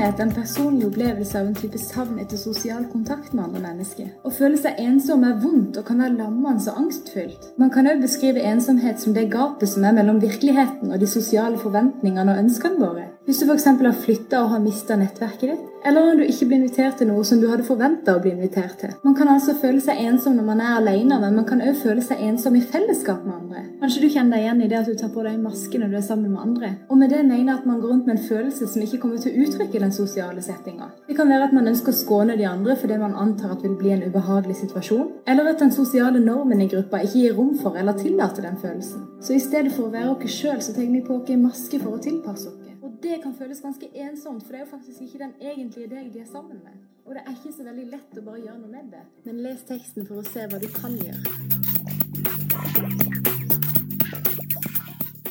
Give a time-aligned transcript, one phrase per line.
[0.00, 4.06] Ensomhet er en personlig opplevelse av en type savn etter sosial kontakt med andre mennesker.
[4.24, 7.50] Å føle seg ensom er vondt og kan være lammende og angstfylt.
[7.60, 11.60] Man kan også beskrive ensomhet som det gapet som er mellom virkeligheten og de sosiale
[11.60, 13.09] forventningene og ønskene våre.
[13.30, 13.64] Hvis du f.eks.
[13.64, 17.22] har flytta og har mista nettverket ditt, eller når du ikke blir invitert til noe
[17.24, 18.90] som du hadde forventa å bli invitert til.
[19.06, 22.02] Man kan altså føle seg ensom når man er alene, men man kan også føle
[22.02, 23.62] seg ensom i fellesskap med andre.
[23.78, 25.92] Kanskje du kjenner deg igjen i det at du tar på deg en maske når
[25.92, 26.70] du er sammen med andre.
[26.90, 29.22] Og med det mener jeg at man går rundt med en følelse som ikke kommer
[29.22, 30.90] til uttrykk i den sosiale settinga.
[31.06, 33.62] Det kan være at man ønsker å skåne de andre for det man antar at
[33.62, 37.54] vil bli en ubehagelig situasjon, eller at den sosiale normen i gruppa ikke gir rom
[37.62, 39.06] for eller tillater den følelsen.
[39.22, 41.94] Så i stedet for å være oss sjøl, så tenker vi på oss maske for
[41.94, 42.69] å tilpasse oss.
[43.00, 46.20] Det kan føles ganske ensomt, for det er jo faktisk ikke den egentlige deg de
[46.20, 46.74] er sammen med.
[47.08, 49.00] Og det er ikke så veldig lett å bare gjøre noe med det.
[49.24, 51.22] Men les teksten for å se hva du kan gjøre.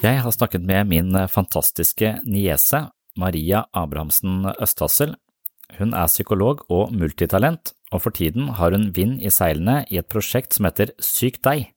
[0.02, 2.88] Jeg har snakket med min fantastiske niese,
[3.20, 5.14] Maria Abrahamsen Østhassel.
[5.78, 10.10] Hun er psykolog og multitalent, og for tiden har hun vind i seilene i et
[10.10, 11.70] prosjekt som heter Syk deg.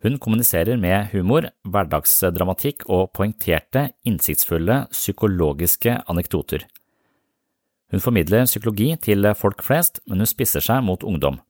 [0.00, 6.64] Hun kommuniserer med humor, hverdagsdramatikk og poengterte, innsiktsfulle psykologiske anekdoter.
[7.92, 11.40] Hun formidler psykologi til folk flest, men hun spisser seg mot ungdom.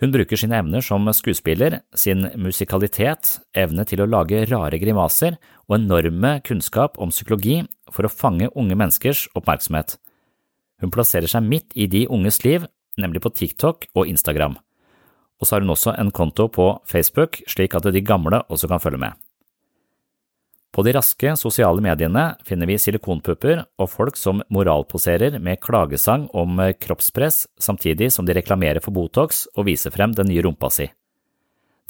[0.00, 5.36] Hun bruker sine evner som skuespiller, sin musikalitet, evne til å lage rare grimaser
[5.68, 7.60] og enorme kunnskap om psykologi
[7.92, 9.98] for å fange unge menneskers oppmerksomhet.
[10.80, 12.64] Hun plasserer seg midt i de unges liv,
[12.98, 14.56] nemlig på TikTok og Instagram
[15.40, 18.82] og så har hun også en konto på Facebook, slik at de gamle også kan
[18.82, 19.16] følge med.
[20.70, 26.60] På de raske sosiale mediene finner vi silikonpupper og folk som moralposerer med klagesang om
[26.78, 30.86] kroppspress samtidig som de reklamerer for Botox og viser frem den nye rumpa si.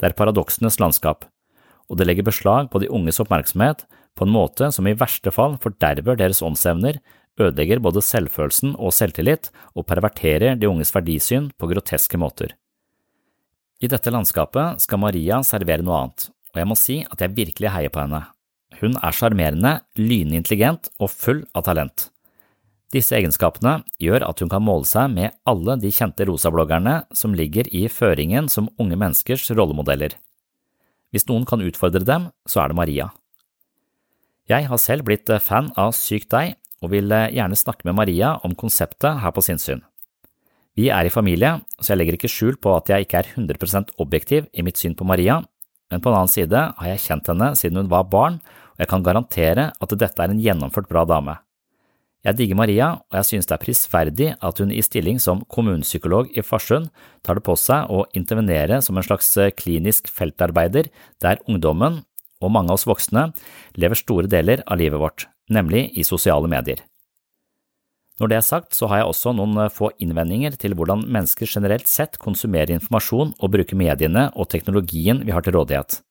[0.01, 1.27] Det er paradoksenes landskap,
[1.91, 3.85] og det legger beslag på de unges oppmerksomhet
[4.17, 6.97] på en måte som i verste fall forderver deres åndsevner,
[7.39, 12.55] ødelegger både selvfølelsen og selvtillit og perverterer de unges verdisyn på groteske måter.
[13.81, 17.71] I dette landskapet skal Maria servere noe annet, og jeg må si at jeg virkelig
[17.73, 18.27] heier på henne.
[18.77, 22.11] Hun er sjarmerende, lynintelligent og full av talent.
[22.93, 27.69] Disse egenskapene gjør at hun kan måle seg med alle de kjente rosabloggerne som ligger
[27.73, 30.13] i føringen som unge menneskers rollemodeller.
[31.11, 33.09] Hvis noen kan utfordre dem, så er det Maria.
[34.51, 38.53] Jeg har selv blitt fan av Syk deg og vil gjerne snakke med Maria om
[38.57, 39.81] konseptet her på Sinnsyn.
[40.79, 43.91] Vi er i familie, så jeg legger ikke skjul på at jeg ikke er 100%
[43.99, 45.41] objektiv i mitt syn på Maria,
[45.91, 48.39] men på den annen side har jeg kjent henne siden hun var barn,
[48.75, 51.35] og jeg kan garantere at dette er en gjennomført bra dame.
[52.21, 56.29] Jeg digger Maria, og jeg synes det er prisverdig at hun i stilling som kommunepsykolog
[56.37, 56.91] i Farsund
[57.25, 60.91] tar det på seg å intervenere som en slags klinisk feltarbeider
[61.23, 62.03] der ungdommen,
[62.41, 63.27] og mange av oss voksne
[63.77, 66.85] lever store deler av livet vårt, nemlig i sosiale medier.
[68.21, 71.89] Når det er sagt, så har jeg også noen få innvendinger til hvordan mennesker generelt
[71.89, 76.03] sett konsumerer informasjon og bruker mediene og teknologien vi har til rådighet.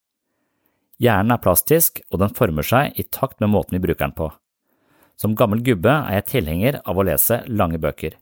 [0.99, 4.27] Hjernen er plastisk, og den former seg i takt med måten vi bruker den på.
[5.23, 8.19] Som gammel gubbe er jeg tilhenger av å lese lange bøker.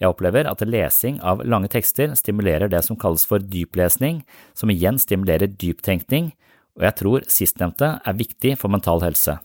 [0.00, 4.22] Jeg opplever at lesing av lange tekster stimulerer det som kalles for dyplesning,
[4.56, 6.32] som igjen stimulerer dyptenkning,
[6.78, 9.36] og jeg tror sistnevnte er viktig for mental helse.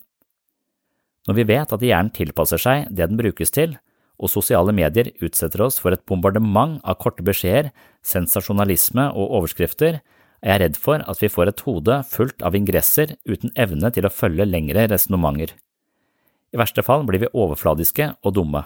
[1.27, 3.77] Når vi vet at hjernen tilpasser seg det den brukes til,
[4.19, 7.71] og sosiale medier utsetter oss for et bombardement av korte beskjeder,
[8.05, 10.01] sensasjonalisme og overskrifter,
[10.43, 14.05] er jeg redd for at vi får et hode fullt av ingresser uten evne til
[14.05, 15.55] å følge lengre resonnementer.
[16.53, 18.65] I verste fall blir vi overfladiske og dumme.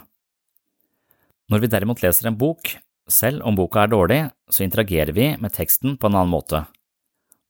[1.47, 2.73] Når vi derimot leser en bok,
[3.07, 4.19] selv om boka er dårlig,
[4.51, 6.65] så interagerer vi med teksten på en annen måte.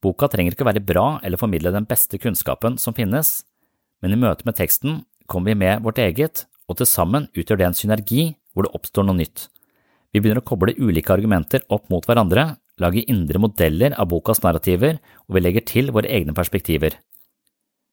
[0.03, 3.41] Boka trenger ikke være bra eller formidle den beste kunnskapen som finnes,
[4.01, 7.67] men i møte med teksten kommer vi med vårt eget, og til sammen utgjør det
[7.69, 9.47] en synergi hvor det oppstår noe nytt.
[10.13, 15.01] Vi begynner å koble ulike argumenter opp mot hverandre, lage indre modeller av bokas narrativer,
[15.27, 16.99] og vi legger til våre egne perspektiver.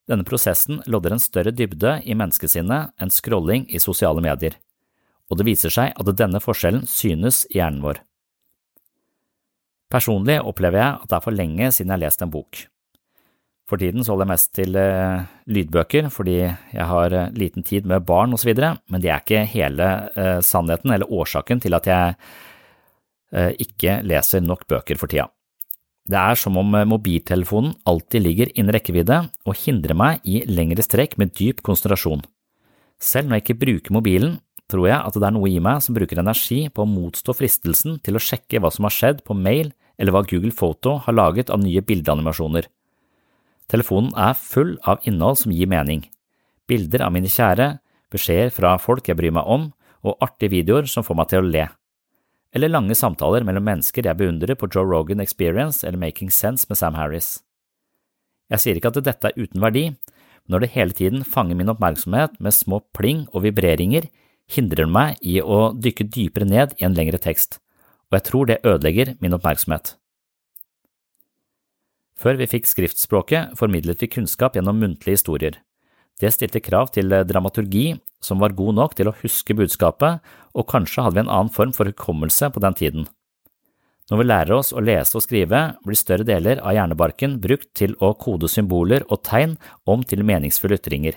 [0.08, 4.58] Denne prosessen lodder en større dybde i menneskesinnet enn scrolling i sosiale medier
[5.30, 8.00] og det viser seg at denne forskjellen synes i hjernen vår.
[9.92, 12.64] Personlig opplever jeg at det er for lenge siden jeg har lest en bok.
[13.64, 17.86] For tiden så holder jeg mest til uh, lydbøker fordi jeg har uh, liten tid
[17.88, 22.18] med barn osv., men det er ikke hele uh, sannheten eller årsaken til at jeg
[23.34, 25.24] ikke leser nok bøker for tida.
[26.06, 31.16] Det er som om mobiltelefonen alltid ligger innen rekkevidde og hindrer meg i lengre strekk
[31.18, 32.22] med dyp konsentrasjon.
[33.02, 34.36] Selv når jeg ikke bruker mobilen,
[34.70, 37.98] tror jeg at det er noe i meg som bruker energi på å motstå fristelsen
[38.06, 41.50] til å sjekke hva som har skjedd på mail eller hva Google Photo har laget
[41.50, 42.70] av nye bildeanimasjoner.
[43.70, 46.04] Telefonen er full av innhold som gir mening.
[46.68, 47.78] Bilder av mine kjære,
[48.12, 49.70] beskjeder fra folk jeg bryr meg om,
[50.04, 51.64] og artige videoer som får meg til å le.
[52.54, 56.78] Eller lange samtaler mellom mennesker jeg beundrer på Joe Rogan Experience eller Making Sense med
[56.78, 57.38] Sam Harris.
[58.52, 61.72] Jeg sier ikke at dette er uten verdi, men når det hele tiden fanger min
[61.72, 64.10] oppmerksomhet med små pling og vibreringer,
[64.52, 67.58] hindrer det meg i å dykke dypere ned i en lengre tekst,
[68.12, 69.96] og jeg tror det ødelegger min oppmerksomhet.
[72.20, 75.58] Før vi fikk skriftspråket, formidlet vi kunnskap gjennom muntlige historier.
[76.20, 80.22] Det stilte krav til dramaturgi som var god nok til å huske budskapet,
[80.54, 83.06] og kanskje hadde vi en annen form for hukommelse på den tiden.
[84.10, 87.96] Når vi lærer oss å lese og skrive, blir større deler av hjernebarken brukt til
[88.04, 89.56] å kode symboler og tegn
[89.88, 91.16] om til meningsfulle ytringer.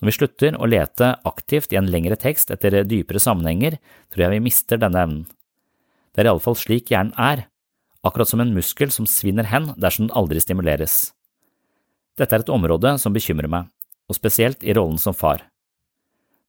[0.00, 3.76] Når vi slutter å lete aktivt i en lengre tekst etter dypere sammenhenger,
[4.08, 5.24] tror jeg vi mister denne evnen.
[6.14, 7.49] Det er iallfall slik hjernen er,
[8.06, 11.12] akkurat som en muskel som svinner hen dersom den aldri stimuleres.
[12.18, 13.70] Dette er et område som bekymrer meg,
[14.10, 15.46] og spesielt i rollen som far.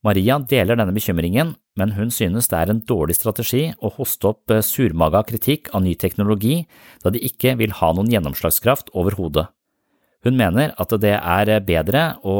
[0.01, 4.53] Maria deler denne bekymringen, men hun synes det er en dårlig strategi å hoste opp
[4.65, 6.63] surmaga kritikk av ny teknologi
[7.03, 9.45] da de ikke vil ha noen gjennomslagskraft overhodet.
[10.25, 12.36] Hun mener at det er bedre å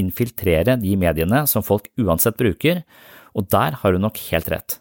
[0.00, 2.82] infiltrere de mediene som folk uansett bruker,
[3.36, 4.78] og der har hun nok helt rett.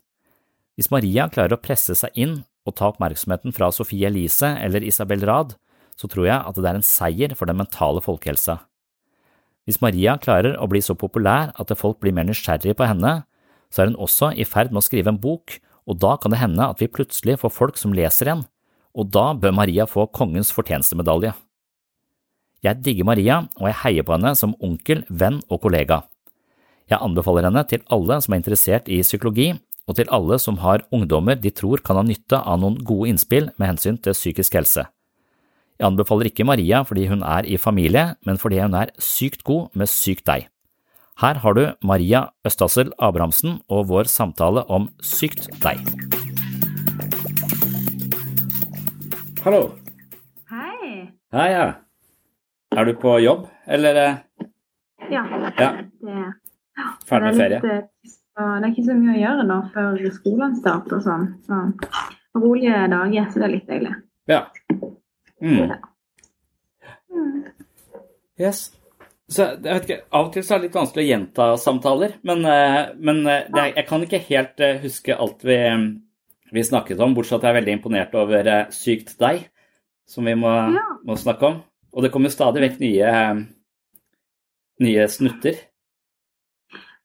[0.76, 5.24] Hvis Maria klarer å presse seg inn og ta oppmerksomheten fra Sophie Elise eller Isabel
[5.28, 5.54] Rad,
[5.96, 8.60] så tror jeg at det er en seier for den mentale folkehelsa.
[9.66, 13.24] Hvis Maria klarer å bli så populær at folk blir mer nysgjerrige på henne,
[13.74, 15.58] så er hun også i ferd med å skrive en bok,
[15.90, 18.46] og da kan det hende at vi plutselig får folk som leser igjen,
[18.96, 21.34] og da bør Maria få kongens fortjenestemedalje.
[22.66, 26.04] Jeg digger Maria, og jeg heier på henne som onkel, venn og kollega.
[26.90, 29.52] Jeg anbefaler henne til alle som er interessert i psykologi,
[29.86, 33.52] og til alle som har ungdommer de tror kan ha nytte av noen gode innspill
[33.60, 34.88] med hensyn til psykisk helse.
[35.76, 39.76] Jeg anbefaler ikke Maria fordi hun er i familie, men fordi hun er sykt god
[39.76, 40.48] med sykt deg.
[41.22, 45.80] Her har du Maria Østassel Abrahamsen og vår samtale om sykt deg.
[49.46, 49.62] Hallo.
[50.50, 51.12] Hei.
[51.36, 51.66] Hei, ja.
[52.76, 54.02] Er du på jobb, eller?
[55.12, 55.22] Ja.
[55.22, 55.22] Ja.
[55.56, 55.70] Det,
[56.76, 56.88] ja.
[57.08, 57.60] Ferdig med ferie?
[57.60, 61.04] Er, litt, så det er ikke så mye å gjøre nå før skolen starter og
[61.06, 61.28] sånn.
[61.48, 61.60] Så
[62.44, 63.94] rolige dager, så det er litt deilig.
[64.28, 64.42] Ja.
[65.40, 65.76] Mm.
[67.16, 67.38] Mm.
[68.42, 68.66] Yes.
[69.32, 72.18] Så jeg vet ikke, Av og til så er det litt vanskelig å gjenta samtaler,
[72.28, 75.58] men, eh, men eh, det, jeg kan ikke helt eh, huske alt vi,
[76.54, 79.48] vi snakket om, bortsett fra at jeg er veldig imponert over Sykt deg,
[80.06, 80.84] som vi må, Ja.
[81.08, 81.64] må snakke om.
[81.96, 83.14] Og det kommer stadig vekk nye,
[84.84, 85.58] nye snutter.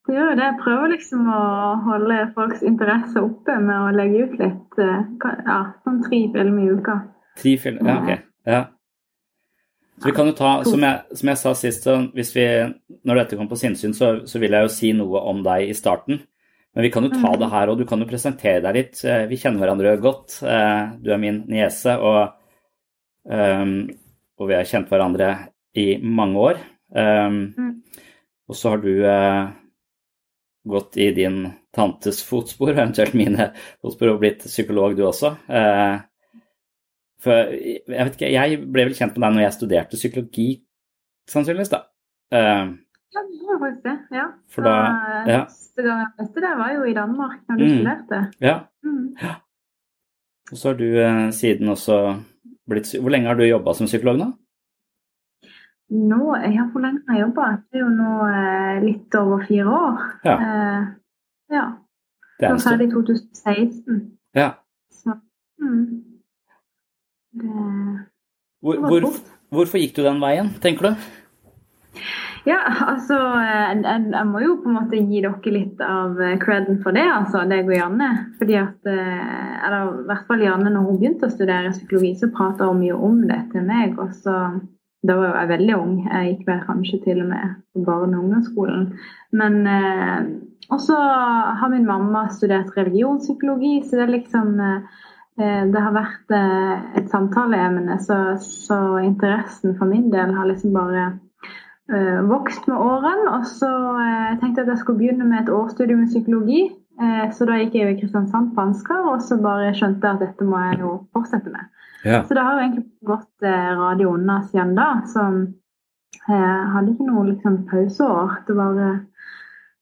[0.09, 0.49] Det gjør jo det.
[0.49, 1.45] Jeg prøver liksom å
[1.85, 4.78] holde folks interesse oppe med å legge ut litt.
[4.78, 5.02] eh,
[5.47, 6.97] Ja, sånn tre filmer i uka.
[7.37, 8.23] Tre filmer Ja, ok.
[8.47, 8.62] Ja.
[10.00, 12.45] Så vi kan jo ta, som jeg, som jeg sa sist, vi,
[13.04, 15.76] når dette kommer på sinnssyn, så, så vil jeg jo si noe om deg i
[15.76, 16.23] starten.
[16.75, 19.00] Men vi kan jo ta det her, og du kan jo presentere deg litt.
[19.04, 20.38] Eh, vi kjenner hverandre godt.
[20.40, 22.33] Eh, du er min niese, og,
[23.28, 23.75] um,
[24.38, 25.33] og, vi har kjent hverandre
[25.76, 26.62] i mange år.
[26.95, 27.75] Um, mm.
[28.49, 28.95] Og så har du
[30.69, 31.43] gått i din
[31.75, 33.50] tantes fotspor, eventuelt mine
[33.81, 35.35] fotspor, og blitt psykolog du også.
[35.50, 36.00] Uh,
[37.21, 40.49] for jeg vet ikke, jeg ble vel kjent med deg når jeg studerte psykologi,
[41.31, 41.85] sannsynligvis, da.
[42.33, 42.73] Uh,
[43.11, 43.97] ja, det var faktisk det.
[44.17, 44.26] Ja.
[44.55, 44.75] For da,
[45.26, 45.45] ja.
[45.50, 47.73] Første gang jeg møtte deg, var jo i Danmark, når du mm.
[47.76, 48.21] studerte.
[48.45, 48.57] Ja.
[48.87, 49.07] Mm.
[49.21, 49.37] ja.
[50.50, 51.97] Og så har du eh, siden også
[52.71, 54.31] blitt Hvor lenge har du jobba som psykolog nå?
[55.90, 57.47] Nå, ja, Hvor lenge har jeg jobba?
[57.66, 60.04] Det er jo nå eh, litt over fire år.
[60.25, 60.37] Ja.
[60.37, 60.85] Eh,
[61.50, 61.64] ja.
[62.38, 63.99] Det er ferdig i 2016.
[64.38, 64.52] Ja.
[64.94, 65.16] Så
[65.59, 65.82] mm.
[67.40, 67.50] Det,
[68.62, 69.11] hvor, hvor,
[69.50, 71.04] hvorfor gikk du den veien, tenker du?
[72.49, 76.97] Ja, altså jeg, jeg, må jo på en måte gi dere litt av creden for
[76.97, 78.11] det, altså, deg og Janne.
[78.38, 82.30] Fordi at, eh, eller i hvert fall Janne, når hun begynte å studere psykologi, så
[82.30, 83.99] prata hun mye om det til meg.
[83.99, 84.37] og så
[85.07, 85.95] da var jeg veldig ung.
[86.04, 88.90] Jeg gikk vel kanskje til og med på barne- og ungdomsskolen.
[89.33, 90.19] Men eh,
[90.71, 90.97] også
[91.61, 95.00] har min mamma studert religionspsykologi, så det liksom eh,
[95.40, 100.75] Eh, det har vært eh, et samtaleemne, så, så, interessen for min del har liksom
[100.75, 101.04] bare
[101.92, 103.30] uh, vokst med årene.
[103.38, 106.62] Og så uh, tenkte jeg at jeg skulle begynne med et årsstudium i psykologi.
[107.33, 110.45] Så da gikk jeg i Kristiansand på Ansgar, og så bare skjønte jeg at dette
[110.45, 111.71] må jeg jo fortsette med.
[112.04, 112.23] Ja.
[112.25, 113.45] Så det har jo egentlig gått
[113.80, 114.88] radio unna siden da.
[115.11, 115.25] Så
[116.30, 118.38] jeg hadde ikke noe liksom, pauseår.
[118.47, 118.90] Det bare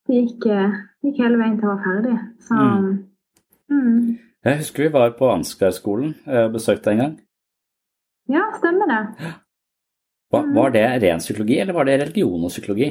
[0.08, 0.46] det gikk,
[1.04, 2.16] gikk, hele veien til jeg var ferdig.
[2.48, 2.88] Så mm.
[3.70, 4.18] Mm.
[4.44, 7.18] Jeg husker vi var på Ansgar-skolen og eh, besøkte en gang.
[8.32, 9.02] Ja, stemmer det.
[10.32, 12.90] Var, var det ren psykologi, eller var det religion og psykologi?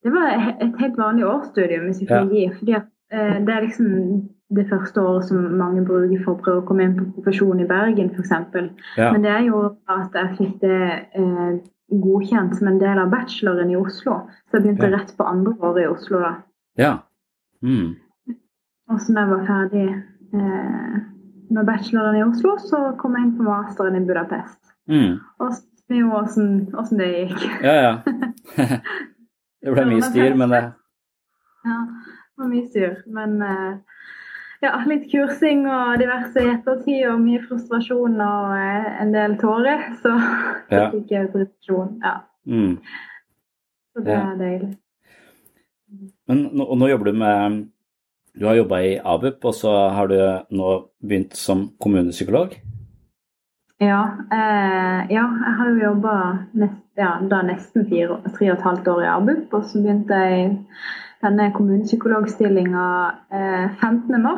[0.00, 0.30] Det var
[0.64, 2.44] et helt vanlig årsstudium i psykologi.
[2.46, 2.52] Ja.
[2.58, 3.88] fordi at, eh, Det er liksom
[4.56, 7.68] det første året som mange bruker for å prøve å komme inn på profesjon i
[7.68, 8.32] Bergen, f.eks.
[8.98, 9.12] Ja.
[9.12, 10.80] Men det jo at jeg fikk det
[11.20, 11.60] eh,
[12.02, 14.20] godkjent som en del av bacheloren i Oslo.
[14.48, 14.96] Så jeg begynte ja.
[14.98, 16.32] rett på andre året i Oslo da.
[16.80, 16.92] Ja.
[17.62, 17.94] Mm.
[18.90, 21.00] Og så da jeg var ferdig eh,
[21.50, 24.58] med bacheloren i Oslo, så kom jeg inn på masteren i Budapest.
[24.90, 25.18] Mm.
[25.42, 27.46] Og så jo åssen det gikk.
[27.62, 27.92] Ja, ja.
[29.62, 30.64] det ble mye styr, men det
[31.66, 33.00] Ja, det var mye styr.
[33.10, 33.72] Men eh,
[34.64, 39.86] ja, litt kursing og diverse i ettertid og mye frustrasjon og eh, en del tårer,
[40.02, 40.14] så
[40.72, 40.86] ja.
[40.92, 41.96] fikk jeg frustrasjon.
[42.04, 42.14] Ja.
[42.46, 42.78] Mm.
[43.90, 44.72] Så det er deilig.
[46.30, 47.60] Men nå, og nå jobber du med
[48.40, 50.18] du har jobba i ABUP, og så har du
[50.54, 52.54] nå begynt som kommunepsykolog?
[53.82, 56.14] Ja, eh, ja jeg har jo jobba
[56.52, 59.56] nest, ja, nesten fire, tre og et halvt år i ABUP.
[59.56, 60.52] Og så begynte jeg
[61.24, 62.86] denne kommunepsykologstillinga
[63.32, 64.34] eh, 15.3.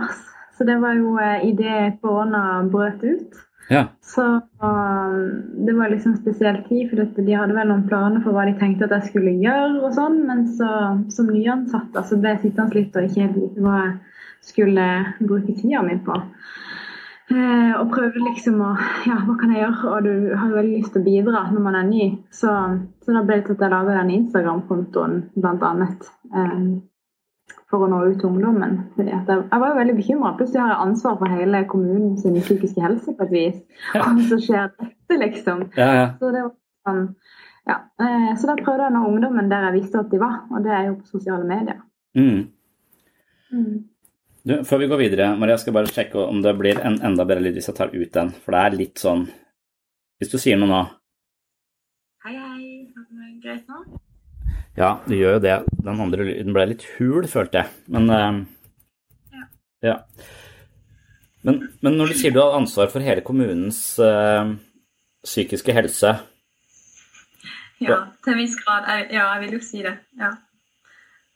[0.58, 3.40] Så det var jo eh, idet korona brøt ut.
[3.70, 3.86] Ja.
[4.00, 4.22] Så
[4.60, 8.56] um, det var liksom spesiell tid, for de hadde vel noen planer for hva de
[8.60, 9.78] tenkte at jeg skulle gjøre.
[9.80, 10.72] og sånn, Men så,
[11.14, 13.94] som nyansatt så ble jeg sittende litt og ikke helt vite hva jeg
[14.52, 14.88] skulle
[15.22, 16.18] bruke tida mi på.
[17.32, 18.70] Eh, og prøvde liksom å
[19.08, 19.90] Ja, hva kan jeg gjøre?
[19.92, 22.06] Og du har jo veldig lyst til å bidra når man er ny.
[22.34, 22.54] Så,
[23.04, 26.08] så da ble det til at jeg laga den Instagram-kontoen, blant annet.
[26.34, 26.56] Eh,
[27.72, 28.78] for å nå ut til ungdommen.
[28.96, 30.34] Fordi jeg, jeg, var jo veldig bekymra.
[30.36, 33.62] Plutselig har jeg ansvar for hele kommunen sin psykiske helse på et vis.
[33.96, 34.10] Ja.
[34.10, 35.64] Og så skjer dette, liksom.
[35.78, 36.10] Ja, ja.
[36.20, 36.52] Så det var
[36.88, 37.06] sånn
[37.62, 37.78] ja.
[38.02, 40.64] Eh, så da prøvde jeg å nå ungdommen der jeg visste at de var, og
[40.64, 41.78] det er jo på sosiale medier.
[42.18, 42.48] Mm.
[43.52, 43.76] Mm.
[44.42, 47.44] Du, før vi går videre, Maria, skal bare sjekke om det blir en enda bedre
[47.44, 48.32] lyd hvis jeg tar ut den.
[48.42, 49.28] For det er litt sånn
[50.18, 50.80] Hvis du sier noe nå
[52.26, 52.64] Hei, hei.
[52.90, 54.00] Er det greit nå?
[54.78, 55.54] Ja, det gjør jo det.
[55.84, 57.72] Den andre lyden ble litt hul, følte jeg.
[57.92, 58.42] Men uh,
[59.34, 59.46] ja.
[59.86, 59.96] ja.
[61.46, 64.54] Men, men, når du sier du har ansvar for hele kommunens uh,
[65.26, 66.14] psykiske helse
[67.82, 68.86] Ja, til en viss grad.
[69.10, 69.98] Ja, jeg vil jo si det.
[70.18, 70.34] Ja.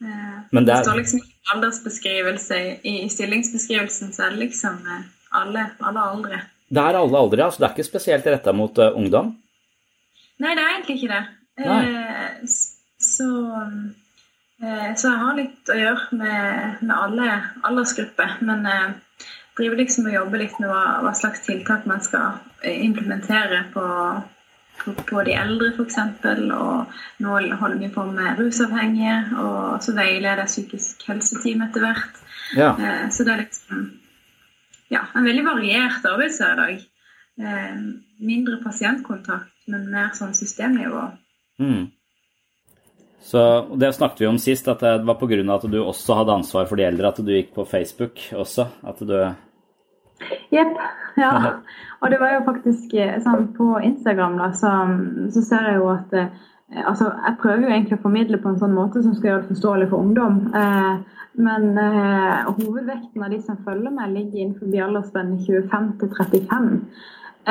[0.02, 0.66] Uh, det, er...
[0.68, 4.78] det, står liksom ikke aldersbeskrivelse i, stillingsbeskrivelsen, så er det liksom
[5.36, 6.44] alle, alle aldre.
[6.68, 9.34] Det er alle aldre, altså det er ikke spesielt retta mot ungdom?
[10.42, 11.22] Nei, det er egentlig ikke det.
[11.64, 11.84] Nei.
[12.98, 13.28] Så,
[14.62, 17.28] eh, så jeg har litt å gjøre med, med alle
[17.68, 18.38] aldersgrupper.
[18.46, 19.26] Men eh,
[19.58, 23.84] driver liksom og jobber litt med hva, hva, slags tiltak man skal eh, implementere på,
[24.84, 25.98] på, de eldre, f.eks.
[26.56, 32.22] Og nå holder vi på med rusavhengige, og så veileder psykisk helseteam etter hvert.
[32.56, 32.72] Ja.
[33.10, 33.86] Så det er liksom
[34.92, 36.84] ja, en veldig variert arbeidshverdag.
[38.22, 41.04] Mindre pasientkontakt men mer sånn systemnivå.
[41.62, 41.86] Mm.
[43.26, 43.40] Så
[43.74, 45.54] Det snakket vi om sist, at det var pga.
[45.54, 48.68] at du også hadde ansvar for de eldre, at du gikk på Facebook også?
[48.86, 49.34] At du
[50.54, 50.76] Jepp.
[51.20, 51.32] Ja.
[52.00, 54.72] Og det var jo faktisk eh, sånn på Instagram, da, så,
[55.32, 58.58] så ser jeg jo at eh, Altså, jeg prøver jo egentlig å formidle på en
[58.58, 60.40] sånn måte som skal gjøre det forståelig for ungdom.
[60.50, 66.66] Eh, men eh, hovedvekten av de som følger meg, ligger innenfor aldersspennet 25 til 35.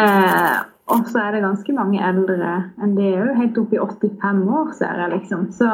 [0.04, 0.58] Eh,
[0.92, 2.50] og så er det ganske mange eldre
[2.84, 3.32] enn det òg.
[3.40, 5.48] Helt opp i 85 år, ser jeg liksom.
[5.56, 5.72] Så,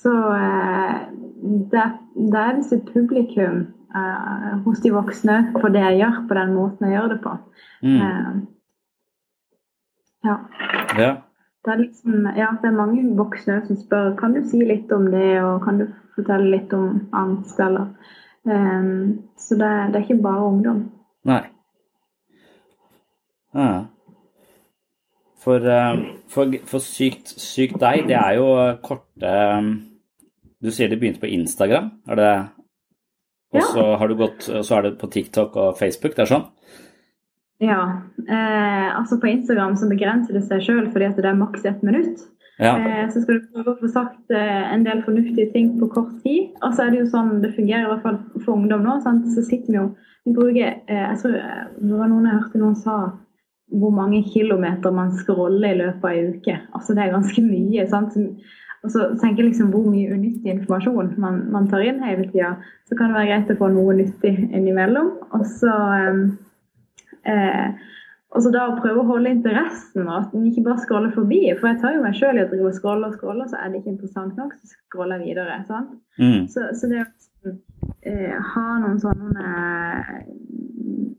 [0.00, 0.14] så
[1.74, 1.84] det,
[2.16, 6.86] det, er sitt publikum eh, hos de voksne for det jeg gjør, på den måten
[6.86, 7.34] jeg gjør det på.
[7.82, 7.96] Mm.
[7.96, 8.30] Eh,
[10.28, 10.36] ja.
[10.98, 11.10] ja.
[11.64, 15.08] Det er liksom, ja, det er mange voksne som spør kan du si litt om
[15.12, 17.90] det, og kan du fortelle litt om angst, eller
[18.48, 20.82] um, Så det, det, er ikke bare ungdom.
[21.28, 21.42] Nei.
[23.54, 23.70] Ja.
[25.42, 28.48] For, eh, for, for sykt, sykt, deg, det er jo
[28.84, 29.34] korte
[30.58, 32.32] Du sier det begynte på Instagram, er det
[33.56, 36.48] Og så har du gått, så er det på TikTok og Facebook, det er sånn?
[37.64, 37.80] Ja.
[38.28, 41.80] Eh, altså på Instagram så begrenser det seg sjøl fordi at det er maks ett
[41.86, 42.26] minutt.
[42.58, 42.74] Ja.
[42.78, 46.12] Eh, så skal du prøve å få sagt eh, en del fornuftige ting på kort
[46.24, 46.52] tid.
[46.60, 48.98] Og så er det jo sånn det fungerer i hvert fall for ungdom nå.
[49.04, 49.28] Sant?
[49.34, 49.86] Så sitter vi jo
[50.26, 51.36] vi bruker, eh, jeg tror
[51.78, 52.98] Det var noen jeg hørte noen sa
[53.68, 56.54] hvor mange kilometer man scroller i løpet av ei uke.
[56.74, 57.86] Altså Det er ganske mye.
[57.88, 58.16] sant?
[58.86, 62.54] Og så tenker jeg liksom hvor mye unyttig informasjon man, man tar inn hele tida.
[62.86, 65.14] Så kan det være greit å få noe nyttig innimellom.
[65.34, 66.20] Og så eh,
[67.32, 67.86] eh,
[68.36, 71.40] og så da å prøve å holde interessen, og at en ikke bare scroller forbi.
[71.56, 73.70] For jeg tar jo meg sjøl i å drive og scrolle og scrolle, så er
[73.70, 75.56] det ikke interessant nok, så scroller jeg videre.
[75.68, 75.94] sant?
[76.20, 76.42] Mm.
[76.52, 77.54] Så, så, det å
[78.04, 79.54] eh, ha noen sånne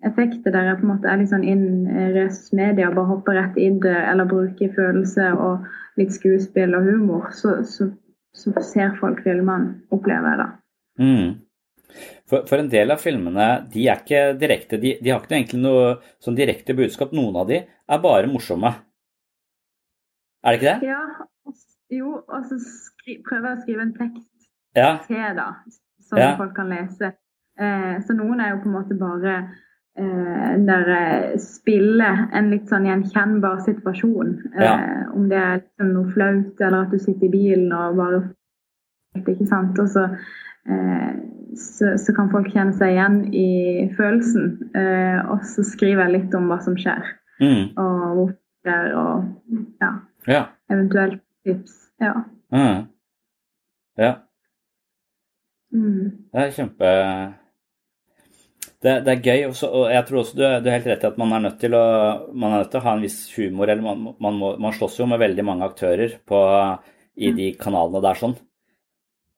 [0.07, 1.65] effekter der jeg på en måte er litt sånn inn
[2.15, 5.67] res media, bare hopper rett i det, eller bruker følelse og
[5.99, 7.89] litt skuespill og humor, så, så,
[8.35, 10.49] så ser folk filmene, opplever jeg da.
[10.99, 11.29] Mm.
[12.29, 15.61] For, for, en del av filmene de er ikke direkte, de, de har ikke egentlig
[15.63, 17.15] noe sånn direkte budskap.
[17.17, 18.75] Noen av de er bare morsomme.
[20.45, 20.91] Er det ikke det?
[20.93, 21.01] Ja.
[21.89, 22.59] Jo, og så
[23.25, 24.27] prøver jeg å skrive en tekst
[24.77, 24.91] ja.
[25.07, 25.47] til, da,
[26.05, 26.35] som ja.
[26.37, 27.15] folk kan lese.
[27.59, 29.49] Eh, så noen er jo på en måte bare eh,
[29.99, 34.35] der eh, spiller en litt sånn gjenkjennbar situasjon.
[34.55, 34.73] Ja.
[34.75, 38.21] Eh, om det er liksom noe flaut, eller at du sitter i bilen og bare
[39.19, 39.79] ikke sant.
[39.81, 40.05] Og så
[40.69, 41.11] eh,
[41.57, 44.51] så, så, kan folk kjenne seg igjen i følelsen.
[44.77, 47.63] Eh, og så skriver jeg litt om hva som skjer, mm.
[47.81, 49.23] og hvorfor det og
[49.81, 49.91] ja,
[50.27, 50.43] ja.
[50.71, 51.75] eventuelt tips.
[52.03, 52.13] Ja.
[52.51, 52.87] Mm.
[53.97, 54.13] Ja.
[55.71, 56.11] Mm.
[56.33, 56.89] Det er kjempe
[58.79, 61.07] det, det, er gøy, også, og jeg tror også du, du, er helt rett i
[61.09, 61.85] at man er nødt til å,
[62.31, 63.67] man er nødt til å ha en viss humor.
[63.67, 66.39] eller Man, man, må, man slåss jo med veldig mange aktører på,
[67.19, 68.37] i de kanalene der sånn.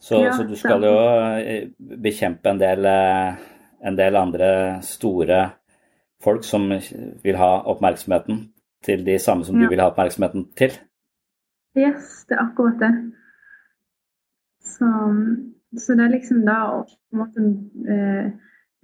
[0.02, 0.94] Så, ja, så, du skal jo
[1.38, 3.42] eh, bekjempe en del, eh,
[3.86, 4.52] en del, andre
[4.86, 5.42] store
[6.22, 6.70] folk som
[7.22, 8.44] vil ha oppmerksomheten
[8.86, 9.66] til de samme som ja.
[9.66, 10.74] du vil ha oppmerksomheten til.
[11.78, 12.92] Yes, det er akkurat det.
[14.66, 14.90] Så,
[15.78, 17.46] så det er liksom da å på en måte
[17.94, 18.32] eh,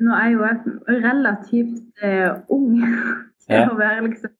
[0.03, 2.75] Nå er jo jeg relativt eh, ung
[3.47, 3.69] til ja.
[3.71, 4.33] å være liksom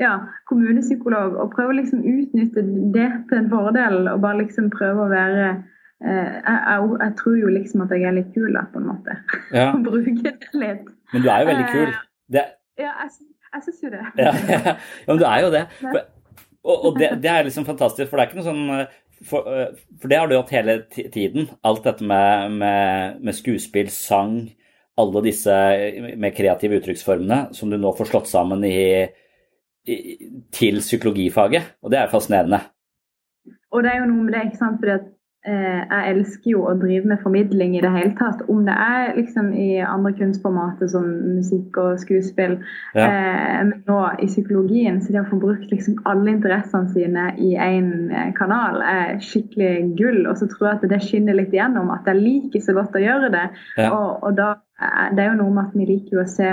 [0.00, 0.14] ja,
[0.48, 5.12] kommunepsykolog og prøve å liksom utnytte det til en fordel og bare liksom prøve å
[5.12, 5.50] være
[6.00, 8.86] Eh, jeg, jeg, jeg, tror jo liksom at jeg er litt kul, da, på en
[8.88, 9.16] måte.
[9.52, 9.66] Ja.
[9.88, 10.86] Bruke det litt.
[11.12, 11.90] Men du er jo veldig kul.
[11.90, 12.46] Eh, det...
[12.80, 14.06] Ja, jeg, jeg syns jo det.
[14.16, 14.78] ja, ja,
[15.10, 15.66] men du er jo det.
[15.82, 16.00] For,
[16.64, 18.96] og, og det, det, er liksom fantastisk, for det er ikke noe sånn eh,
[19.28, 19.44] for,
[20.00, 21.50] for det har du hatt hele tiden.
[21.68, 24.38] Alt dette med, med, med, skuespill, sang,
[25.00, 25.54] alle disse
[26.20, 29.06] med kreative uttrykksformene som du nå får slått sammen i,
[29.88, 29.96] i,
[30.54, 31.78] til psykologifaget.
[31.84, 32.62] Og det er fascinerende.
[33.70, 34.78] Og det er jo noe med det, ikke sant.
[34.82, 35.08] Fordi at
[35.48, 38.42] Eh, jeg elsker jo å drive med formidling i det hele tatt.
[38.52, 41.06] Om det er liksom i andre kunstformater som
[41.38, 42.58] musikk og skuespill,
[42.92, 43.06] ja.
[43.06, 44.98] eh, men nå i psykologien.
[45.00, 49.94] Så det å få brukt liksom alle interessene sine i én eh, kanal er skikkelig
[49.96, 50.26] gull.
[50.28, 53.04] Og så tror jeg at det skinner litt igjennom at jeg liker så godt å
[53.06, 53.46] gjøre det.
[53.80, 53.94] Ja.
[53.94, 54.52] Og, og da,
[55.14, 56.50] det er jo noe med at vi liker å se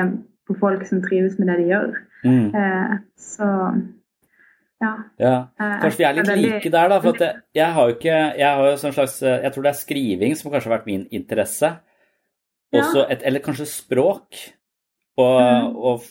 [0.48, 1.94] på folk som trives med det de gjør.
[2.28, 2.48] Mm.
[2.56, 3.48] Eh, så
[4.82, 4.92] ja.
[5.18, 5.34] ja.
[5.58, 7.00] Eh, kanskje vi er litt like der, da.
[7.02, 9.72] For jeg, jeg, har jo ikke Jeg har jo sånn slags eh, Jeg tror det
[9.72, 11.72] er skriving som kanskje har vært min interesse.
[12.78, 14.42] Også et, eller kanskje språk.
[15.18, 15.78] Og, mm.
[15.90, 16.06] og,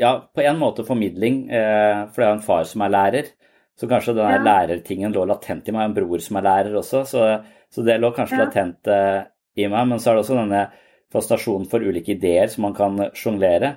[0.00, 3.32] ja, på en måte formidling, eh, for jeg har en far som er lærer.
[3.78, 4.42] Så kanskje den ja.
[4.44, 5.88] lærertingen lå latent i meg.
[5.88, 7.28] En bror som er lærer også, så,
[7.72, 8.44] så det lå kanskje ja.
[8.44, 9.20] latent eh,
[9.56, 9.88] i meg.
[9.88, 10.66] Men så er det også denne
[11.12, 13.76] fascinasjonen for ulike ideer som man kan sjonglere.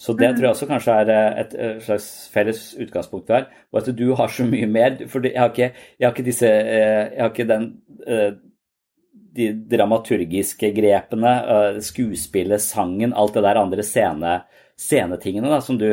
[0.00, 1.10] Så det tror jeg også kanskje er
[1.42, 3.46] et, et slags felles utgangspunkt her.
[3.70, 4.96] Og at du har så mye mer.
[5.10, 7.70] For jeg har ikke, jeg har ikke disse Jeg har ikke den
[9.34, 11.32] de dramaturgiske grepene,
[11.82, 14.36] skuespillet, sangen, alt det der andre scene,
[14.78, 15.88] scenetingene da, som du,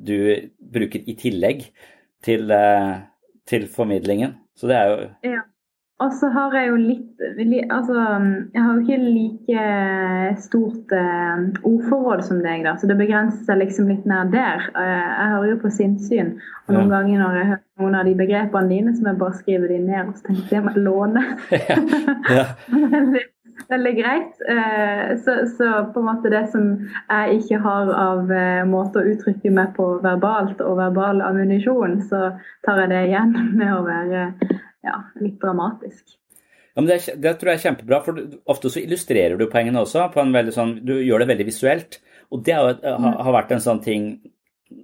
[0.00, 0.16] du,
[0.60, 1.66] bruker i tillegg
[2.24, 2.52] til,
[3.48, 4.36] til formidlingen.
[4.56, 4.96] Så det er jo
[5.28, 5.42] ja.
[6.04, 7.22] Og så har jeg jo litt
[7.72, 7.94] Altså,
[8.52, 13.62] jeg har jo ikke like stort eh, ordforråd som deg, da, så det begrenser seg
[13.62, 14.66] liksom litt nær der.
[14.76, 16.34] Jeg hører jo på sinnssyn,
[16.66, 16.98] og noen ja.
[16.98, 19.78] ganger når jeg hører noen av de begrepene dine, så må jeg bare skrive de
[19.86, 21.24] ned, og så tenker jeg må låne.
[22.36, 22.44] ja.
[22.96, 23.24] veldig,
[23.72, 24.44] veldig greit.
[24.52, 29.08] Eh, så, så, på en måte det som jeg ikke har av eh, måte å
[29.14, 32.34] uttrykke meg på verbalt og verbal ammunisjon, så
[32.68, 34.28] tar jeg det igjen med å være
[34.86, 36.16] ja, litt dramatisk.
[36.76, 38.20] Ja, men det, det, tror jeg er kjempebra, for
[38.52, 40.10] ofte så illustrerer du poengene også.
[40.12, 42.00] på en veldig sånn, Du gjør det veldig visuelt.
[42.34, 44.08] Og det har, har vært en sånn ting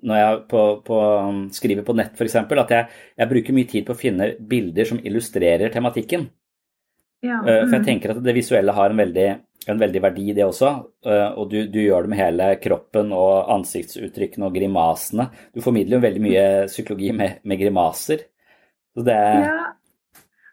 [0.07, 3.87] når jeg på, på, um, skriver på nett f.eks., at jeg, jeg, bruker mye tid
[3.87, 6.29] på å finne bilder som illustrerer tematikken.
[7.23, 7.47] Ja, mm.
[7.47, 7.89] For jeg mm.
[7.89, 9.27] tenker at det visuelle har en veldig,
[9.75, 10.71] en veldig verdi, det også.
[11.07, 15.29] Uh, og du, du, gjør det med hele kroppen og ansiktsuttrykkene og grimasene.
[15.55, 18.27] Du formidler jo veldig mye psykologi med, med grimaser.
[18.95, 19.59] Så det, ja,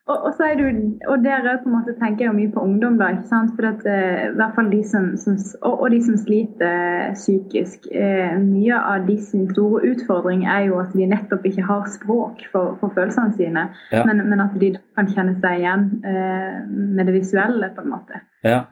[0.10, 0.66] og, og, så er du,
[1.12, 3.12] og der på en måte tenker jeg mye på ungdom, da.
[3.14, 3.52] ikke sant?
[3.58, 7.86] For at, uh, hvert fall de som, som og, og, de som sliter psykisk.
[7.94, 12.42] Uh, mye av de sin store utfordring er jo at de nettopp ikke har språk
[12.54, 13.68] for, for følelsene sine.
[13.94, 14.04] Ja.
[14.10, 16.58] Men, men, at de kan kjenne seg igjen uh,
[16.98, 18.24] med det visuelle, på en måte.
[18.48, 18.64] Ja.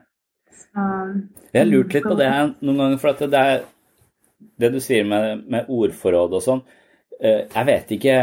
[0.58, 0.86] Så,
[1.54, 2.32] jeg har lurt litt på det
[2.66, 3.66] noen ganger, for at det er
[4.58, 6.66] det du sier med, med ordforråd og sånn.
[7.18, 8.14] Jeg vet ikke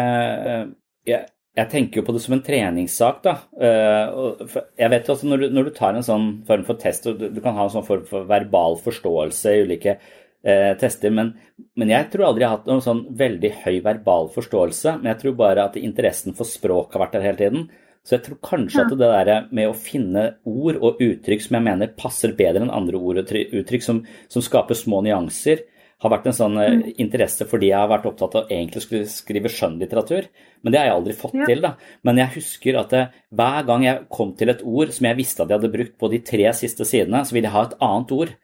[1.06, 1.24] jeg,
[1.54, 3.22] jeg tenker jo på det som en treningssak.
[3.22, 3.36] da.
[3.62, 7.22] Eh, jeg vet også når du, når du tar en sånn form for test, og
[7.22, 11.30] du kan ha en sånn form for verbal forståelse i ulike eh, tester, men,
[11.78, 14.98] men, jeg tror aldri jeg har hatt noen sånn veldig høy verbal forståelse.
[14.98, 17.68] Men jeg tror bare at interessen for språk har vært der hele tiden.
[18.04, 21.64] Så jeg tror kanskje at det der med å finne ord og uttrykk som jeg
[21.70, 25.62] mener passer bedre enn andre ord og uttrykk, som, som skaper små nyanser,
[26.04, 26.84] har vært en sånn eh, mm.
[27.00, 30.28] interesse fordi jeg har vært opptatt av egentlig skulle skrive skjønnlitteratur.
[30.62, 31.48] Men det har jeg aldri fått ja.
[31.48, 31.64] til.
[31.64, 31.74] da.
[32.04, 35.20] Men jeg husker at det, eh, hver gang jeg kom til et ord som jeg
[35.20, 37.78] visste at jeg hadde brukt på de tre siste sidene, så ville jeg ha et
[37.88, 38.34] annet ord.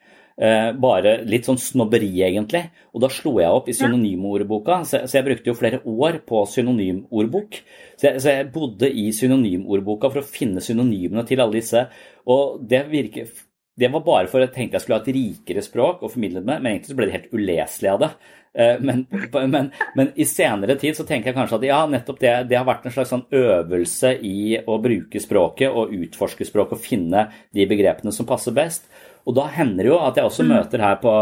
[0.41, 2.63] Eh, bare litt sånn snobberi, egentlig.
[2.95, 6.41] Og da slo jeg opp i synonymordboka, så, så jeg brukte jo flere år på
[6.49, 7.61] synonymordbok.
[8.01, 11.85] Så jeg, så jeg bodde i synonymordboka for å finne synonymene til alle disse.
[12.33, 13.29] Og det virker
[13.79, 16.49] det var bare for jeg tenkte jeg skulle ha et rikere språk å formidle det
[16.49, 18.11] med, men egentlig så ble det helt uleselig av det.
[18.59, 22.33] Eh, men, men, men, i senere tid så tenker jeg kanskje at ja, nettopp det,
[22.51, 26.83] det har vært en slags sånn øvelse i å bruke språket og utforske språket og
[26.83, 28.91] finne de begrepene som passer best.
[29.29, 30.53] Og da hender det jo at jeg også mm.
[30.53, 31.17] møter her på,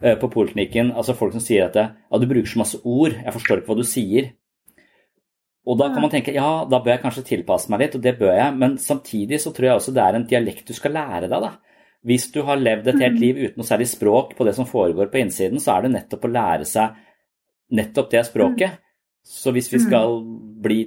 [0.00, 3.36] eh, på poliklinikken altså folk som sier at ja, du bruker så masse ord, jeg
[3.36, 4.32] forstår ikke hva du sier.
[5.68, 8.16] Og da kan man tenke ja, da bør jeg kanskje tilpasse meg litt, og det
[8.18, 11.28] bør jeg, men samtidig så tror jeg også det er en dialekt du skal lære
[11.28, 11.44] deg.
[11.44, 11.69] da.
[12.06, 13.20] Hvis du har levd et helt mm.
[13.20, 16.24] liv uten noe særlig språk på det som foregår på innsiden, så er det nettopp
[16.24, 16.96] å lære seg
[17.76, 18.80] nettopp det språket.
[19.26, 19.84] Så hvis vi mm.
[19.84, 20.16] skal
[20.64, 20.80] bli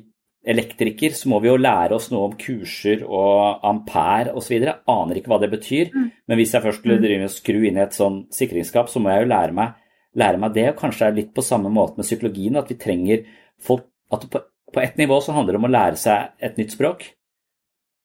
[0.43, 4.57] elektriker, så må vi jo lære oss noe om kurser og ampere osv.
[4.91, 6.09] Aner ikke hva det betyr, mm.
[6.27, 9.13] men hvis jeg først skulle drive og skru inn i et sånn sikringsskap, så må
[9.13, 9.77] jeg jo lære meg,
[10.19, 10.67] lære meg det.
[10.73, 13.25] Og kanskje det er litt på samme måte med psykologien, at vi trenger
[13.63, 16.73] folk At på, på ett nivå så handler det om å lære seg et nytt
[16.75, 17.07] språk.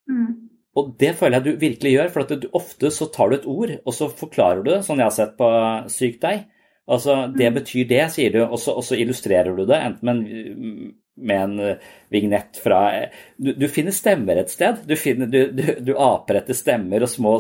[0.08, 0.47] Mm.
[0.78, 3.50] Og det føler jeg du virkelig gjør, for at du, ofte så tar du et
[3.50, 5.50] ord, og så forklarer du det, sånn jeg har sett på
[5.92, 6.46] Syk deg.
[6.88, 7.56] Altså, det mm.
[7.58, 11.42] betyr det, sier du, og så, og så illustrerer du det, enten med en, med
[11.42, 12.78] en uh, vignett fra
[13.36, 14.80] du, du, finner stemmer et sted.
[14.88, 17.34] Du, finner, du, du aper etter stemmer og små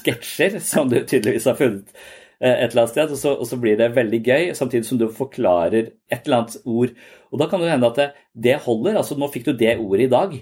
[0.00, 3.60] sketsjer som du tydeligvis har funnet uh, et eller annet sted, og så, og så,
[3.62, 6.92] blir det veldig gøy, samtidig som du forklarer et eller annet ord.
[7.32, 8.10] Og da kan det hende at det,
[8.50, 8.98] det holder.
[9.00, 10.36] Altså, nå fikk du det ordet i dag.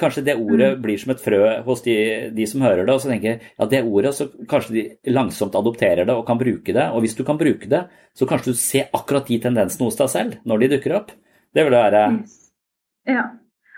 [0.00, 0.82] Kanskje det ordet mm.
[0.84, 1.96] blir som et frø hos de,
[2.36, 6.08] de, som hører det, og så tenker ja, det ordet, så kanskje de langsomt adopterer
[6.08, 6.86] det og kan bruke det.
[6.94, 7.84] Og hvis du kan bruke det,
[8.16, 11.12] så kanskje du ser akkurat de tendensene hos deg selv når de dukker opp.
[11.54, 12.08] Det vil være
[13.10, 13.28] Ja.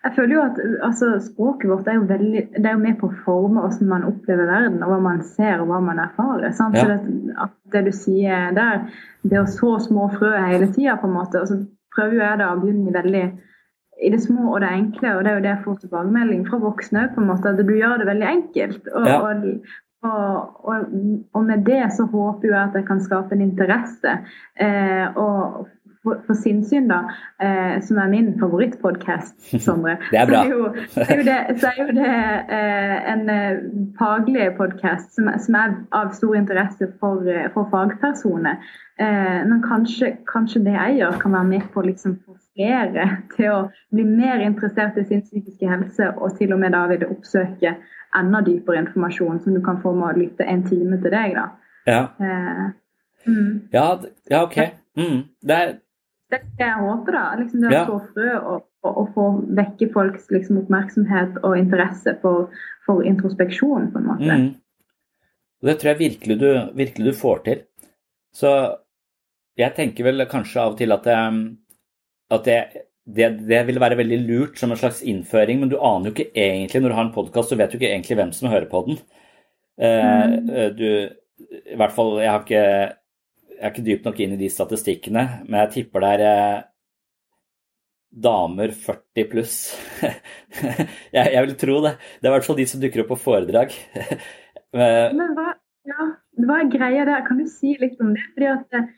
[0.03, 3.07] Jeg føler jo at altså, Språket vårt er jo, veldig, det er jo med på
[3.07, 6.49] å forme hvordan man opplever verden, og hva man ser og hva man erfarer.
[6.49, 6.57] Ja.
[6.59, 6.97] Så det,
[7.45, 8.89] at det du sier der,
[9.23, 11.61] det å så små frø hele tida, på en måte, og så
[11.95, 13.25] prøver jeg da å begynne veldig
[14.03, 16.59] i det små og det enkle, og det er jo det jeg får tilbakemelding fra
[16.63, 18.89] voksne på en måte, at du gjør det veldig enkelt.
[18.95, 19.21] Og, ja.
[19.21, 19.45] og,
[20.03, 20.89] og,
[21.35, 24.17] og, med det så håper jeg at jeg kan skape en interesse.
[24.61, 25.69] Eh, og
[26.03, 26.99] for sinnssyn, da,
[27.43, 30.41] eh, som er min favorittpodkast, Sondre, det er bra.
[30.43, 31.37] så er jo, så er jo det,
[31.69, 32.15] er jo det
[32.59, 33.61] eh, en eh,
[33.99, 38.59] faglig podkast som, som, er av stor interesse for, eh, for fagpersoner.
[38.99, 42.19] Eh, men kanskje, kanskje, det jeg gjør, kan være med på å liksom,
[42.57, 43.61] flere til å
[43.95, 47.77] bli mer interessert i sin psykiske helse, og til og med da vil oppsøke
[48.19, 51.39] enda dypere informasjon som du kan få med å lytte en time til deg.
[51.39, 51.47] da.
[51.89, 52.67] Ja, eh,
[53.27, 53.55] mm.
[53.73, 53.87] ja,
[54.31, 54.59] ja, OK.
[54.99, 55.23] Mm.
[55.41, 55.73] Det er
[56.33, 57.23] det skal jeg håpe, da.
[57.37, 59.25] Liksom det å så frø og, og, og, få
[59.59, 62.49] vekke folks liksom, oppmerksomhet og interesse for,
[62.87, 64.39] for, introspeksjon, på en måte.
[64.41, 64.47] Mm.
[65.63, 67.61] Det tror jeg virkelig du, virkelig du, får til.
[68.35, 68.53] Så
[69.61, 71.43] jeg tenker vel kanskje av og til at, jeg,
[72.33, 76.11] at jeg, det, det, vil være veldig lurt som en slags innføring, men du aner
[76.11, 78.51] jo ikke egentlig når du har en podkast, så vet du ikke egentlig hvem som
[78.53, 79.01] hører på den.
[79.83, 80.51] Eh, mm.
[80.79, 80.89] Du,
[81.75, 82.67] I hvert fall, jeg har ikke
[83.63, 86.63] jeg er ikke dypt nok inn i de statistikkene, men jeg tipper det er eh,
[88.25, 89.59] damer 40 pluss.
[91.15, 91.93] jeg, jeg, vil tro det.
[92.19, 93.77] Det er i hvert fall de som dukker opp på foredrag.
[94.75, 95.47] men hva,
[95.87, 96.09] ja,
[96.43, 97.23] hva, er greia der?
[97.29, 98.27] Kan du si litt om det?
[98.35, 98.91] Fordi at eh,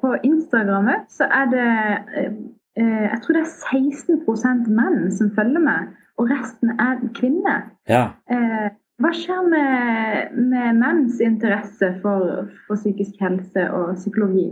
[0.00, 1.70] På Instagrammet så er det
[2.16, 7.66] eh, Jeg tror det er 16% menn som følger med, og resten er kvinner.
[7.88, 8.04] Ja.
[8.30, 8.70] Eh,
[9.00, 14.50] hva skjer med, med menns interesse for, for, psykisk helse og psykologi?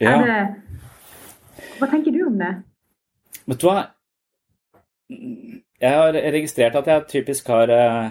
[0.00, 0.16] Ja.
[0.20, 0.40] Det,
[1.78, 2.52] hva tenker du om det?
[3.46, 3.86] Vet du hva?
[5.80, 8.10] Jeg har registrert at jeg typisk har eh,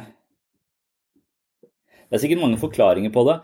[2.06, 3.40] Det er sikkert mange forklaringer på det.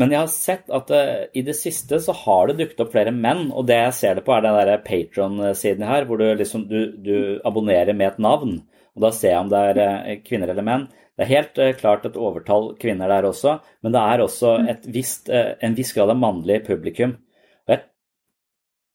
[0.00, 3.12] Men jeg har sett at uh, i det siste så har det dukket opp flere
[3.12, 3.50] menn.
[3.52, 6.94] Og det jeg ser det på, er den derre Patron-siden her, hvor du liksom du,
[6.96, 7.16] du
[7.48, 8.60] abonnerer med et navn.
[8.96, 10.88] Og da ser jeg om det er uh, kvinner eller menn.
[11.12, 14.56] Det er helt uh, klart et overtall kvinner der også, men det er også
[14.88, 17.18] visst, uh, en viss grad av mannlig publikum.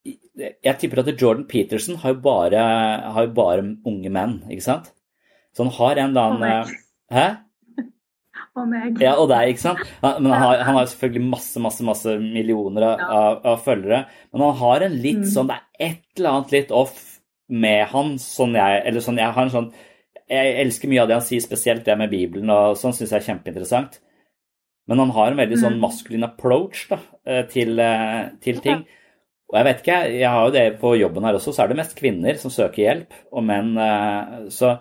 [0.07, 2.62] Jeg, jeg, tipper at Jordan Peterson har jo, bare,
[3.12, 4.93] har jo bare unge menn, ikke sant?
[5.53, 6.75] Så han har en eller annen
[7.12, 7.27] Hæ?
[8.58, 8.96] Og meg.
[9.04, 9.84] Ja, og deg, ikke sant?
[10.02, 14.00] Men han har, han har selvfølgelig masse, masse, masse millioner av, av, av, følgere.
[14.34, 15.30] Men han har en litt mm.
[15.34, 16.98] sånn Det er et eller annet litt off
[17.48, 19.70] med han, sånn jeg Eller sånn jeg har en sånn
[20.28, 23.22] jeg elsker mye av det han sier, spesielt det med Bibelen, og sånn syns jeg
[23.22, 23.93] er kjempeinteressant.
[24.88, 25.84] Men han har en veldig sånn mm.
[25.84, 28.84] maskulin approach da, eh, til, eh, til, ting.
[29.48, 31.80] Og jeg vet ikke, jeg har jo det på jobben her også, så er det
[31.80, 34.78] mest kvinner som søker hjelp, og menn eh, Så,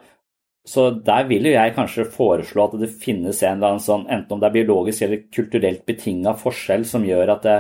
[0.67, 4.35] så der vil jo jeg kanskje foreslå at det finnes en eller annen sånn, enten
[4.35, 7.59] om det er biologisk eller kulturelt betinga forskjell som gjør at det,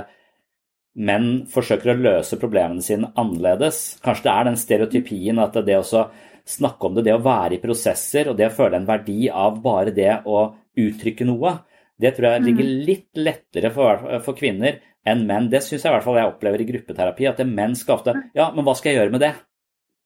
[0.96, 3.98] menn forsøker å løse problemene sine annerledes.
[4.04, 6.06] Kanskje det er den stereotypien at det å
[6.46, 9.58] snakke om det, det å være i prosesser og det å føle en verdi av
[9.62, 11.56] bare det å uttrykke noe,
[12.00, 12.80] det tror jeg ligger mm.
[12.88, 15.50] litt lettere for, for kvinner enn menn.
[15.52, 18.50] Det syns jeg i hvert fall jeg opplever i gruppeterapi, at menn skal ofte Ja,
[18.54, 19.32] men hva skal jeg gjøre med det?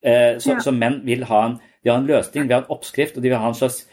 [0.06, 3.16] Eh, så, så, menn vil ha en, de har en løsning, de har en oppskrift,
[3.16, 3.84] og de vil ha en slags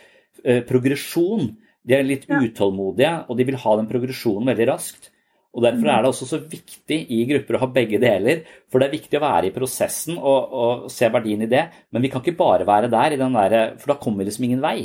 [0.43, 1.53] uh, progresjon.
[1.87, 5.11] De er litt utålmodige, og de vil ha den progresjonen veldig raskt.
[5.57, 8.43] Og Derfor er det også så viktig i grupper å ha begge deler.
[8.69, 11.63] For det er viktig å være i prosessen og, og se verdien i det.
[11.89, 14.75] Men vi kan ikke bare være der, der for da kommer vi liksom ingen vei.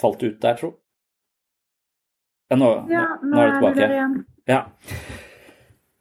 [0.00, 0.70] Falt ut der, tro.
[2.50, 3.88] Ja, nå, ja, nå, nå er du tilbake.
[4.50, 4.60] Ja.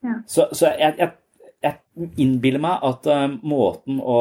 [0.05, 0.13] ja.
[0.25, 1.11] Så, så jeg, jeg,
[1.63, 4.19] jeg innbiller meg at uh, måten å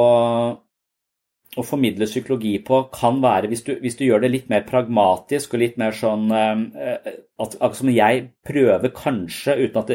[1.56, 5.56] å formidle psykologi på kan være, hvis du, hvis du, gjør det litt mer pragmatisk
[5.56, 7.08] og litt mer sånn eh,
[7.40, 9.92] at, Akkurat som jeg prøver kanskje, uten at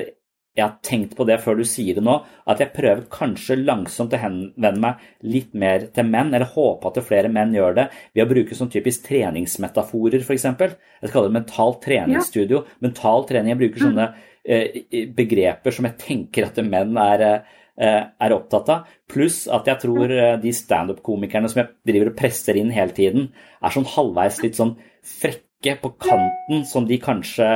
[0.53, 4.13] jeg har tenkt på det før du sier det nå, at jeg prøver kanskje langsomt
[4.13, 8.25] å henvende meg litt mer til menn, eller håper at flere menn gjør det, ved
[8.25, 10.45] å bruke sånn typisk treningsmetaforer, f.eks.
[10.45, 12.61] Jeg kaller det mentalt treningsstudio.
[12.85, 13.55] Mental trening.
[13.55, 13.87] Jeg bruker mm.
[13.87, 18.89] sånne eh, begreper som jeg tenker at menn er eh, Eh, er opptatt av.
[19.09, 23.31] Pluss at jeg tror eh, de standup-komikerne som jeg driver og presser inn hele tiden,
[23.65, 24.75] er sånn halvveis litt sånn
[25.09, 27.47] frekke på kanten, som de kanskje,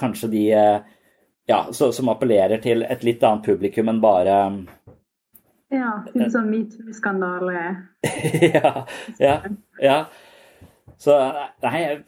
[0.00, 0.96] kanskje de eh,
[1.50, 4.34] Ja, så, som appellerer til et litt annet publikum enn bare
[5.70, 7.64] Ja, litt sånn metoo-skandale.
[8.56, 8.74] ja,
[9.22, 9.38] ja,
[9.78, 9.96] ja.
[10.98, 11.14] Så
[11.62, 12.04] nei, jeg,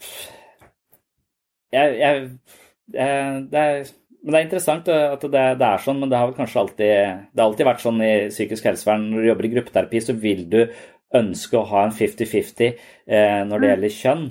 [1.79, 2.31] jeg, jeg,
[2.99, 3.93] jeg Det er
[4.23, 6.61] men det er interessant eh, at det, det, er sånn, men det har vel kanskje
[6.63, 6.93] alltid,
[7.33, 9.09] det har alltid vært sånn i psykisk helsevern.
[9.11, 10.61] Når du jobber i gruppeterapi, så vil du
[11.19, 13.73] ønske å ha en 50-50 eh, når det mm.
[13.73, 14.23] gjelder kjønn.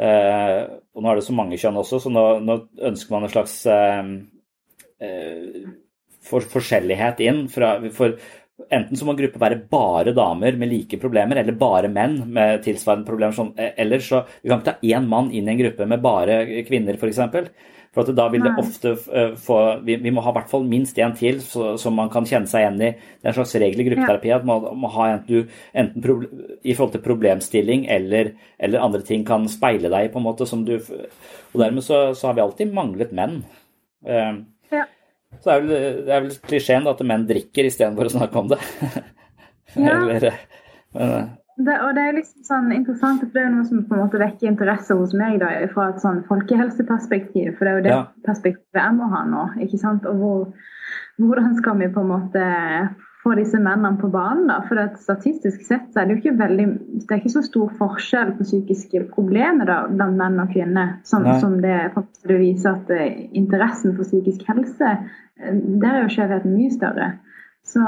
[0.00, 0.58] Eh,
[0.96, 2.58] og nå er det så mange kjønn også, så nå, nå
[2.90, 4.10] ønsker man en slags eh,
[5.06, 5.70] eh
[6.20, 7.46] for, forskjellighet inn.
[7.48, 8.18] Fra, for
[8.68, 12.60] Enten så må en gruppe være bare damer med like problemer, eller bare menn med
[12.66, 13.32] tilsvarende problemer.
[13.32, 16.42] Sånn, eller så Vi kan ikke ta én mann inn i en gruppe med bare
[16.68, 17.22] kvinner, f.eks.
[17.90, 20.98] For da vil det ofte uh, få vi, vi, må ha i hvert fall minst
[21.02, 22.90] én til så, som man kan kjenne seg igjen i.
[23.18, 25.40] Det er en slags regel i gruppeterapi at man må ha en du
[25.74, 26.20] enten pro,
[26.62, 28.30] i forhold til problemstilling eller,
[28.62, 32.30] eller, andre ting kan speile deg på en måte som du Og dermed så, så
[32.30, 33.40] har vi alltid manglet menn.
[34.06, 34.38] Uh,
[34.70, 34.86] ja.
[35.42, 38.60] Så er vel, det er vel klisjeen at menn drikker istedenfor å snakke om det.
[39.74, 39.98] ja.
[40.14, 40.38] eller,
[40.94, 41.28] men, eh,
[41.66, 44.20] det, og det er liksom sånn interessant, for det er noe som på en måte
[44.20, 47.54] vekker interesse hos meg da, fra et sånn folkehelseperspektiv.
[47.58, 48.00] For det er jo det ja.
[48.26, 49.44] perspektivet jeg må ha nå.
[49.66, 50.08] ikke sant?
[50.08, 50.74] Og hvor,
[51.20, 52.44] hvordan skal vi på en måte
[53.22, 54.48] få disse mennene på banen?
[54.48, 54.60] da?
[54.68, 56.66] For det Statistisk sett så er det jo ikke veldig,
[57.04, 61.26] det er ikke så stor forskjell på psykiske problemer da, blant menn og kvinner som,
[61.42, 61.78] som det,
[62.28, 67.10] det viser at uh, interessen for psykisk helse uh, Der er jo skjevheten mye større.
[67.66, 67.80] Så,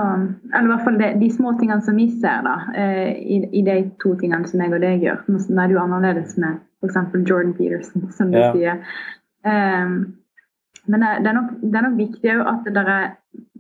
[0.55, 3.63] eller i hvert fall de, de små tingene som vi ser da, eh, i, i,
[3.67, 5.23] de to tingene som jeg og deg gjør.
[5.27, 7.17] Nå er det jo annerledes med f.eks.
[7.29, 8.53] Jordan Peterson, som du ja.
[8.55, 8.83] sier.
[9.43, 9.97] Um,
[10.91, 13.13] men det er, nok, det er nok viktig at det er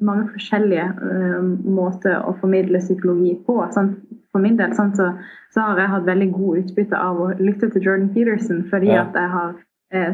[0.03, 3.61] mange forskjellige uh, måter å formidle psykologi på.
[3.75, 3.95] Sånn,
[4.35, 5.13] for min del sånn, så,
[5.55, 9.07] så, har jeg hatt veldig god utbytte av å lytte til Jordan Peterson, fordi ja.
[9.07, 9.55] at jeg har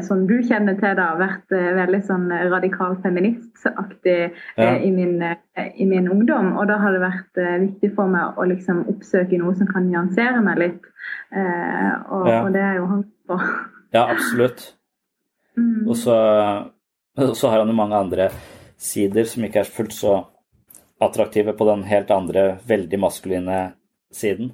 [0.03, 4.65] som du kjenner til, da, vært eh, veldig sånn radikal feministaktig ja.
[4.65, 6.51] Eh, i, min, i, min, ungdom.
[6.59, 10.43] Og da har det vært viktig for meg å liksom oppsøke noe som kan nyansere
[10.43, 10.89] meg litt.
[11.31, 12.41] Og, ja.
[12.41, 13.39] og det er jo han på.
[13.95, 14.65] Ja, absolutt.
[15.57, 15.87] Mm.
[15.87, 16.15] Og så,
[17.15, 18.29] så har han jo mange andre
[18.79, 20.17] sider som ikke er fullt så
[20.99, 23.61] attraktive på den helt andre, veldig maskuline
[24.11, 24.53] siden.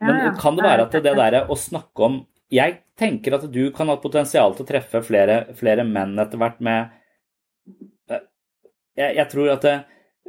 [0.00, 0.32] Men ja, ja.
[0.40, 2.18] kan det være at det, det derre å snakke om
[2.52, 6.62] jeg tenker at du kan ha potensial til å treffe flere, flere menn etter hvert
[6.64, 6.94] med
[8.10, 8.24] eh,
[8.96, 9.76] jeg, jeg tror at det,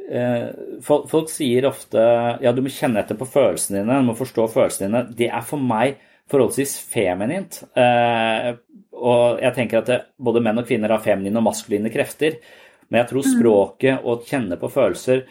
[0.08, 0.48] eh,
[0.84, 2.02] folk, folk, sier ofte
[2.42, 5.04] ja, du må kjenne etter på følelsene dine, du må forstå følelsene dine.
[5.18, 7.62] Det er for meg forholdsvis feminint.
[7.78, 8.54] Eh,
[8.98, 12.40] og jeg tenker at det, både menn og kvinner har feminine og maskuline krefter.
[12.88, 13.32] Men jeg tror mm.
[13.36, 15.28] språket og kjenne på følelser eh,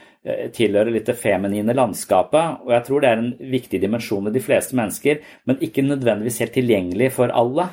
[0.55, 2.63] tilhører litt det feminine landskapet.
[2.65, 6.41] Og jeg tror det er en viktig dimensjon med de fleste mennesker, men ikke nødvendigvis
[6.43, 7.69] helt tilgjengelig for alle.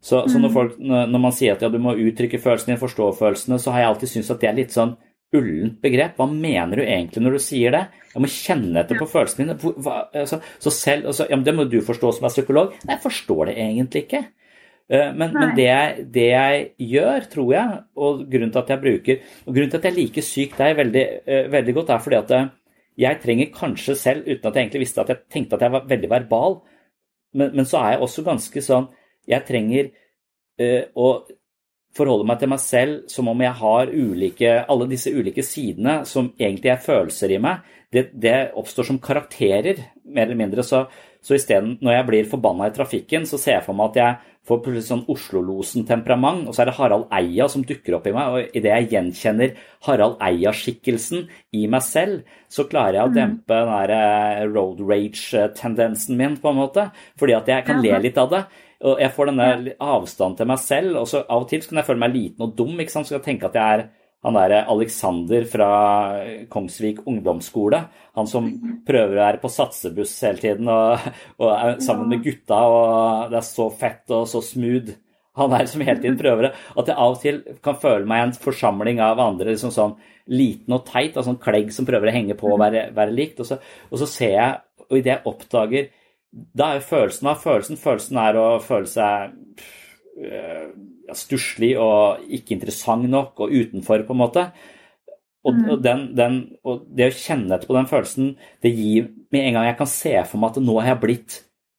[0.00, 0.54] Så, så når, mm.
[0.54, 3.82] folk, når, man sier at ja, du må uttrykke følelsene dine, forstå følelsene, så har
[3.82, 4.94] jeg alltid syntes at det er litt sånn
[5.36, 6.16] ullent begrep.
[6.18, 7.82] Hva mener du egentlig når du sier det?
[8.10, 9.74] Jeg må kjenne etter på følelsene dine.
[9.84, 12.72] Hva, altså, så selv, altså, ja, Det må du forstå som er psykolog.
[12.84, 14.24] Nei, jeg forstår det egentlig ikke.
[14.90, 18.82] Eh, men, men det, jeg, det, jeg, gjør, tror jeg, og grunnen til at jeg
[18.82, 22.18] bruker og grunnen til at jeg liker syk deg veldig, eh, veldig, godt, er fordi
[22.18, 22.48] at eh,
[23.04, 25.86] jeg trenger kanskje selv, uten at jeg egentlig visste at jeg tenkte at jeg var
[25.92, 26.58] veldig verbal,
[27.38, 28.88] men, men så er jeg også ganske sånn
[29.30, 29.92] Jeg trenger
[30.58, 31.08] uh, å
[31.94, 36.32] forholde meg til meg selv som om jeg har ulike, alle disse ulike sidene som
[36.38, 37.62] egentlig er følelser i meg.
[37.94, 40.64] Det, det oppstår som karakterer, mer eller mindre.
[40.66, 40.84] Så,
[41.22, 44.29] så isteden, når jeg blir forbanna i trafikken, så ser jeg for meg at jeg
[44.48, 48.32] får plutselig sånn Oslo-losen-temperament, og så er det Harald Eia som dukker opp i meg.
[48.32, 49.52] Og idet jeg gjenkjenner
[49.86, 53.18] Harald Eia-skikkelsen i meg selv, så klarer jeg å mm.
[53.18, 56.88] dempe den der eh, road rage-tendensen min, på en måte.
[57.20, 58.42] Fordi at jeg kan le litt av det.
[58.88, 61.02] Og jeg får denne avstanden til meg selv.
[61.02, 63.10] og så Av og til så kan jeg føle meg liten og dum, ikke sant?
[63.10, 63.88] så jeg tenke at jeg er
[64.20, 65.68] han derre Alexander fra
[66.52, 67.78] Kongsvik ungdomsskole.
[68.18, 68.50] Han som
[68.86, 71.06] prøver å være på satsebuss hele tiden og,
[71.40, 74.92] og er sammen med gutta, og det er så fett og så smooth.
[75.40, 76.52] Han er som hele tiden prøver det.
[76.76, 79.96] At jeg av og til kan føle meg en forsamling av andre liksom sånn
[80.30, 83.40] liten og teit, av sånn klegg som prøver å henge på og være, være likt.
[83.40, 85.90] Og så, og så ser jeg, og idet jeg oppdager
[86.30, 89.36] Da er jo følelsen av følelsen Følelsen er å føle seg
[90.18, 90.64] øh,
[91.10, 94.46] ja, stusslig og ikke interessant nok og utenfor, på en måte.
[95.44, 95.66] Og, mm.
[95.72, 99.54] og, den, den, og, det å kjenne etter på den følelsen, det gir Med en
[99.56, 101.36] gang jeg kan se for meg at nå har jeg blitt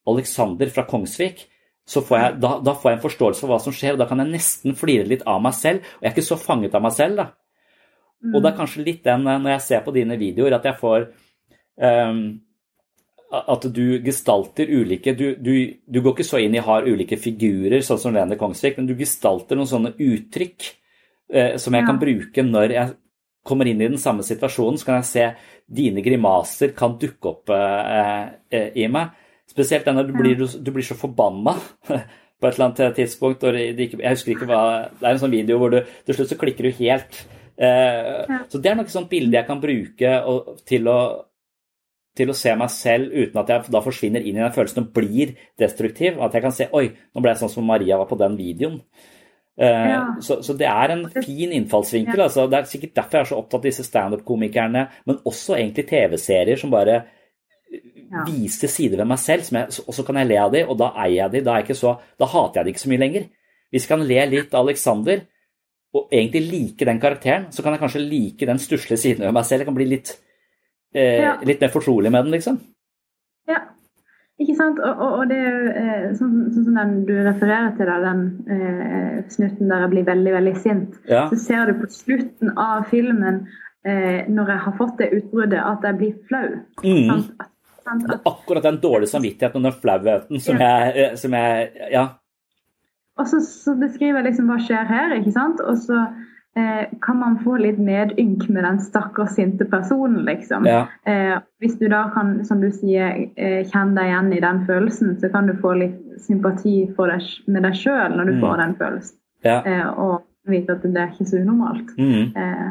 [0.07, 1.43] Alexander fra Kongsvik,
[1.85, 4.07] så får jeg, da, da, får jeg en forståelse for hva som skjer, og da
[4.09, 5.83] kan jeg nesten flire litt av meg selv.
[5.83, 7.27] Og jeg er ikke så fanget av meg selv, da.
[8.21, 8.31] Mm.
[8.31, 11.07] Og det er kanskje litt den, når jeg ser på dine videoer, at jeg får
[11.81, 12.23] um,
[13.31, 15.53] at du gestalter ulike du, du,
[15.87, 18.97] du, går ikke så inn i har ulike figurer, sånn som Lene Kongsvik, men du
[18.99, 20.67] gestalter noen sånne uttrykk
[21.31, 21.87] eh, som jeg ja.
[21.87, 22.93] kan bruke når jeg
[23.47, 24.77] kommer inn i den samme situasjonen.
[24.77, 25.27] Så kan jeg se
[25.71, 29.15] dine grimaser kan dukke opp eh, eh, i meg.
[29.49, 31.55] Spesielt når du blir, du blir så forbanna
[31.87, 33.47] på et eller annet tidspunkt.
[33.47, 36.39] Ikke, jeg husker ikke hva Det er en sånn video hvor du til slutt så
[36.39, 37.23] klikker du helt.
[37.55, 38.39] Eh.
[38.51, 40.99] Så det er noe sånt bilde jeg kan bruke og, til å
[42.17, 44.91] til å se meg selv uten at jeg da forsvinner inn i den følelsen og
[44.95, 46.19] blir destruktiv.
[46.19, 48.81] At jeg kan se Oi, nå ble jeg sånn som Maria var på den videoen.
[49.61, 50.15] Ja.
[50.23, 52.17] Så, så, det er en fin innfallsvinkel.
[52.17, 52.27] Ja.
[52.27, 52.47] Altså.
[52.49, 56.59] Det er sikkert derfor jeg er så opptatt av disse standup-komikerne, men også egentlig TV-serier
[56.59, 57.01] som bare
[57.71, 58.23] ja.
[58.27, 60.91] viser sider ved meg selv, jeg, og så kan jeg le av dem, og da
[61.03, 61.45] eier jeg dem.
[61.47, 63.29] Da, jeg så, da hater jeg dem ikke så mye lenger.
[63.71, 65.23] Hvis jeg kan le litt av Alexander,
[65.91, 69.47] og egentlig like den karakteren, så kan jeg kanskje like den stusslige siden ved meg
[69.47, 69.63] selv.
[69.63, 70.13] Jeg kan bli litt,
[70.93, 72.59] eh, litt mer fortrolig med den, liksom.
[73.49, 73.61] Ja.
[74.41, 74.79] Ikke sant?
[74.81, 77.97] Og, og, og det er jo eh, sånn, sånn, som den du refererer til, da,
[78.05, 80.95] den eh, snutten der jeg blir veldig, veldig sint.
[81.09, 81.27] Ja.
[81.29, 83.43] Så ser du på slutten av filmen,
[83.85, 86.47] eh, når jeg har fått det utbruddet, at jeg blir flau.
[86.85, 87.11] Mm.
[87.43, 87.51] At,
[87.85, 88.07] sant?
[88.07, 90.73] At, akkurat den dårlige samvittigheten og den flauheten som, ja.
[90.87, 92.07] jeg, eh, som jeg Ja.
[93.19, 95.59] Og så, så beskriver jeg liksom hva skjer her, ikke sant.
[95.61, 95.99] Og så
[96.99, 100.65] kan man få litt medynk med den stakkars sinte personen, liksom.
[100.67, 100.81] Ja.
[101.07, 105.13] Eh, hvis du da kan, som du sier, eh, kjenne deg igjen i den følelsen,
[105.21, 105.95] så kan du få litt
[106.25, 108.43] sympati deg, med deg sjøl når du mm.
[108.43, 109.17] får den følelsen.
[109.47, 109.57] Ja.
[109.63, 111.95] Eh, og vite at det er ikke så unormalt.
[111.97, 112.35] Mm.
[112.35, 112.67] Eh,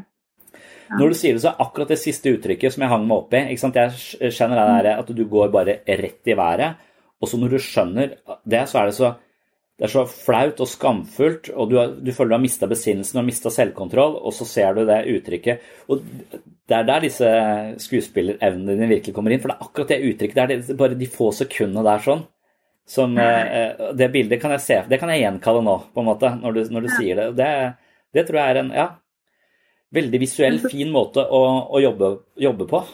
[0.90, 0.98] ja.
[0.98, 3.34] Når du sier det, så er akkurat det siste uttrykket som jeg hang meg opp
[3.38, 6.86] i Jeg skjønner det der, at du går bare rett i været.
[7.20, 9.14] Og så når du skjønner det, så er det så
[9.80, 13.16] det er så flaut og skamfullt, og du, har, du føler du har mista besinnelsen
[13.16, 15.62] og mista selvkontroll, og så ser du det uttrykket.
[15.88, 17.30] Og det er der disse
[17.80, 19.40] skuespillerevnene dine virkelig kommer inn.
[19.40, 22.26] For det er akkurat det uttrykket det er det, bare de få sekundene der sånn.
[22.90, 26.34] Som, eh, det bildet kan jeg se Det kan jeg gjenkalle nå, på en måte,
[26.42, 27.26] når du, når du sier det.
[27.40, 27.50] det.
[28.12, 28.26] det.
[28.28, 28.86] tror jeg er en ja,
[29.96, 32.84] veldig visuell, fin måte å, å jobbe, jobbe på.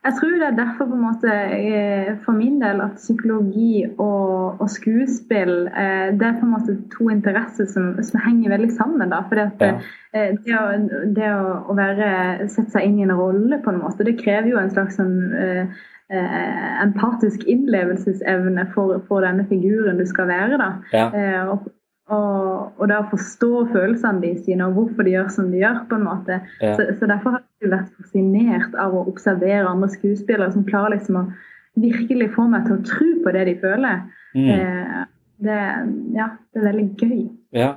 [0.00, 4.60] Jeg tror det er derfor på en måte eh, for min del at psykologi og,
[4.62, 9.12] og skuespill eh, det er på en måte to interesser som, som henger veldig sammen.
[9.12, 9.74] da, fordi at ja.
[10.16, 10.64] Eh, det, å,
[11.16, 12.08] det å, å, være,
[12.48, 15.16] sette seg inn i en rolle på en måte, det krever jo en slags sånn
[16.10, 20.56] empatisk innlevelsesevne for, for, denne figuren du skal være.
[20.58, 20.70] da.
[20.90, 21.04] Ja.
[21.52, 21.68] og
[22.10, 25.84] og, og da forstå følelsene de sine, og hvorfor de gjør som de gjør.
[25.90, 26.40] på en måte.
[26.60, 26.74] Ja.
[26.76, 31.20] Så, så, Derfor har jeg vært fascinert av å observere andre skuespillere som klarer liksom
[31.20, 31.28] å
[31.80, 34.02] virkelig få meg til å tro på det de føler.
[34.34, 34.48] Mm.
[34.56, 34.98] Eh,
[35.46, 35.60] det,
[36.16, 37.22] ja, det er veldig gøy.
[37.56, 37.70] Ja.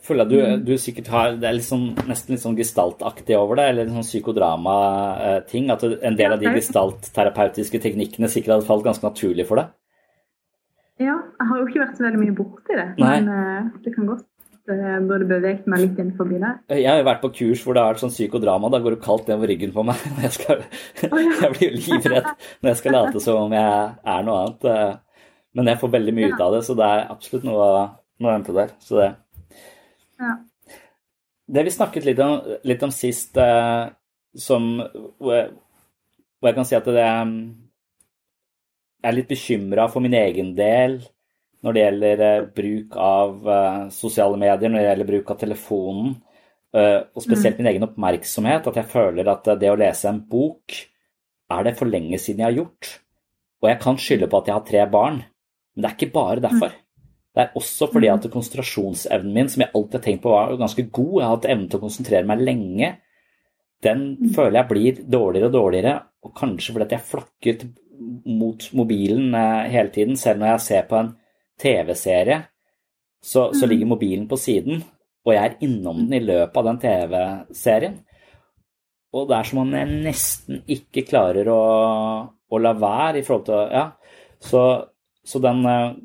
[0.00, 0.62] Føler jeg du, mm.
[0.64, 4.06] du sikkert har Det er liksom, nesten litt sånn gestaltaktig over det, eller en sånn
[4.06, 5.68] psykodrama-ting.
[5.74, 9.74] At en del av de gestaltterapeutiske teknikkene sikkert hadde falt ganske naturlig for deg?
[11.00, 13.14] Ja, jeg har jo ikke vært så veldig mye borti det, Nei.
[13.16, 14.26] men uh, det kan godt
[14.70, 16.58] jeg burde beveget meg litt innenfor forbi der.
[16.76, 18.70] Jeg har jo vært på kurs hvor det har vært sånn psykodrama.
[18.72, 20.02] Da går det kaldt nedover ryggen på meg.
[20.24, 20.60] Jeg, skal,
[21.08, 21.32] oh, ja.
[21.42, 23.72] jeg blir jo livredd når jeg skal late som om jeg
[24.14, 24.68] er noe annet.
[24.70, 25.24] Eh.
[25.58, 26.36] Men jeg får veldig mye ja.
[26.36, 27.70] ut av det, så det er absolutt noe,
[28.22, 28.76] noe å vente der.
[28.84, 29.08] Så det.
[30.20, 30.36] Ja.
[31.56, 32.36] det vi snakket litt om,
[32.68, 33.88] litt om sist, eh,
[34.38, 34.70] som
[35.18, 35.50] hvor jeg,
[36.38, 37.08] hvor jeg kan si at det
[39.00, 41.00] jeg er litt bekymra for min egen del
[41.64, 46.14] når det gjelder uh, bruk av uh, sosiale medier, når det gjelder bruk av telefonen,
[46.76, 47.60] uh, og spesielt mm.
[47.60, 48.68] min egen oppmerksomhet.
[48.70, 50.78] At jeg føler at det å lese en bok
[51.50, 52.92] er det for lenge siden jeg har gjort.
[53.60, 56.44] Og jeg kan skylde på at jeg har tre barn, men det er ikke bare
[56.46, 56.72] derfor.
[57.30, 60.86] Det er også fordi at konsentrasjonsevnen min, som jeg alltid har tenkt på var ganske
[60.88, 62.94] god, jeg har hatt evne til å konsentrere meg lenge,
[63.84, 65.94] den føler jeg blir dårligere og dårligere.
[66.24, 67.62] Og kanskje fordi at jeg flakker
[68.24, 70.16] mot mobilen eh, hele tiden.
[70.16, 71.12] Selv når jeg ser på en
[71.60, 72.42] TV-serie,
[73.20, 73.70] så, så, mm.
[73.70, 74.84] ligger mobilen på siden,
[75.26, 77.98] og jeg er innom den i løpet av den TV-serien.
[79.10, 81.62] Og det er som om jeg nesten ikke klarer å,
[82.30, 83.88] å la være i forhold til Ja,
[84.40, 84.62] så,
[85.26, 85.98] så den, eh,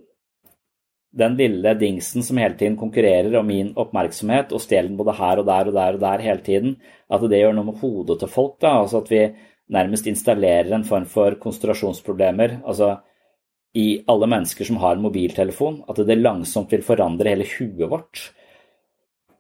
[1.16, 5.48] den lille dingsen som hele tiden konkurrerer om min oppmerksomhet og stjeler både her og
[5.48, 6.76] der og der og der hele tiden,
[7.08, 8.58] at det gjør noe med hodet til folk.
[8.60, 9.22] da, altså at vi
[9.74, 12.96] nærmest installerer en form for konsentrasjonsproblemer altså
[13.76, 18.22] i alle mennesker som har en mobiltelefon, at det langsomt vil forandre hele huet vårt.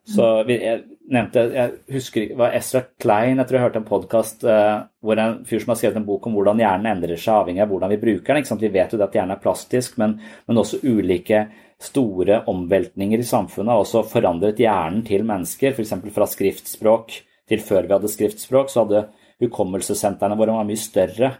[0.05, 4.43] Så jeg nevnte, jeg husker det var Ezra Klein, jeg tror jeg hørte en podkast
[4.45, 7.63] uh, hvor en fyr som har skrevet en bok om hvordan hjernen endrer seg avhengig
[7.63, 8.59] av hvordan vi bruker den.
[8.61, 11.47] Vi vet jo at hjernen er plastisk, men, men, også ulike
[11.81, 15.73] store omveltninger i samfunnet har også forandret hjernen til mennesker.
[15.73, 15.95] F.eks.
[16.13, 17.17] fra skriftspråk
[17.49, 19.07] til før vi hadde skriftspråk, så hadde
[19.43, 21.33] hukommelsessentrene våre var mye større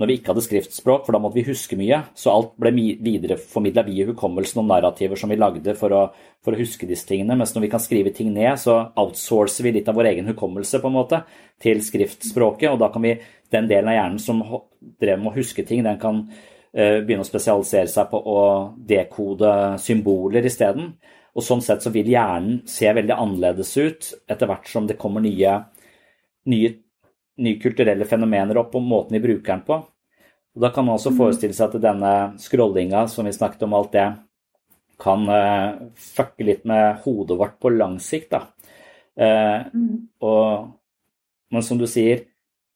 [0.00, 1.98] når vi ikke hadde skriftspråk, for da måtte vi huske mye.
[2.16, 2.70] Så alt ble
[3.04, 6.00] videreformidla via hukommelsen og narrativer som vi lagde for å,
[6.40, 7.36] for å, huske disse tingene.
[7.38, 10.80] Mens når vi kan skrive ting ned, så outsourcer vi litt av vår egen hukommelse
[10.80, 11.20] på en måte
[11.60, 12.70] til skriftspråket.
[12.72, 13.18] Og da kan vi,
[13.52, 14.40] den delen av hjernen som
[14.80, 18.40] drev med å huske ting, den kan uh, begynne å spesialisere seg på å
[18.88, 19.52] dekode
[19.82, 20.94] symboler isteden.
[21.36, 25.24] Og sånn sett så vil hjernen se veldig annerledes ut etter hvert som det kommer
[25.24, 25.60] nye,
[26.48, 26.72] nye
[27.40, 29.78] nye kulturelle fenomener opp og måten de bruker den på.
[30.52, 31.16] Og da kan man også mm.
[31.16, 34.08] forestille seg at denne scrollinga som vi snakket om, alt det,
[35.02, 38.34] kan uh, fucke litt med hodet vårt på lang sikt.
[38.34, 38.44] da.
[39.16, 39.96] Uh, mm.
[40.24, 40.68] og,
[41.52, 42.26] men som du sier,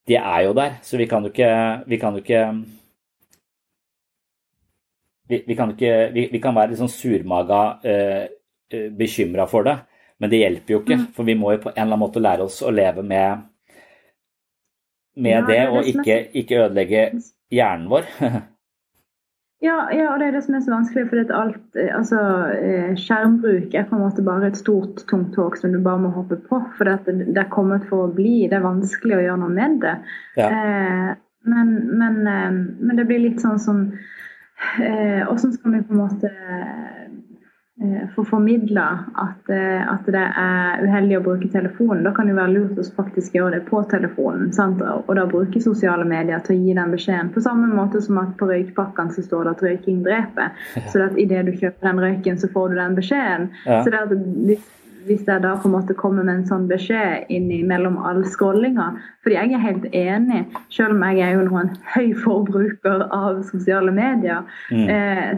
[0.07, 1.49] de er jo der, så vi kan jo ikke
[1.91, 2.43] Vi kan jo ikke
[5.27, 9.75] vi, vi kan, ikke, vi, vi, kan være litt sånn surmaga, uh, bekymra for det,
[10.23, 10.99] men det hjelper jo ikke.
[11.01, 11.07] Mm.
[11.17, 13.43] For vi må jo på en eller annen måte lære oss å leve med,
[15.17, 17.09] med ja, det, og ikke, ikke ødelegge
[17.53, 18.13] hjernen vår.
[19.65, 21.07] Ja, ja, og det er det som er så vanskelig.
[21.09, 22.19] For alt, eh, altså,
[22.61, 26.11] eh, skjermbruk er på en måte bare et stort, tungt tog som du bare må
[26.13, 26.61] hoppe på.
[26.77, 28.51] For det, det, er kommet for å bli.
[28.51, 29.95] Det er vanskelig å gjøre noe med det.
[30.37, 30.51] Ja.
[30.51, 31.15] Eh,
[31.49, 33.83] men, men, eh, men, det blir litt sånn som
[34.83, 36.33] eh, Hvordan skal vi på en måte
[38.15, 42.07] få formidla at, eh, at, det er uheldig å bruke telefonen.
[42.07, 44.49] Da kan det være lurt å faktisk gjøre det på telefonen.
[44.57, 44.81] Sant?
[44.81, 47.33] Og da bruke sosiale medier til å gi den beskjeden.
[47.35, 50.57] På samme måte som at på røykpakkene så står det at røyking dreper.
[50.89, 53.53] Så at idet du kjøper den røyken, så får du den beskjeden.
[53.67, 53.83] Ja.
[53.85, 54.17] Så det at
[54.49, 54.65] hvis,
[55.11, 57.29] hvis jeg da på en måte kommer med en sånn beskjed
[57.69, 58.89] mellom all scrollinga
[59.23, 63.93] Fordi jeg er helt enig, selv om jeg er jo en høy forbruker av sosiale
[63.93, 64.49] medier.
[64.73, 64.89] Mm.
[64.89, 65.31] Eh,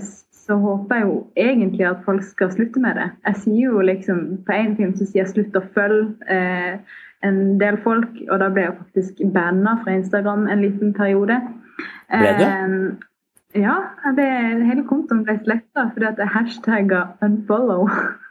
[0.48, 3.10] så håper jeg jo egentlig at folk skal slutte med det.
[3.26, 6.78] Jeg sier jo liksom På én film så sier jeg 'slutt å følge' eh,
[7.22, 11.40] en del folk, og da ble jeg faktisk banna fra Instagram en liten periode.
[12.08, 12.44] Ble du?
[12.44, 13.74] Eh, ja,
[14.16, 14.28] det,
[14.68, 17.90] hele kontoen ble sletta fordi at jeg hashtagga 'unfollow'.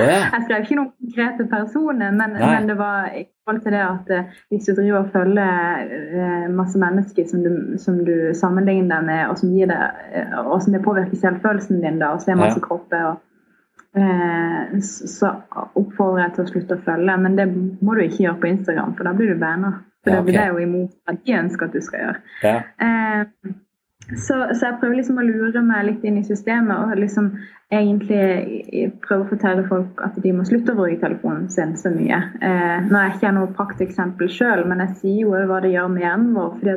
[0.00, 0.20] Ja.
[0.34, 4.12] Jeg skrev ikke noen konkrete personer, men, men, det var i forhold til det at
[4.14, 7.50] uh, hvis du driver og følger uh, masse mennesker som du,
[7.82, 9.80] som du, sammenligner deg med, og som, det,
[10.14, 12.66] uh, og som det påvirker selvfølelsen din, da, og ser masse ja.
[12.66, 13.26] kropper, og,
[14.86, 17.14] så oppfordrer jeg til å slutte å følge.
[17.24, 19.72] Men det må du ikke gjøre på Instagram, for da blir du banna.
[20.04, 20.36] For ja, okay.
[20.36, 22.20] det er jo imot at de ønsker at du skal gjøre.
[22.46, 22.54] Ja.
[24.16, 27.30] Så, så, jeg prøver liksom å lure meg litt inn i systemet og liksom
[27.70, 32.18] egentlig prøve å fortelle folk at de må slutte å bruke telefonen sin så mye.
[32.42, 35.92] Eh, nå er jeg ikke noe prakteksempel sjøl, men jeg sier jo hva det gjør
[35.94, 36.52] med hjernen vår.
[36.58, 36.76] fordi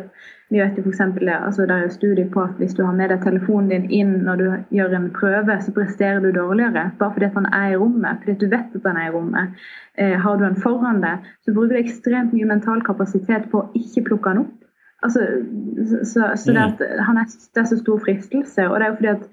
[0.53, 3.09] vi vet for eksempel, altså Det er jo studier på at hvis du har med
[3.09, 6.91] deg telefonen din inn når du gjør en prøve, så presterer du dårligere.
[6.99, 8.19] Bare fordi at han er i rommet.
[8.21, 9.63] Fordi at du vet at han er i rommet.
[9.97, 13.71] Eh, har du han foran deg, så bruker du ekstremt mye mental kapasitet på å
[13.73, 14.62] ikke plukke han opp.
[15.03, 15.19] Altså,
[16.03, 16.73] så, så det, mm.
[16.73, 17.25] at han er,
[17.55, 18.67] det er så stor fristelse.
[18.69, 19.23] Og det er jo fordi at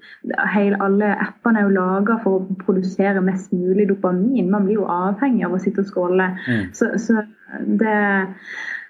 [0.55, 4.51] hele, alle appene er jo laga for å produsere mest mulig dopamin.
[4.51, 6.27] Man blir jo avhengig av å sitte og skåle.
[6.47, 6.63] Mm.
[6.77, 7.23] Så, så,
[7.81, 7.97] det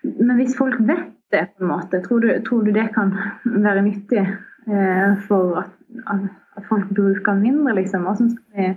[0.03, 3.13] Men hvis folk vet det, på en måte, tror du, tror du det kan
[3.45, 5.75] være nyttig eh, for at,
[6.11, 8.03] at, folk bruker mindre, liksom?
[8.03, 8.15] Hva
[8.57, 8.71] vi,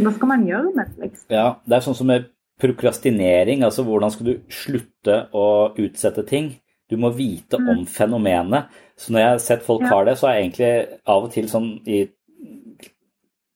[0.00, 1.10] hva skal man gjøre med det?
[1.10, 1.26] Liksom?
[1.34, 5.46] Ja, det er sånn som med prokrastinering, altså hvordan skal du slutte å
[5.80, 6.54] utsette ting?
[6.90, 7.68] Du må vite mm.
[7.72, 8.80] om fenomenet.
[8.98, 9.92] Så når jeg har sett folk ja.
[9.94, 10.72] har det, så har jeg egentlig
[11.14, 12.02] av og til sånn i,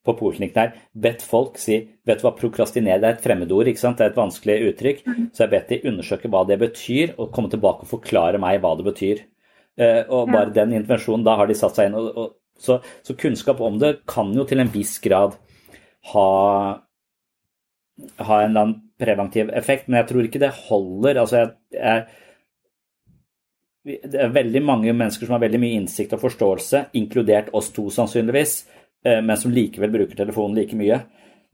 [0.04, 0.72] på poliklinikken her
[1.06, 3.96] bedt folk si Vet du hva prokrastinere Det er et fremmedord, ikke sant?
[3.96, 5.04] Det er et vanskelig uttrykk.
[5.08, 5.28] Mm.
[5.32, 8.60] Så jeg har bedt de undersøke hva det betyr, og komme tilbake og forklare meg
[8.60, 9.22] hva det betyr.
[9.80, 10.56] Uh, og bare ja.
[10.60, 11.96] den intervensjonen, da har de satt seg inn.
[11.98, 15.34] Og, og, så, så kunnskap om det kan jo til en viss grad
[16.12, 16.28] ha
[18.18, 21.20] ha en eller annen preventiv effekt, men jeg tror ikke det holder.
[21.22, 22.04] Altså, jeg, jeg,
[23.84, 27.90] det er veldig mange mennesker som har veldig mye innsikt og forståelse, inkludert oss to
[27.92, 28.56] sannsynligvis,
[29.04, 31.02] eh, men som likevel bruker telefonen like mye.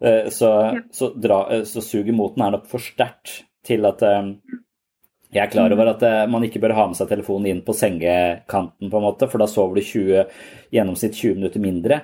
[0.01, 0.51] Så, så,
[0.97, 5.51] så, dra, eh, så suget mot den er nok for sterkt til at jeg er
[5.53, 9.05] klar over at man ikke bør ha med seg telefonen inn på sengekanten, på en
[9.05, 10.41] måte, for da sover du 20,
[10.73, 12.01] gjennomsnitt 20 minutter mindre.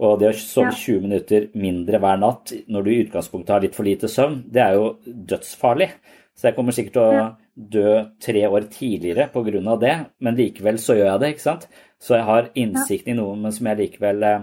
[0.00, 0.78] Og det å sove ja.
[0.78, 4.62] 20 minutter mindre hver natt når du i utgangspunktet har litt for lite søvn, det
[4.64, 5.90] er jo dødsfarlig.
[6.38, 9.76] Så jeg kommer sikkert til å dø tre år tidligere pga.
[9.76, 11.68] det, men likevel så gjør jeg det, ikke sant.
[12.00, 14.40] Så jeg har innsikt i noe, men som jeg likevel eh,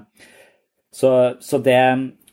[0.92, 1.82] Så, så det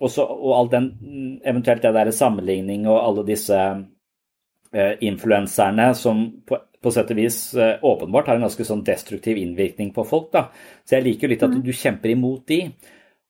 [0.01, 6.59] også, Og all den eventuelt det der sammenligning og alle disse uh, influenserne som på,
[6.81, 10.47] på sett og vis uh, åpenbart har en ganske sånn destruktiv innvirkning på folk, da.
[10.85, 11.62] Så jeg liker jo litt at mm.
[11.64, 12.61] du kjemper imot de.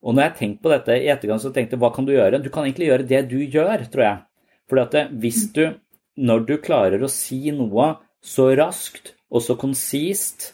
[0.07, 2.43] Og når jeg tenkte på dette i ettergang, så tenkte jeg hva kan du gjøre?
[2.43, 4.19] Du kan egentlig gjøre det du gjør, tror jeg.
[4.71, 5.65] Fordi at eh, hvis du,
[6.17, 7.95] når du klarer å si noe
[8.25, 10.53] så raskt og så konsist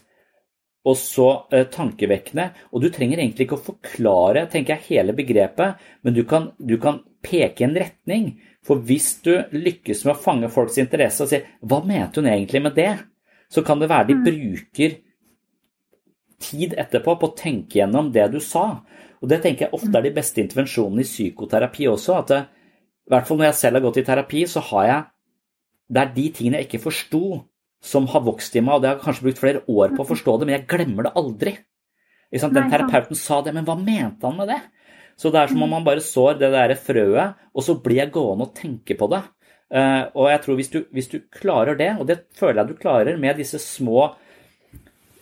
[0.83, 5.79] og så eh, tankevekkende, og du trenger egentlig ikke å forklare tenker jeg, hele begrepet,
[6.03, 8.33] men du kan, du kan peke en retning.
[8.67, 12.63] For hvis du lykkes med å fange folks interesse og si 'hva mente hun egentlig
[12.63, 12.99] med det',
[13.51, 14.25] så kan det være de mm.
[14.25, 14.99] bruker
[16.43, 18.83] tid etterpå på å tenke gjennom det du sa.
[19.23, 22.19] Og det tenker jeg ofte er de beste intervensjonene i psykoterapi også.
[22.19, 22.41] at det,
[23.07, 25.03] i hvert fall når jeg selv har gått i terapi, så har jeg
[25.93, 27.25] Det er de tingene jeg ikke forsto,
[27.83, 30.09] som har vokst i meg, og det har jeg kanskje brukt flere år på å
[30.13, 31.57] forstå det, men jeg glemmer det aldri.
[32.33, 34.61] Den terapeuten sa det, men hva mente han med det?
[35.21, 38.15] Så det er som om man bare sår det der frøet, og så blir jeg
[38.15, 39.21] gående og tenke på det.
[39.73, 42.81] Uh, og jeg tror hvis du, hvis du, klarer det, og det føler jeg du
[42.81, 44.11] klarer med disse små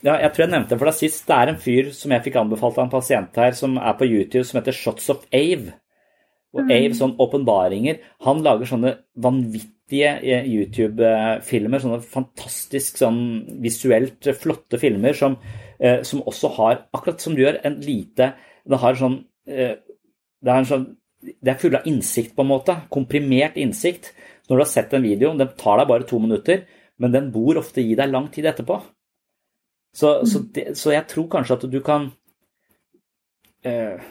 [0.02, 1.26] ja, Jeg tror jeg nevnte for deg sist.
[1.28, 4.08] Det er en fyr som jeg fikk anbefalt av en pasient her, som er på
[4.08, 5.74] YouTube, som heter Shots of Ave.
[6.56, 6.70] Og mm.
[6.74, 8.00] Ave, sånn åpenbaringer.
[8.26, 11.82] Han lager sånne vanvittige eh, YouTube-filmer.
[11.82, 13.20] Sånne fantastisk sånn
[13.62, 15.36] visuelt flotte filmer som,
[15.78, 18.32] uh, som også har, akkurat som du gjør, en lite
[18.66, 19.20] Det har sånn
[19.50, 19.76] uh,
[20.40, 20.86] det er, sånn,
[21.20, 22.76] det er full av innsikt, på en måte.
[22.92, 24.12] Komprimert innsikt.
[24.48, 26.64] Når du har sett en video, den tar deg bare to minutter,
[27.00, 28.80] men den bor ofte i deg lang tid etterpå.
[29.94, 30.30] Så, mm.
[30.30, 32.08] så, det, så jeg tror kanskje at du kan
[33.66, 34.08] uh,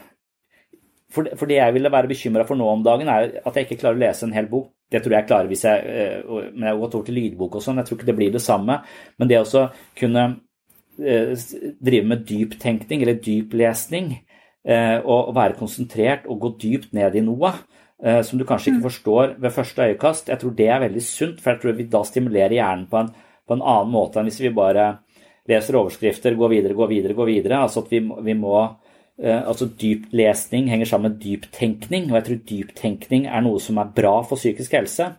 [1.10, 3.66] for, det, for, det jeg ville være bekymra for nå om dagen, er at jeg
[3.66, 4.70] ikke klarer å lese en hel bok.
[4.90, 5.82] Det tror jeg jeg klarer hvis jeg
[6.26, 7.78] uh, Men jeg har gått over til lydbok og sånn.
[7.78, 8.80] Jeg tror ikke det blir det samme.
[9.20, 9.66] Men det å
[9.98, 11.44] kunne uh,
[11.90, 14.26] drive med dyptenkning eller dyplesning lesning,
[15.08, 17.48] og være konsentrert og gå dypt ned i noe
[18.04, 18.88] eh, som du kanskje ikke mm.
[18.88, 20.28] forstår ved første øyekast.
[20.28, 23.10] Jeg tror det er veldig sunt, for jeg tror vi da stimulerer hjernen på en,
[23.46, 24.90] på en annen måte enn hvis vi bare
[25.50, 27.62] leser overskrifter, går videre, går videre, går videre.
[27.64, 28.76] Altså at vi, vi må eh,
[29.20, 34.14] altså Dyplesning henger sammen med dyptenkning, og jeg tror dyptenkning er noe som er bra
[34.24, 35.10] for psykisk helse.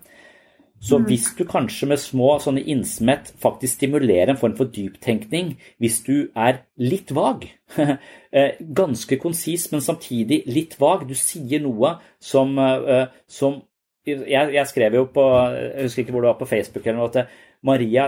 [0.82, 1.06] Så mm.
[1.06, 6.32] hvis du kanskje med små sånne innsmett faktisk stimulerer en form for dyptenkning, hvis du
[6.34, 7.46] er litt vag,
[7.78, 13.62] eh, ganske konsis, men samtidig litt vag, du sier noe som, eh, som
[14.10, 15.24] jeg, jeg, skrev jo på
[15.54, 18.08] Jeg husker ikke hvor det var på Facebook eller noe, at Maria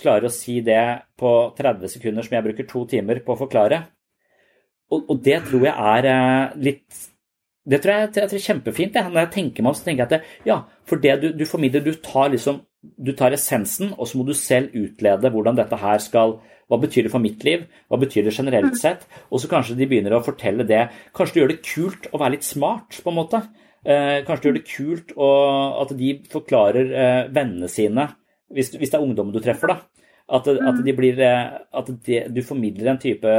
[0.00, 0.82] klarer å si det
[1.20, 3.80] på 30 sekunder som jeg bruker to timer på å forklare.
[4.90, 7.06] Og, og det tror jeg er eh, litt
[7.70, 8.96] det tror jeg, jeg tror er kjempefint.
[8.96, 9.12] Jeg.
[9.12, 10.56] Når jeg tenker meg om, så tenker jeg at det, ja,
[10.88, 14.32] for det du, du, formidler, du tar liksom du tar essensen, og så må du
[14.36, 16.38] selv utlede hvordan dette her skal
[16.70, 17.64] Hva betyr det for mitt liv?
[17.90, 18.78] Hva betyr det generelt mm.
[18.78, 19.00] sett?
[19.28, 20.84] Og så kanskje de begynner å fortelle det.
[21.16, 23.40] Kanskje du gjør det kult å være litt smart, på en måte.
[23.82, 25.30] Eh, kanskje du gjør det kult å,
[25.82, 28.04] at de forklarer eh, vennene sine,
[28.54, 30.06] hvis, hvis, det er ungdom du treffer, da.
[30.30, 30.84] At, at, mm.
[30.86, 33.34] de blir, eh, at de, du formidler en type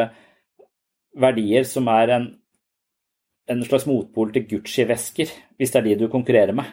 [1.18, 2.30] verdier som er en
[3.52, 6.70] en slags motpol til Gucci-vesker, hvis det er de du konkurrerer med.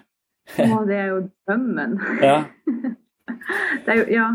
[0.59, 1.99] Å, det er jo drømmen.
[2.25, 2.39] Ja.
[3.85, 4.29] det er jo, ja.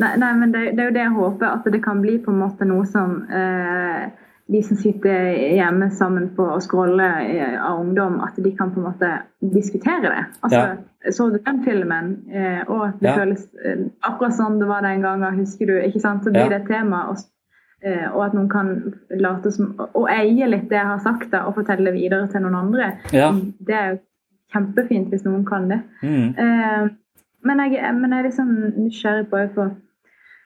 [0.00, 2.32] Nei, nei men det, det, er jo det jeg håper, at det kan bli på
[2.32, 4.06] en måte noe som eh,
[4.52, 8.80] de som sitter hjemme sammen på å scrolle eh, av ungdom, at de kan på
[8.80, 9.12] en måte
[9.52, 10.24] diskutere det.
[10.40, 11.12] Altså, ja.
[11.12, 13.18] Så du den filmen, eh, og at det ja.
[13.20, 15.76] føles eh, akkurat sånn det var den gangen, husker du?
[15.82, 16.24] ikke sant?
[16.24, 16.52] Så blir ja.
[16.54, 17.06] det et tema.
[17.12, 17.31] og Eh,
[18.14, 18.68] og at noen kan
[19.18, 22.44] late som Og eie litt det jeg har sagt, da, og fortelle det videre til
[22.44, 22.92] noen andre.
[23.14, 23.32] Ja.
[23.34, 24.00] Det er jo
[24.52, 25.80] kjempefint hvis noen kan det.
[26.02, 26.28] Mm.
[26.38, 26.84] Eh,
[27.42, 29.70] men, jeg, men, jeg, er liksom nysgjerrig på Eh,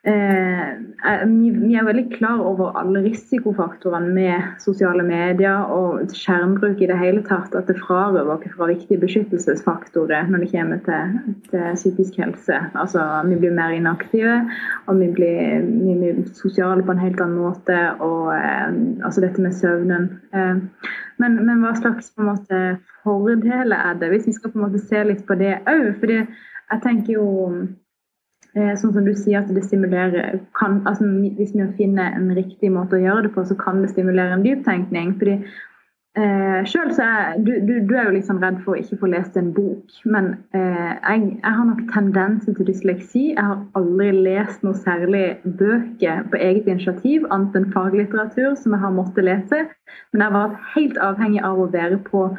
[0.07, 7.25] vi er veldig klar over alle risikofaktorene med sosiale medier og skjermbruk i det hele
[7.27, 7.55] tatt.
[7.59, 11.17] At det frarøver oss fra viktige beskyttelsesfaktorer når det kommer til,
[11.51, 12.61] til, psykisk helse.
[12.79, 14.37] Altså, Vi blir mer inaktive,
[14.87, 17.79] og vi blir, vi blir sosiale på en helt annen måte.
[17.99, 20.07] Og eh, altså dette med søvnen.
[20.35, 20.61] Eh,
[21.19, 25.03] men, men, hva slags måte fordeler er det, hvis vi skal på en måte se
[25.03, 26.07] litt på det òg?
[26.07, 27.27] Jeg tenker jo
[27.59, 27.86] Eh,
[28.57, 31.05] sånn som du sier at det stimulerer kan, altså
[31.37, 34.45] Hvis vi finner en riktig måte å gjøre det på, så kan det stimulere en
[34.47, 35.17] dyptenkning.
[35.19, 35.35] fordi
[36.17, 39.13] eh, selv så er, du, du, du, er jo liksom redd for å ikke få
[39.13, 39.99] lest en bok.
[40.05, 43.25] Men eh, jeg, jeg, har nok tendenser til dysleksi.
[43.35, 48.85] Jeg har aldri lest noe særlig bøker på eget initiativ, annet enn faglitteratur som jeg
[48.87, 49.67] har måttet lese.
[50.13, 52.31] Men jeg har vært helt avhengig av å være på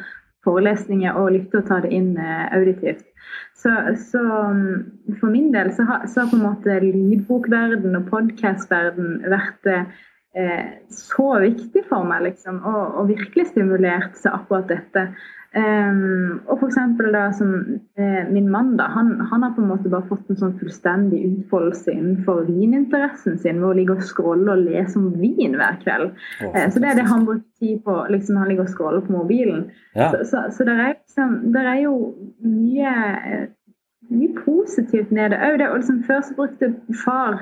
[0.48, 3.06] forelesninger og lytte og ta det inn eh, auditivt.
[3.58, 3.70] Så,
[4.00, 9.18] så, um, for min del så har, så har på en måte lydbokverden og podkastverden
[9.28, 15.08] vært eh, så viktig for meg, liksom, og, og virkelig stimulert til akkurat dette.
[15.56, 17.54] Um, og for eksempel da som
[17.96, 21.22] eh, min mann, da, han, han, har på en måte bare fått en sånn fullstendig
[21.24, 26.12] utfoldelse innenfor vininteressen sin ved å ligge og scrolle og lese om vin hver kveld.
[26.44, 29.06] Oh, eh, så det er det han bruker tid på liksom han ligger og scroller
[29.06, 29.70] på mobilen.
[29.96, 30.10] Ja.
[30.12, 31.94] Så, så, så det, er, liksom, er jo
[32.44, 32.92] mye
[34.08, 36.74] mye positivt med det det Liksom, før så brukte
[37.04, 37.40] far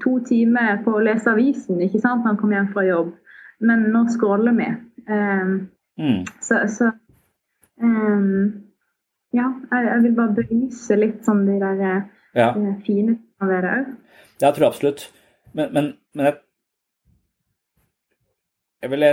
[0.00, 3.12] to timer på å lese avisen ikke sant, når han kom hjem fra jobb,
[3.60, 4.68] men nå scroller vi.
[5.08, 5.54] Um,
[5.98, 6.20] mm.
[6.40, 6.92] så, så
[7.82, 8.62] Um,
[9.34, 12.06] ja, jeg, jeg, vil bare belyse litt sånn de der eh,
[12.38, 12.52] ja.
[12.54, 13.90] de fine tingene ved det òg.
[14.44, 15.04] Jeg tror absolutt.
[15.56, 16.38] Men, men, men jeg,
[18.84, 19.06] jeg vil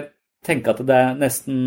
[0.46, 1.58] tenke at det er nesten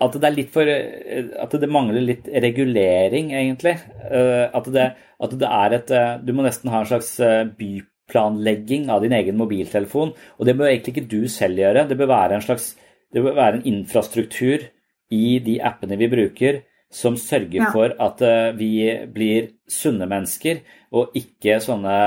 [0.00, 3.74] At det er litt for At det mangler litt regulering, egentlig.
[4.04, 5.94] Uh, at det, at det er et
[6.26, 7.14] Du må nesten ha en slags
[7.58, 10.14] byplanlegging av din egen mobiltelefon.
[10.38, 11.88] Og det bør egentlig ikke du selv gjøre.
[11.88, 12.74] Det bør være en slags
[13.10, 14.68] det bør være en infrastruktur
[15.10, 17.70] i de appene vi bruker, som sørger ja.
[17.74, 18.72] for at uh, vi
[19.12, 21.98] blir sunne mennesker, og ikke sånne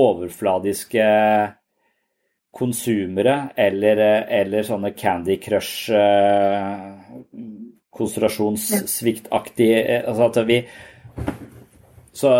[0.00, 1.06] overfladiske
[2.52, 6.96] konsumere eller, eller sånne Candy Crush uh,
[7.92, 10.58] konsentrasjonssviktaktig altså at vi
[12.12, 12.30] Så,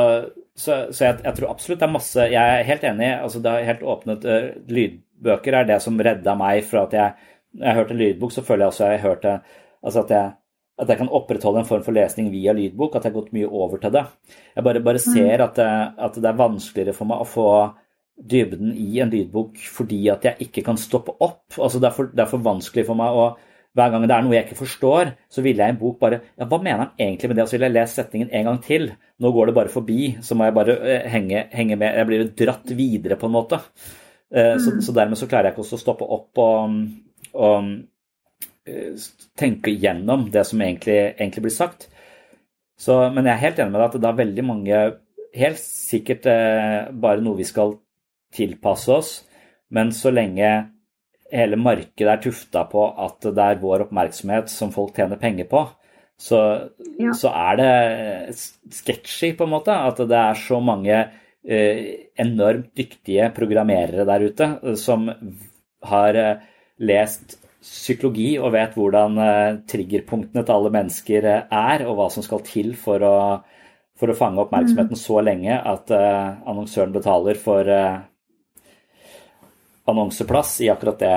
[0.55, 3.09] så, så jeg, jeg, tror absolutt det er masse Jeg er helt enig.
[3.25, 4.25] altså Det er helt åpnet
[4.69, 8.65] Lydbøker er det som redda meg fra at jeg Når jeg hørte lydbok, så føler
[8.65, 9.35] jeg også jeg hørte
[9.83, 10.31] altså at jeg
[10.83, 13.47] at jeg kan opprettholde en form for lesning via lydbok, at jeg har gått mye
[13.47, 14.03] over til det.
[14.57, 15.71] Jeg bare, bare ser at det,
[16.07, 17.49] at det, er vanskeligere for meg å få
[18.33, 21.45] dybden i en lydbok fordi at jeg ikke kan stoppe opp.
[21.59, 23.33] Altså det, er for, det er for vanskelig for meg å
[23.73, 26.19] hver gang det er noe jeg ikke forstår, så vil jeg i en bok bare
[26.37, 27.47] ja, Hva mener han egentlig med det?
[27.47, 28.91] Og så vil jeg lese setningen en gang til.
[29.17, 31.97] Nå går det bare forbi, så må jeg bare uh, henge, henge, med.
[31.97, 33.63] Jeg blir dratt videre, på en måte.
[34.33, 34.61] Mm.
[34.65, 36.77] så, så, dermed så klarer jeg ikke også å stoppe opp og,
[37.35, 37.71] og
[38.69, 39.07] uh,
[39.39, 41.89] tenke gjennom det som egentlig, egentlig blir sagt.
[42.79, 44.83] Så, men jeg er helt enig med deg at det er veldig mange
[45.33, 46.27] Helt sikkert
[47.01, 47.71] bare noe vi skal
[48.37, 49.13] tilpasse oss,
[49.73, 50.51] men så lenge
[51.33, 55.63] hele markedet er tufta på at det er vår oppmerksomhet som folk tjener penger på,
[56.23, 56.39] så,
[57.01, 57.15] ja.
[57.17, 58.37] så er det
[58.71, 59.75] sketchy, på en måte.
[59.75, 61.83] At det er så mange eh,
[62.23, 65.09] enormt dyktige programmerere der ute eh, som
[65.89, 66.45] har eh,
[66.81, 72.25] lest psykologi og vet hvordan eh, triggerpunktene til alle mennesker eh, er, og hva som
[72.27, 73.17] skal til for å,
[73.99, 75.03] for å fange oppmerksomheten mm.
[75.03, 77.71] så lenge at eh, annonsøren betaler for
[79.93, 81.15] annonseplass i akkurat det.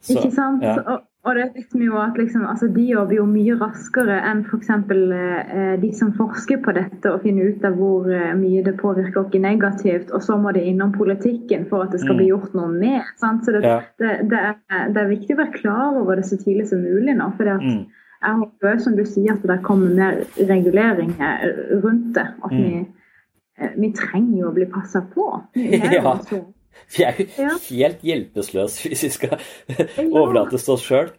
[0.00, 0.62] Så, Ikke sant?
[0.62, 1.00] Ja.
[1.26, 4.68] Og, det vet vi jo at liksom, altså, de jobber jo mye raskere enn f.eks.
[4.70, 9.24] Eh, de som forsker på dette og finner ut av hvor eh, mye det påvirker
[9.24, 12.20] oss negativt, og så må det innom politikken for at det skal mm.
[12.22, 13.02] bli gjort noe med.
[13.18, 13.42] Sant?
[13.44, 13.80] Så det, ja.
[13.98, 17.16] det, det, er, det, er, viktig å være klar over det så tidlig som mulig
[17.18, 17.30] nå.
[17.38, 17.80] for mm.
[18.22, 21.16] jeg håper som du sier at det kommer mer regulering
[21.82, 22.28] rundt det.
[22.38, 22.62] At mm.
[22.62, 22.84] vi,
[23.58, 25.32] eh, vi trenger jo å bli passa på.
[25.98, 26.20] ja.
[26.96, 27.54] Vi er jo ja.
[27.68, 29.38] helt hjelpeløse hvis vi skal
[30.20, 31.14] overlates til oss sjøl.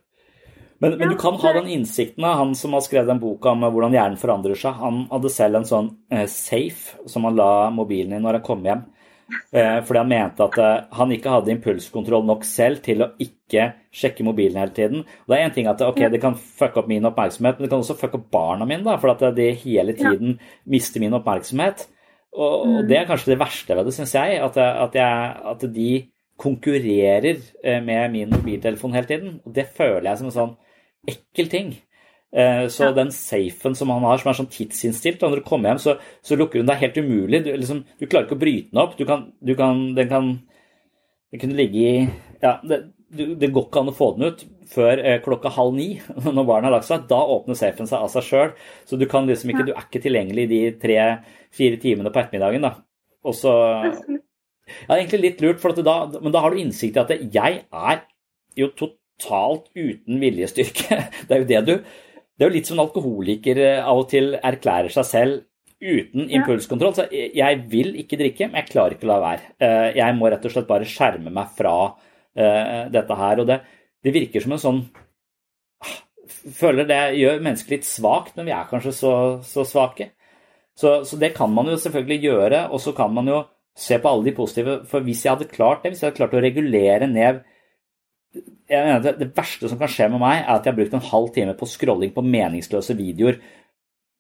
[0.80, 3.66] Men, men, du kan ha den innsikten av han som har skrevet den boka om
[3.66, 4.78] hvordan hjernen forandrer seg.
[4.78, 8.62] Han hadde selv en sånn eh, safe som han la mobilen i når han kom
[8.68, 8.86] hjem.
[9.28, 13.72] Eh, fordi han mente at eh, han ikke hadde impulskontroll nok selv til å ikke
[13.95, 15.03] sjekke mobilen hele tiden.
[15.26, 17.74] Og det er en ting at ok, det kan fucke opp min oppmerksomhet, men det
[17.74, 18.86] kan også fucke opp barna mine.
[18.86, 20.38] da, For at de hele tiden
[20.70, 21.88] mister min oppmerksomhet.
[22.38, 22.85] Og, og, mm.
[22.89, 24.38] det er kanskje det verste ved det, syns jeg.
[24.45, 25.33] At, at, jeg.
[25.51, 25.89] at, de
[26.38, 29.38] konkurrerer eh, med min mobiltelefon hele tiden.
[29.45, 30.51] Og det føler jeg som en sånn
[31.09, 31.71] ekkel ting.
[32.29, 32.93] Eh, så ja.
[32.93, 35.95] den safen som han har, som er sånn tidsinnstilt, og når du kommer hjem, så,
[36.21, 36.69] så lukker hun.
[36.69, 37.41] Er helt umulig.
[37.47, 38.93] Du, liksom, du, klarer ikke å bryte den opp.
[38.99, 40.35] Du kan, du kan, den kan
[41.27, 41.95] Den kunne ligge i
[42.39, 42.77] Ja, det,
[43.09, 45.88] det går ikke an å få den ut før eh, klokka halv ni
[46.26, 47.07] når barnet har lagt seg.
[47.09, 48.53] Da åpner safen seg av seg sjøl.
[48.89, 52.68] Så du kan liksom ikke, du er ikke tilgjengelig de tre-fire timene på ettermiddagen.
[52.68, 52.76] da.
[53.28, 53.53] Og så
[54.68, 58.01] Ja, egentlig litt lurt, da, men da har du innsikt i at jeg er
[58.59, 61.05] jo totalt uten viljestyrke.
[61.28, 64.09] Det er jo det du Det er jo litt som en alkoholiker eh, av og
[64.11, 65.45] til erklærer seg selv
[65.78, 66.93] uten impulskontroll.
[66.97, 69.49] Så jeg vil ikke drikke, men jeg klarer ikke å la være.
[69.61, 71.74] Eh, jeg må rett og slett bare skjerme meg fra
[72.38, 73.39] dette her.
[73.41, 73.55] Og det,
[74.08, 74.82] det virker som en sånn
[76.58, 79.12] Føler det gjør mennesket litt svakt, men vi er kanskje så,
[79.43, 80.05] så svake.
[80.80, 83.41] Så, så, det kan man jo selvfølgelig gjøre, og så kan man jo
[83.76, 84.76] se på alle de positive.
[84.88, 87.41] For hvis jeg hadde klart det, hvis jeg hadde klart å regulere ned
[88.68, 90.97] jeg mener det, det verste som kan skje med meg, er at jeg har brukt
[90.97, 93.39] en halv time på scrolling på meningsløse videoer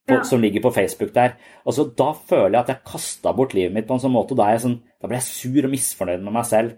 [0.07, 0.23] på, ja.
[0.27, 1.35] som ligger på Facebook der.
[1.67, 4.37] Altså, da føler jeg at jeg kasta bort livet mitt på en sånn måte.
[4.39, 6.77] Da, sånn, da blir jeg sur og misfornøyd med meg selv.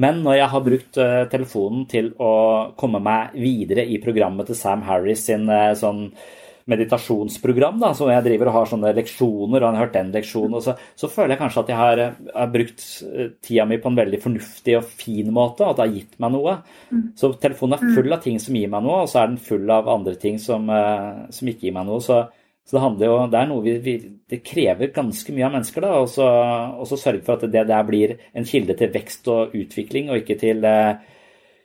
[0.00, 2.34] Men når jeg har brukt uh, telefonen til å
[2.80, 6.06] komme meg videre i programmet til Sam Harris sin uh, sånn
[6.70, 10.60] meditasjonsprogram, da, som jeg driver og har sånne leksjoner, og han har hørt den leksjonen,
[10.62, 12.84] så, så, føler jeg kanskje at jeg har, eh, har, brukt
[13.42, 16.54] tida mi på en veldig fornuftig og fin måte, at det har gitt meg noe.
[16.94, 17.00] Mm.
[17.18, 19.74] Så telefonen er full av ting som gir meg noe, og så er den full
[19.74, 20.70] av andre ting som,
[21.34, 21.98] som ikke gir meg noe.
[22.06, 22.22] så
[22.66, 23.94] så det handler jo, det er noe vi, vi
[24.32, 25.96] Det krever ganske mye av mennesker, da.
[26.00, 30.22] Og så sørge for at det der blir en kilde til vekst og utvikling, og
[30.22, 31.02] ikke til eh,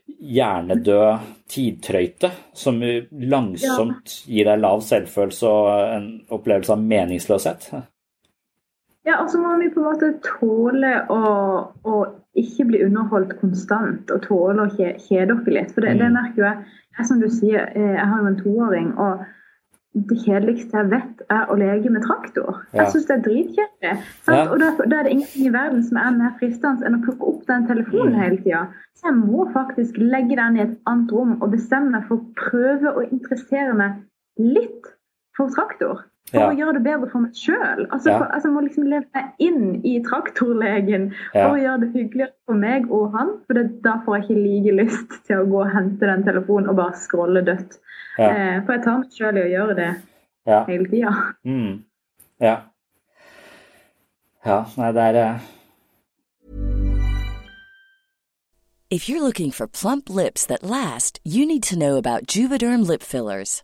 [0.07, 2.81] hjernedød tidtrøyte som
[3.11, 7.69] langsomt gir deg lav selvfølelse og en opplevelse av meningsløshet.
[9.07, 11.21] Ja, og så må vi på en måte tåle å,
[11.87, 11.97] å
[12.35, 15.71] ikke bli underholdt konstant, og tåle å kjede oss litt.
[15.71, 16.17] For det, det mm.
[16.19, 16.77] merker jo jeg.
[16.97, 17.07] jeg.
[17.07, 18.93] Som du sier, eh, jeg har jo en toåring.
[18.99, 19.23] og
[20.09, 22.59] det kjedeligste jeg vet, er å leke med traktor.
[22.71, 22.83] Ja.
[22.83, 23.93] Jeg syns det er dritkjedelig.
[24.27, 24.41] Ja.
[24.43, 27.31] Og da, da, er det ingenting i verden som er mer fristende enn å plukke
[27.31, 28.19] opp den telefonen mm.
[28.21, 28.65] hele tida.
[28.97, 32.29] Så jeg må faktisk legge den i et annet rom og bestemme meg for å
[32.39, 33.99] prøve å interessere meg
[34.41, 34.93] litt
[35.37, 36.05] for traktor.
[36.27, 36.47] For ja.
[36.51, 37.85] å gjøre det bedre for meg sjøl.
[37.85, 38.19] Altså, ja.
[38.25, 42.59] altså, jeg må liksom leve meg inn i traktorlegen for å gjøre det hyggeligere for
[42.59, 43.33] meg og han.
[43.47, 46.71] For det, da får jeg ikke like lyst til å gå og hente den telefonen
[46.73, 47.77] og bare scrolle dødt.
[48.17, 48.31] Ja.
[48.31, 49.91] Eh, for jeg tar meg sjøl i å gjøre det
[50.49, 50.63] ja.
[50.67, 51.13] hele tida.
[51.47, 51.77] Mm.
[52.43, 52.57] Ja.
[54.47, 55.53] Ja, nei, det er uh...
[58.89, 63.03] If you're looking for plump lips that last, you need to know about Juvederm lip
[63.03, 63.63] fillers.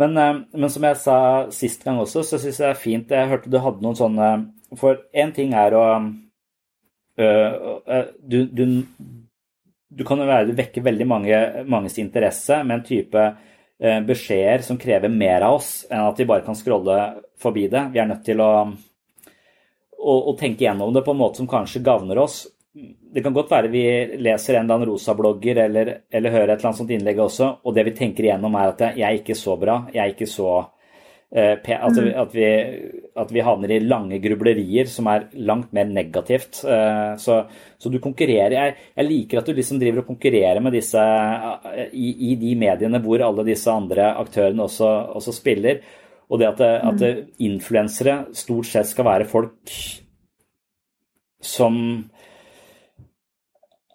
[0.00, 1.18] Men, eh, men, som jeg sa
[1.54, 4.28] sist gang også, så syns jeg det er fint Jeg hørte du hadde noen sånne
[4.80, 5.84] For én ting er å
[7.20, 8.64] øh, du, du,
[9.90, 14.64] du, kan jo være du vekker veldig mange, manges interesse med en type øh, beskjeder
[14.64, 17.00] som krever mer av oss enn at vi bare kan scrolle
[17.40, 17.88] forbi det.
[17.92, 18.52] Vi er nødt til å,
[19.98, 23.50] å, å tenke gjennom det på en måte som kanskje gagner oss det kan godt
[23.50, 23.84] være vi
[24.22, 27.74] leser en eller annen rosa-blogger eller, eller, hører et eller annet sånt innlegg også, og
[27.74, 30.50] det vi tenker igjennom er at jeg er ikke så bra, jeg er ikke så
[30.60, 32.44] uh, altså, at, vi,
[33.24, 36.60] at, vi, havner i lange grublerier som er langt mer negativt.
[36.62, 37.40] Uh, så,
[37.74, 41.82] så, du konkurrerer jeg, jeg, liker at du liksom driver og konkurrerer med disse uh,
[41.90, 45.82] i, i, de mediene hvor alle disse andre aktørene også, også spiller.
[46.30, 47.34] Og det at, at mm.
[47.42, 49.74] influensere stort sett skal være folk
[51.42, 51.74] som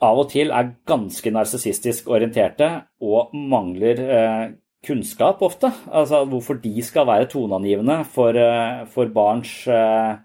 [0.03, 2.67] av og til er ganske narsissistisk orienterte
[3.03, 4.45] og mangler eh,
[4.85, 5.71] kunnskap ofte.
[5.91, 10.15] Altså hvorfor de skal være toneangivende for, eh, for barns eh,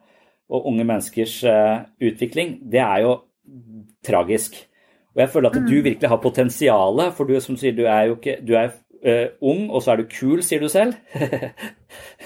[0.51, 1.79] og unge menneskers eh,
[2.11, 3.17] utvikling, det er jo
[4.07, 4.67] tragisk.
[5.15, 5.85] Og jeg føler at du mm.
[5.85, 8.71] virkelig har potensialet, for du som sier du er jo ikke du er
[9.41, 10.93] ung, og så er du kul, sier du selv.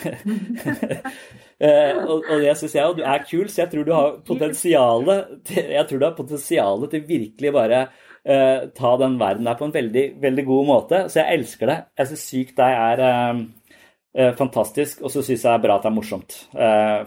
[1.65, 4.17] Uh, og, og, det syns jeg, og du er kul, så jeg tror du har
[4.27, 7.79] potensialet til, jeg tror du har potensialet til virkelig bare
[8.25, 11.01] eh, ta den verden der på en veldig, veldig god måte.
[11.09, 11.79] Så jeg elsker det.
[12.01, 15.87] Jeg syns sykt deg er eh, fantastisk, og så syns jeg det er bra at
[15.87, 16.37] det er morsomt.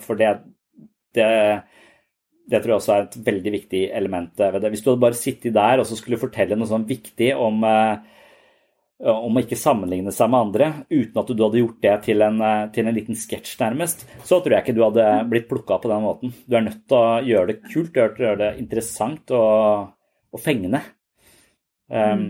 [0.08, 0.34] for det,
[1.18, 1.30] det,
[2.50, 4.74] det tror jeg også er et veldig viktig element ved det.
[4.74, 7.62] Hvis du hadde bare sittet der og så skulle fortelle noe sånn viktig om
[8.98, 12.40] om å ikke sammenligne seg med andre, uten at du hadde gjort det til en,
[12.74, 16.02] til en liten sketsj, nærmest, så tror jeg ikke du hadde blitt plukka på den
[16.06, 16.34] måten.
[16.50, 18.50] Du er nødt til å gjøre det kult, du er nødt til å gjøre det
[18.64, 19.94] interessant og,
[20.34, 20.82] og fengende.
[21.94, 22.26] Um,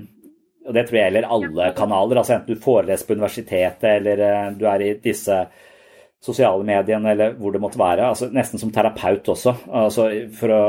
[0.68, 4.52] og det tror jeg gjelder alle kanaler, altså enten du foreleser på universitetet eller uh,
[4.60, 5.40] du er i disse
[6.22, 8.12] sosiale mediene eller hvor det måtte være.
[8.12, 10.64] altså Nesten som terapeut også, altså for å,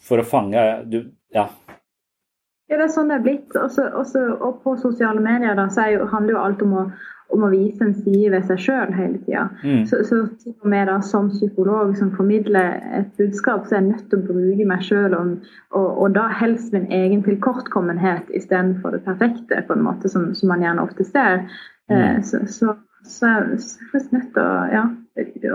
[0.00, 1.02] for å fange du,
[1.32, 1.46] Ja,
[2.72, 3.56] ja, det er sånn det er blitt.
[3.58, 6.84] Også, også, og på sosiale medier da, så jo, handler jo alt om å,
[7.36, 9.42] om å, vise en side ved seg sjøl hele tida.
[9.60, 9.82] Mm.
[9.90, 13.88] Så, så til og med da, som psykolog som formidler et budskap, så er jeg
[13.90, 18.96] nødt til å bruke meg sjøl, og, og, og, da helst min egen tilkortkommenhet istedenfor
[18.96, 21.44] det perfekte, på en måte som, som man gjerne ofte ser.
[21.92, 21.98] Mm.
[21.98, 24.88] Eh, så, så, så, jeg er jeg nødt til å, ja,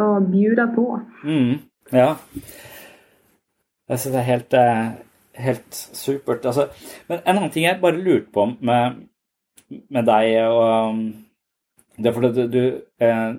[0.06, 0.88] å bjude på.
[1.26, 1.58] Mm.
[1.98, 2.14] Ja.
[3.90, 4.88] Synes det er helt eh
[5.38, 6.46] helt supert.
[6.46, 6.68] Altså,
[7.10, 9.04] men en annen ting jeg bare lurte på med,
[9.70, 11.06] med deg og um,
[11.98, 12.64] Det er fordi du, du,
[13.02, 13.30] eh,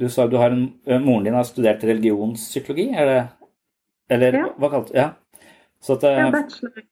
[0.00, 3.18] du sa du har en, eh, moren din har studert religionspsykologi, er det
[4.16, 4.44] Eller ja.
[4.56, 5.08] hva kalte ja.
[5.82, 6.86] Så at, ja, bachelor.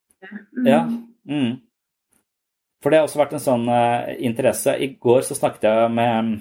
[0.53, 0.67] Mm.
[0.67, 0.81] Ja.
[1.29, 1.55] Mm.
[2.83, 3.65] For det har også vært en sånn
[4.21, 4.75] interesse.
[4.77, 6.35] I går så snakket jeg med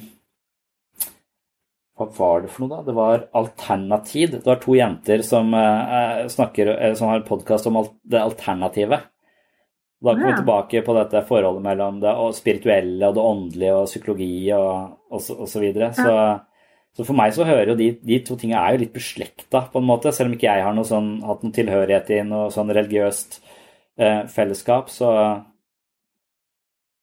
[1.93, 2.85] hva var det for noe, da?
[2.87, 4.31] Det var Alternativ.
[4.33, 8.21] Det var to jenter som, eh, snakker, eh, som har en podkast om alt, det
[8.21, 8.99] alternative.
[10.03, 14.51] Da kommer vi tilbake på dette forholdet mellom det spirituelle og det åndelige og psykologi
[14.51, 15.93] og, og, så, og så videre.
[15.93, 16.41] Så,
[16.97, 19.79] så, for meg så hører jo de, de to tingene er jo litt beslekta, på
[19.79, 20.11] en måte.
[20.11, 23.39] Selv om ikke jeg har noe sånn, hatt noen tilhørighet i noe sånn religiøst
[23.95, 25.13] eh, fellesskap, så,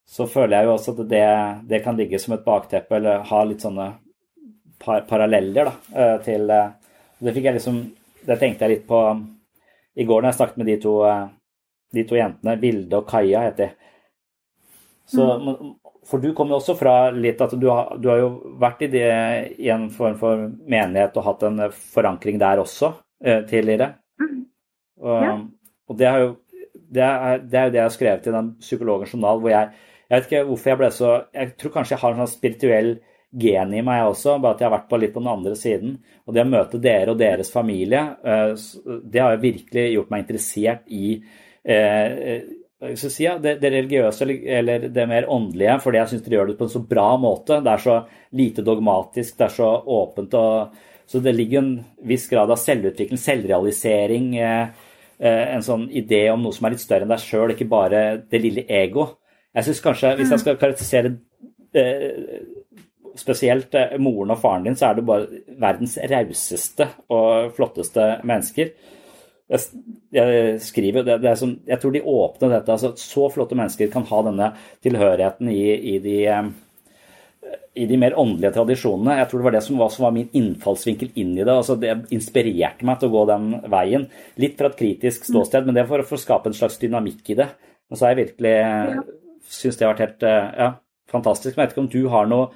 [0.05, 1.27] så føler jeg jo også at det,
[1.73, 3.95] det kan ligge som et bakteppe, eller ha litt sånne
[4.81, 6.71] par paralleller da, eh, til eh,
[7.21, 7.81] Det fikk jeg liksom
[8.27, 9.01] Det tenkte jeg litt på
[10.01, 11.25] i går når jeg snakket med de to, eh,
[11.93, 12.53] de to jentene.
[12.63, 13.89] Vilde og Kaja heter de.
[15.11, 15.73] Så, mm.
[16.07, 18.29] For du kommer jo også fra litt at du har, du har jo
[18.63, 19.09] vært i, det,
[19.59, 22.93] i, en form for menighet og hatt en forankring der også
[23.51, 23.91] tidligere.
[24.23, 24.39] Mm.
[25.03, 25.35] Og, ja.
[25.91, 26.31] og det, jo,
[26.79, 29.73] det, er, det, er, jo det jeg har skrevet i den psykologens journal, hvor jeg
[30.11, 32.95] Jeg vet ikke hvorfor jeg ble så Jeg tror kanskje jeg har en sånn spirituell
[33.31, 35.99] gen i meg også, bare at jeg har vært på litt på den andre siden.
[36.27, 38.55] Og det å møte dere og deres familie, eh,
[39.05, 41.13] det har virkelig gjort meg interessert i
[41.63, 42.43] eh,
[42.97, 44.27] si, det, det, religiøse
[44.59, 47.61] eller det mer åndelige, fordi jeg syns dere gjør det på en så bra måte.
[47.63, 47.97] Det er så
[48.41, 50.39] lite dogmatisk, det er så åpent.
[50.41, 51.73] Og, så det ligger en
[52.07, 54.87] viss grad av selvutvikling, selvrealisering, eh,
[55.21, 58.41] en sånn idé om noe som er litt større enn deg sjøl, ikke bare det
[58.41, 59.11] lille ego.
[59.55, 61.11] Jeg synes kanskje, Hvis jeg skal karakterisere
[63.21, 68.73] spesielt eh, moren og faren din, så er du bare verdens rauseste og flotteste mennesker.
[69.51, 72.73] Jeg, jeg skriver, det, det som, jeg tror de åpner dette.
[72.73, 74.51] altså Så flotte mennesker kan ha denne
[74.85, 75.63] tilhørigheten i,
[75.95, 79.19] i, de, eh, i de mer åndelige tradisjonene.
[79.19, 81.51] Jeg tror det var det som var, som var min innfallsvinkel inn i det.
[81.51, 84.07] altså Det inspirerte meg til å gå den veien.
[84.41, 87.41] Litt fra et kritisk ståsted, men det for, for å skape en slags dynamikk i
[87.43, 87.51] det.
[87.91, 89.05] Og så har jeg virkelig ja.
[89.51, 90.73] syns det har vært helt eh, ja,
[91.11, 91.57] fantastisk.
[91.57, 92.51] Men jeg vet ikke om du har noe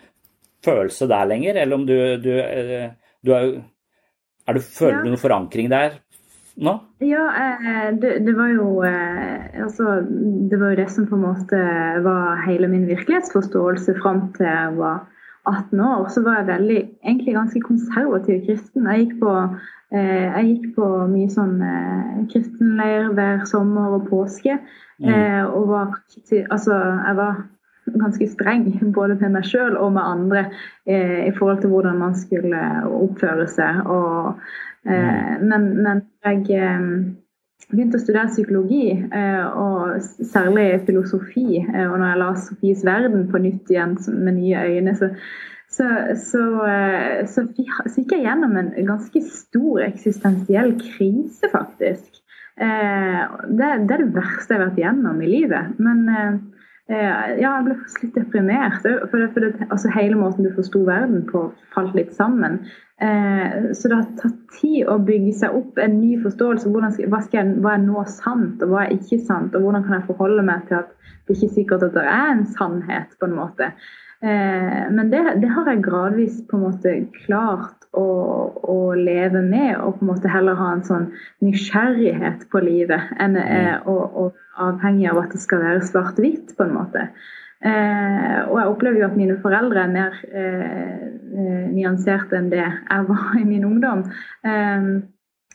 [0.64, 2.90] følelse der lenger, eller om du, du, eh,
[3.24, 3.52] du er,
[4.46, 5.02] er du, Føler ja.
[5.04, 6.00] du noen forankring der
[6.54, 6.76] nå?
[7.02, 9.96] Ja, eh, det, det, var jo eh, altså,
[10.50, 11.62] Det var jo det som på en måte
[12.04, 15.02] var hele min virkelighetsforståelse fram til jeg var
[15.44, 16.04] 18 år.
[16.08, 18.86] Så var jeg veldig, egentlig ganske konservativ kristen.
[18.88, 19.32] Jeg gikk på,
[19.92, 21.58] jeg gikk på mye sånn
[22.32, 24.56] kristenleir hver sommer og påske.
[25.02, 25.50] Mm.
[25.50, 25.96] og var
[26.54, 27.42] altså, jeg var
[27.92, 30.44] ganske streng både med meg sjøl og med andre
[30.86, 33.82] eh, i forhold til hvordan man skulle oppføre seg.
[33.84, 34.40] Og,
[34.88, 35.44] eh, mm.
[35.50, 36.88] men, men, jeg eh,
[37.70, 41.62] begynte å studere psykologi, eh, og særlig filosofi.
[41.62, 45.10] Eh, og når jeg la Sofies verden på nytt igjen med nye øyne, så,
[45.72, 45.88] så,
[46.20, 52.10] så, eh, så gikk jeg gjennom en ganske stor eksistensiell krise, faktisk.
[52.54, 52.68] Det,
[53.58, 55.72] det, er det verste jeg har vært gjennom i livet.
[55.82, 56.04] Men
[56.92, 58.82] ja, jeg ble litt deprimert.
[58.82, 62.60] For, det, for det, altså hele måten du forsto verden på, falt litt sammen.
[63.02, 66.70] Eh, så det har tatt tid å bygge seg opp en ny forståelse.
[66.70, 69.56] Hvordan, hva, jeg, hva, er nå sant, og hva er ikke sant?
[69.56, 70.92] Og hvordan kan jeg forholde meg til at
[71.24, 73.70] det ikke er sikkert at det er en sannhet, på en måte.
[74.24, 78.08] Eh, men det, det, har jeg gradvis på en måte klart å,
[78.74, 81.06] å, leve med, og på en måte heller ha en sånn
[81.44, 83.86] nysgjerrighet på livet enn mm.
[83.90, 84.26] å, å
[84.68, 87.08] avhengig av at det skal være svart-hvitt, på en måte.
[87.64, 92.60] Eh, og jeg opplever jo at mine foreldre er mer eh, eh nyanserte enn det
[92.60, 94.04] jeg var i min ungdom.
[94.44, 94.90] Eh,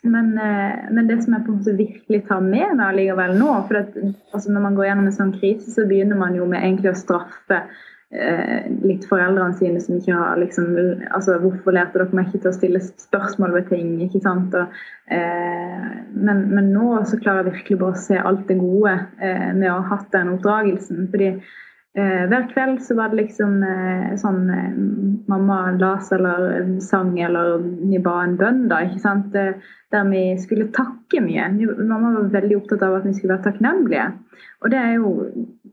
[0.01, 3.81] men, men, det som jeg på en måte virkelig tar med meg allikevel nå for
[3.81, 3.97] at,
[4.31, 6.99] altså Når man går gjennom en sånn krise, så begynner man jo med egentlig å
[6.99, 10.71] straffe eh, litt foreldrene sine som ikke har liksom
[11.13, 13.91] altså Hvorfor lærte dere meg ikke til å stille spørsmål ved ting?
[14.01, 14.55] ikke sant?
[14.57, 14.79] Og,
[15.13, 19.51] eh, men, men, nå så klarer jeg virkelig bare å se alt det gode eh,
[19.53, 21.05] med å ha hatt den oppdragelsen.
[21.13, 21.53] fordi eh,
[21.97, 24.73] hver kveld så var det liksom eh, sånn eh,
[25.29, 28.83] Mamma las eller sang eller vi ba en bønn, da.
[28.85, 29.33] ikke sant?
[29.33, 31.47] der vi skulle takke mye.
[31.77, 34.07] Mamma var veldig opptatt av at vi skulle være takknemlige.
[34.61, 35.13] Og det er jo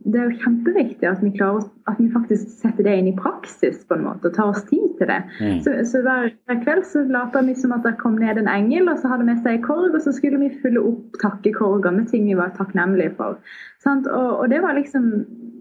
[0.07, 3.81] det er jo kjempeviktig at vi, klarer, at vi faktisk setter det inn i praksis
[3.89, 5.19] på en måte, og tar oss tid til det.
[5.41, 5.57] Mm.
[5.65, 8.87] Så, så hver, hver, kveld så lata vi som at det kom ned en engel,
[8.93, 12.29] og så hadde med seg korg, og så skulle vi fylle opp takkekorger med ting
[12.29, 13.41] vi var takknemlige for.
[13.87, 15.11] Og, og, det var liksom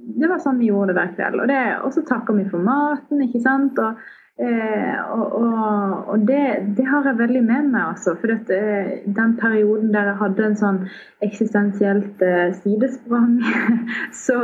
[0.06, 1.41] det var sånn vi gjorde det hver kveld.
[1.86, 3.82] Og, så takker vi for maten, ikke sant.
[3.82, 6.39] Og, Eh, og, og, og det,
[6.76, 8.18] det, har jeg veldig med meg, altså.
[8.20, 10.80] For dette, eh, den perioden der jeg hadde en sånn
[11.24, 13.38] eksistensielt eh, sidesprang,
[14.26, 14.41] så,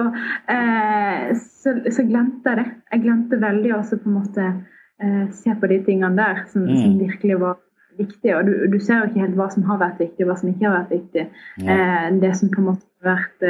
[0.54, 2.68] eh, så, så, glemte jeg det.
[2.94, 6.80] Jeg glemte veldig også på en måte eh, se på de tingene der som, mm.
[6.86, 7.60] som virkelig var
[8.00, 8.40] viktige.
[8.40, 10.54] Og du, du, ser jo ikke helt hva som har vært viktig, og hva som
[10.54, 11.28] ikke har vært viktig.
[11.68, 13.50] Eh, det som på en måte har vært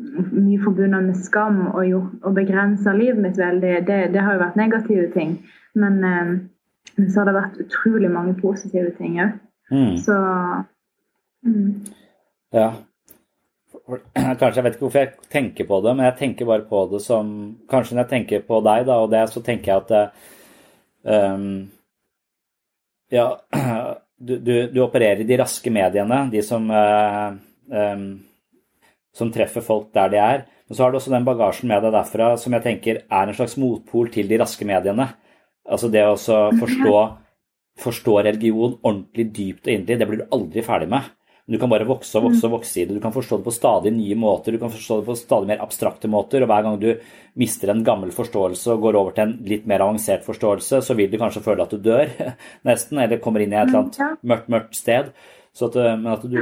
[0.00, 4.60] mye forbundet med skam og, og begrensa livet mitt veldig, det, det, har jo vært
[4.60, 5.36] negative ting.
[5.78, 6.30] Men eh,
[7.06, 9.34] så har det vært utrolig mange positive ting òg.
[9.70, 9.96] Mm.
[10.02, 10.16] Så
[11.46, 11.74] mm.
[12.56, 12.70] Ja.
[13.90, 17.00] Kanskje jeg vet ikke hvorfor jeg tenker på det, men jeg tenker bare på det
[17.02, 17.28] som
[17.70, 20.14] Kanskje når jeg tenker på deg, da, og det, så tenker jeg at
[21.34, 21.46] um,
[23.10, 23.26] Ja,
[24.26, 27.34] du, du, du, opererer i de raske mediene, de som uh,
[27.66, 28.04] um,
[29.16, 30.44] som treffer folk der de er.
[30.68, 33.36] Men så har du også den bagasjen med deg derfra som jeg tenker er en
[33.36, 35.08] slags motpol til de raske mediene.
[35.70, 36.98] Altså det å forstå,
[37.82, 41.10] forstå religion ordentlig dypt og inderlig, det blir du aldri ferdig med.
[41.50, 42.94] Du kan bare vokse og vokse og vokse i det.
[42.94, 45.62] Du kan forstå det på stadig nye måter, du kan forstå det på stadig mer
[45.64, 46.44] abstrakte måter.
[46.44, 46.90] Og hver gang du
[47.42, 51.10] mister en gammel forståelse og går over til en litt mer avansert forståelse, så vil
[51.10, 52.06] du kanskje føle at du dør,
[52.70, 55.10] nesten, eller kommer inn i et eller annet mørkt, mørkt sted.
[55.50, 56.38] Så at, men at du,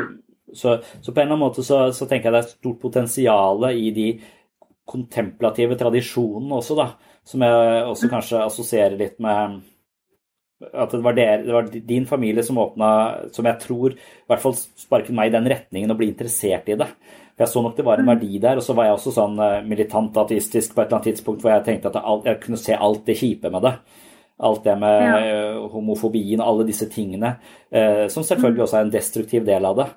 [0.55, 3.69] så, så, på en eller annen måte så, så, tenker jeg det er stort potensial
[3.71, 4.09] i de
[4.89, 6.93] kontemplative tradisjonene også, da.
[7.29, 9.61] Som jeg også kanskje assosierer litt med
[10.59, 12.89] at det var, der, det var din familie som åpna
[13.33, 16.75] Som jeg tror i hvert fall sparket meg i den retningen og ble interessert i
[16.79, 16.89] det.
[17.37, 18.59] For Jeg så nok det var en verdi der.
[18.59, 21.55] Og så var jeg også sånn eh, militant ateistisk på et eller annet tidspunkt hvor
[21.55, 23.75] jeg tenkte at jeg, jeg kunne se alt det kjipe med det.
[24.49, 25.39] Alt det med ja.
[25.73, 27.37] homofobien og alle disse tingene.
[27.71, 29.89] Eh, som selvfølgelig også er en destruktiv del av det.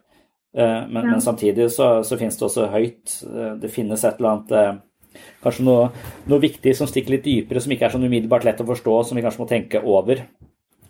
[0.57, 1.11] Eh, men, ja.
[1.11, 5.21] men, samtidig så, så, finnes det også høyt eh, Det finnes et eller annet eh,
[5.39, 5.85] Kanskje noe,
[6.27, 9.17] noe, viktig som stikker litt dypere, som ikke er sånn umiddelbart lett å forstå, som
[9.17, 10.21] vi kanskje må tenke over.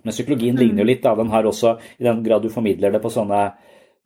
[0.03, 0.59] Men psykologien mm.
[0.62, 1.01] ligner jo litt.
[1.01, 1.16] Da.
[1.18, 3.39] Den har også, i den grad du formidler det på sånne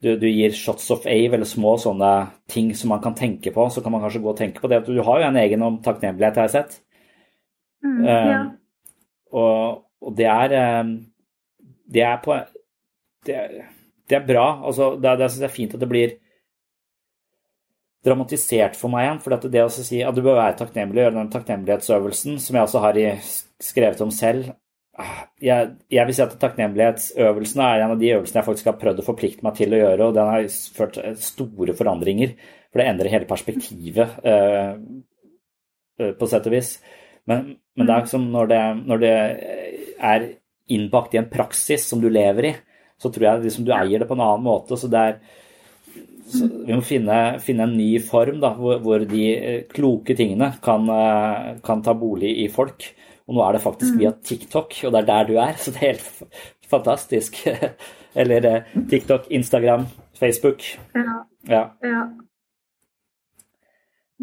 [0.00, 2.12] du, du, gir shots of A, eller små sånne
[2.48, 4.80] ting som man kan tenke på, så kan man kanskje gå og tenke på det.
[4.88, 6.80] Du har jo en egen om takknemlighet, har jeg sett.
[7.84, 8.42] Mm, ja.
[9.36, 10.56] og, og, det er
[11.92, 12.40] Det er på
[13.28, 13.58] det er,
[14.08, 14.46] det er bra.
[14.66, 16.14] Altså, det, det, jeg er fint at det blir
[18.06, 19.22] dramatisert for meg igjen.
[19.24, 22.68] For det å si at du bør være takknemlig og gjøre den takknemlighetsøvelsen, som jeg
[22.68, 23.00] også har
[23.62, 24.52] skrevet om selv
[25.00, 28.78] ah, jeg, jeg, vil si at Takknemlighetsøvelsen er en av de øvelsene jeg faktisk har
[28.80, 32.36] prøvd å forplikte meg til å gjøre, og den har ført store forandringer.
[32.70, 34.72] For det endrer hele perspektivet, eh,
[36.16, 36.76] på sett og vis.
[37.26, 39.14] Men, men det er som når det, når det
[40.12, 40.26] er
[40.76, 42.54] innbakt i en praksis som du lever i,
[43.02, 44.78] så tror jeg liksom du eier det på en annen måte.
[44.80, 45.18] så det er
[46.26, 50.48] så vi må finne, finne, en ny form da, hvor, hvor, de eh, kloke tingene
[50.62, 52.88] kan, eh, kan, ta bolig i folk.
[53.26, 54.18] Og nå er det faktisk via mm.
[54.26, 57.38] TikTok, og det er der du er, så det er helt fantastisk.
[58.20, 59.86] Eller eh, TikTok, Instagram,
[60.18, 60.66] Facebook.
[60.96, 61.16] Ja.
[61.52, 61.62] ja.
[61.86, 62.02] ja.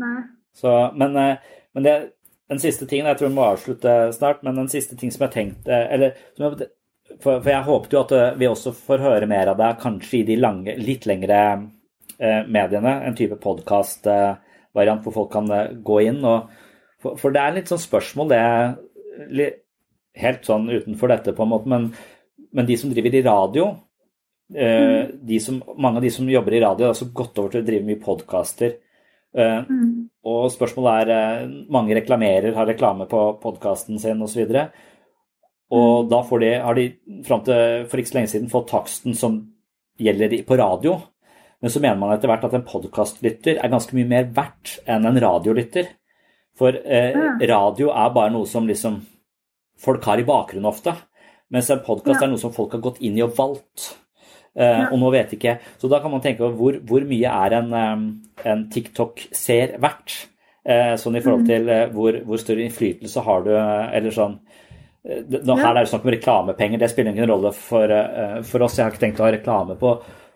[0.03, 0.17] Nei.
[0.53, 1.95] Så, men, men det,
[2.51, 5.33] den siste tingen, jeg tror vi må avslutte snart, men den siste ting som jeg
[5.33, 6.67] tenkte Eller som jeg
[7.21, 10.19] for, for, jeg håpet jo at eh, vi også får høre mer av deg kanskje
[10.21, 11.39] i de lange, litt lengre
[12.17, 12.95] eh, mediene.
[13.07, 16.21] En type podkastvariant eh, hvor folk kan eh, gå inn.
[16.27, 16.49] Og,
[17.03, 19.51] for, for, det er litt sånn spørsmål, det
[20.13, 21.87] Helt sånn utenfor dette, på en måte, men,
[22.53, 23.63] men de som driver i radio
[24.53, 25.31] eh, mm.
[25.41, 27.87] som, Mange av de som jobber i radio, har også gått over til å drive
[27.87, 28.75] mye podkaster.
[29.33, 29.93] Uh, mm.
[30.29, 34.45] Og spørsmålet er Mange reklamerer, har reklame på podkasten sin osv.
[34.45, 34.92] Og
[35.73, 36.11] mm.
[36.11, 36.85] da de, har de
[37.25, 39.39] fram til for ikke så lenge siden fått taksten som
[39.99, 40.99] gjelder på radio.
[41.63, 45.07] Men så mener man etter hvert at en podkastlytter er ganske mye mer verdt enn
[45.07, 45.89] en radiolytter.
[46.59, 47.15] For eh,
[47.49, 48.99] radio er bare noe som liksom
[49.83, 50.95] folk har i bakgrunnen ofte.
[51.53, 52.25] Mens en podkast ja.
[52.25, 53.93] er noe som folk har gått inn i og valgt.
[54.53, 55.55] Uh, og nå vet ikke.
[55.81, 58.03] Så da kan man tenke på hvor, hvor mye er en, um,
[58.45, 60.17] en TikTok-ser verdt?
[60.63, 61.47] Eh, sånn i forhold mm.
[61.49, 64.37] til uh, hvor, hvor, større innflytelse har du, eller sånn
[65.03, 67.91] nå, Her er det snakk om reklamepenger, det spiller ingen rolle for,
[68.47, 68.77] for, oss.
[68.79, 69.93] Jeg har ikke tenkt å ha reklame på,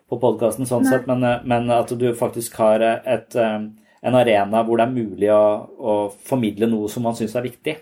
[0.08, 4.84] på podkasten sånn sett, men, men, at du faktisk har et, en arena hvor det
[4.84, 5.44] er mulig å,
[5.78, 5.94] å
[6.28, 7.78] formidle noe som man syns er viktig.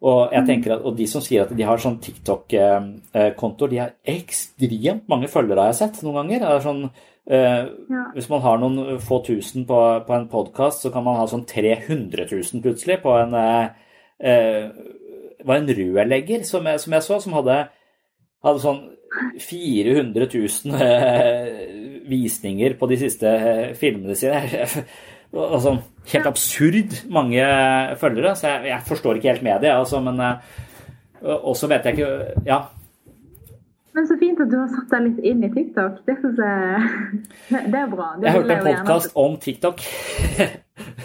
[0.00, 0.48] Og jeg mm.
[0.48, 5.28] tenker at, og de som sier at de har sånn TikTok-konto, de har ekstremt mange
[5.28, 6.40] følgere, har jeg sett noen ganger.
[6.40, 6.80] Det er sånn,
[7.28, 7.58] eh,
[7.92, 8.04] ja.
[8.14, 11.44] Hvis man har noen få tusen på, på en podkast, så kan man ha sånn
[11.48, 13.90] 300 000 plutselig på en eh,
[14.24, 14.72] eh,
[15.46, 17.58] var en rørlegger som jeg, som jeg, så, som hadde,
[18.44, 18.82] hadde sånn
[19.40, 21.46] 400 000 eh,
[22.10, 24.66] visninger på de siste eh, filmene sine.
[25.34, 25.76] altså,
[26.12, 27.46] helt absurd mange
[28.00, 29.72] følgere, så jeg, jeg, forstår ikke helt med det.
[29.74, 30.36] Altså, men uh,
[31.22, 32.62] også vet jeg ikke Ja.
[33.90, 35.96] Men så fint at du har satt deg litt inn i TikTok.
[36.06, 36.82] Det, jeg,
[37.72, 38.12] det er bra.
[38.20, 39.82] Det jeg hørte en podkast om TikTok.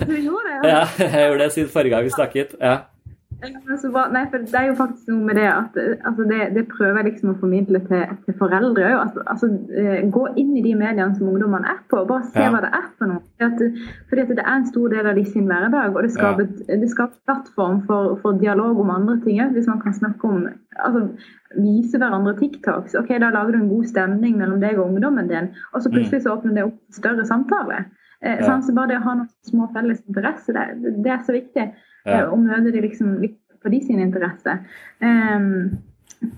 [0.06, 0.70] du gjorde det?
[0.70, 2.60] Ja, Ja, jeg gjorde det siden forrige gang vi snakket.
[2.62, 2.84] ja.
[3.42, 7.08] Nei, for Det er jo faktisk noe med det at altså det, det, prøver jeg
[7.10, 8.96] liksom å formidle til, til foreldre òg.
[9.02, 9.50] Altså, altså,
[9.82, 12.52] eh, gå inn i de mediene som ungdommene er på, og bare se ja.
[12.54, 13.24] hva det er for noe.
[13.44, 13.64] At,
[14.10, 16.80] fordi at det er en stor del av de sin hverdag, og det skaper, ja.
[16.82, 19.56] det skaper plattform for, for, dialog om andre ting òg.
[19.58, 21.08] Hvis man kan snakke om altså,
[21.56, 22.98] Vise hverandre TikToks.
[23.00, 26.26] ok, Da lager du en god stemning mellom deg og ungdommen din, og så plutselig
[26.26, 27.86] så åpner det opp større samtale.
[28.20, 28.58] Eh, ja.
[28.62, 31.68] Så bare det å ha noen små felles interesser, det, det er så viktig.
[32.06, 32.28] Ja.
[32.30, 33.18] Og møter møte de liksom
[33.66, 34.60] på de sin interesse.
[35.02, 35.78] Um,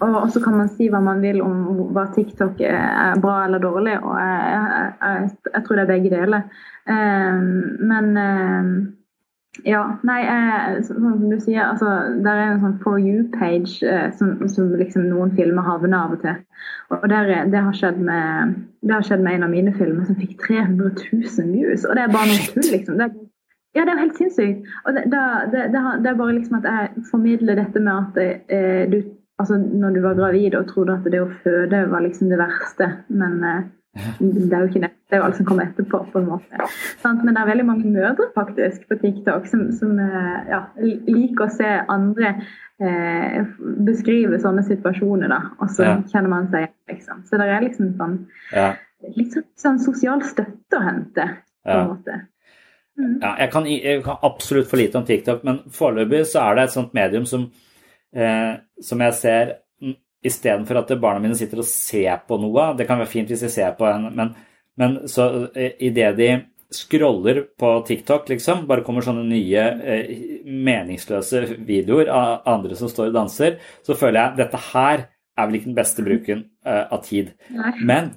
[0.01, 3.95] og så kan man si hva man vil om hva TikTok er bra eller dårlig,
[4.01, 6.61] og jeg, jeg, jeg tror det er begge deler.
[6.87, 7.51] Um,
[7.87, 8.71] men um,
[9.65, 11.93] ja, nei, jeg, som du sier, altså,
[12.25, 16.25] der er en sånn For you-page uh, som, som, liksom noen filmer havner av og
[16.25, 16.43] til.
[16.93, 20.19] Og der, det, har skjedd med, det har skjedd med en av mine filmer som
[20.19, 21.87] fikk 300 000 views.
[21.87, 22.99] Og det er bare noe tull, liksom.
[22.99, 23.17] Det er
[23.77, 24.65] ja, det er helt sinnssykt.
[24.85, 25.21] Og det, det,
[25.53, 28.99] det, det, er bare liksom at jeg formidler dette med at eh, du
[29.37, 32.87] Altså når du var gravid og trodde at det å føde var liksom det verste,
[33.13, 33.59] men eh,
[34.19, 34.89] det er jo ikke det.
[35.07, 36.69] Det er jo alt som kommer etterpå, på en måte.
[37.03, 37.21] Sant?
[37.23, 41.53] Men det er veldig mange mødre faktisk på TikTok som, som eh, ja, liker å
[41.53, 42.33] se andre
[42.81, 43.45] eh,
[43.87, 45.39] beskrive sånne situasjoner, da.
[45.61, 45.93] Og så ja.
[46.11, 47.23] kjenner man seg liksom.
[47.29, 48.17] Så det er liksom sånn
[48.51, 48.73] ja.
[49.15, 51.29] litt sånn, sånn sosial støtte å hente,
[51.63, 52.19] på en måte.
[52.97, 53.19] Mm.
[53.21, 56.65] Ja, jeg kan, jeg kan, absolutt for lite om TikTok, men foreløpig så er det
[56.65, 57.47] et sånt medium som,
[58.15, 59.55] eh, som jeg ser
[60.27, 63.51] Istedenfor at barna mine sitter og ser på noe, det kan være fint hvis de
[63.53, 64.31] ser på en, men,
[64.81, 66.29] men så eh, idet de
[66.73, 70.09] scroller på TikTok, liksom, bare kommer sånne nye eh,
[70.43, 75.05] meningsløse videoer av andre som står og danser, så føler jeg dette her
[75.37, 77.31] er vel ikke den beste bruken eh, av tid.
[77.77, 78.11] Men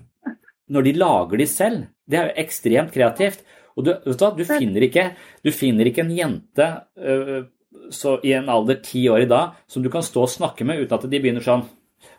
[0.70, 3.44] når de lager de selv, det er jo ekstremt kreativt.
[3.80, 5.06] Og du, vet du, du, finner ikke,
[5.44, 6.68] du finner ikke en jente
[7.00, 7.42] uh,
[8.22, 10.98] i en alder ti år i dag som du kan stå og snakke med uten
[10.98, 11.64] at de begynner sånn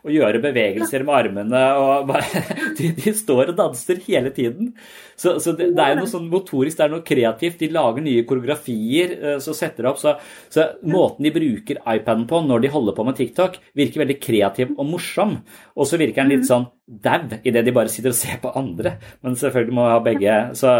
[0.02, 1.62] og gjøre bevegelser med armene.
[1.78, 2.42] og bare,
[2.78, 4.72] de, de, står og danser hele tiden.
[5.16, 7.60] Så, så det, det, er noe sånn motorisk, det er noe kreativt.
[7.60, 10.00] De lager nye koreografier, eh, så setter opp.
[10.02, 10.16] Så,
[10.52, 14.74] så, måten de bruker iPaden på når de holder på med TikTok, virker veldig kreativ
[14.76, 15.36] og morsom.
[15.76, 18.96] Og så virker den litt sånn dau idet de bare sitter og ser på andre.
[19.22, 20.40] Men selvfølgelig må vi ha begge.
[20.58, 20.72] Så,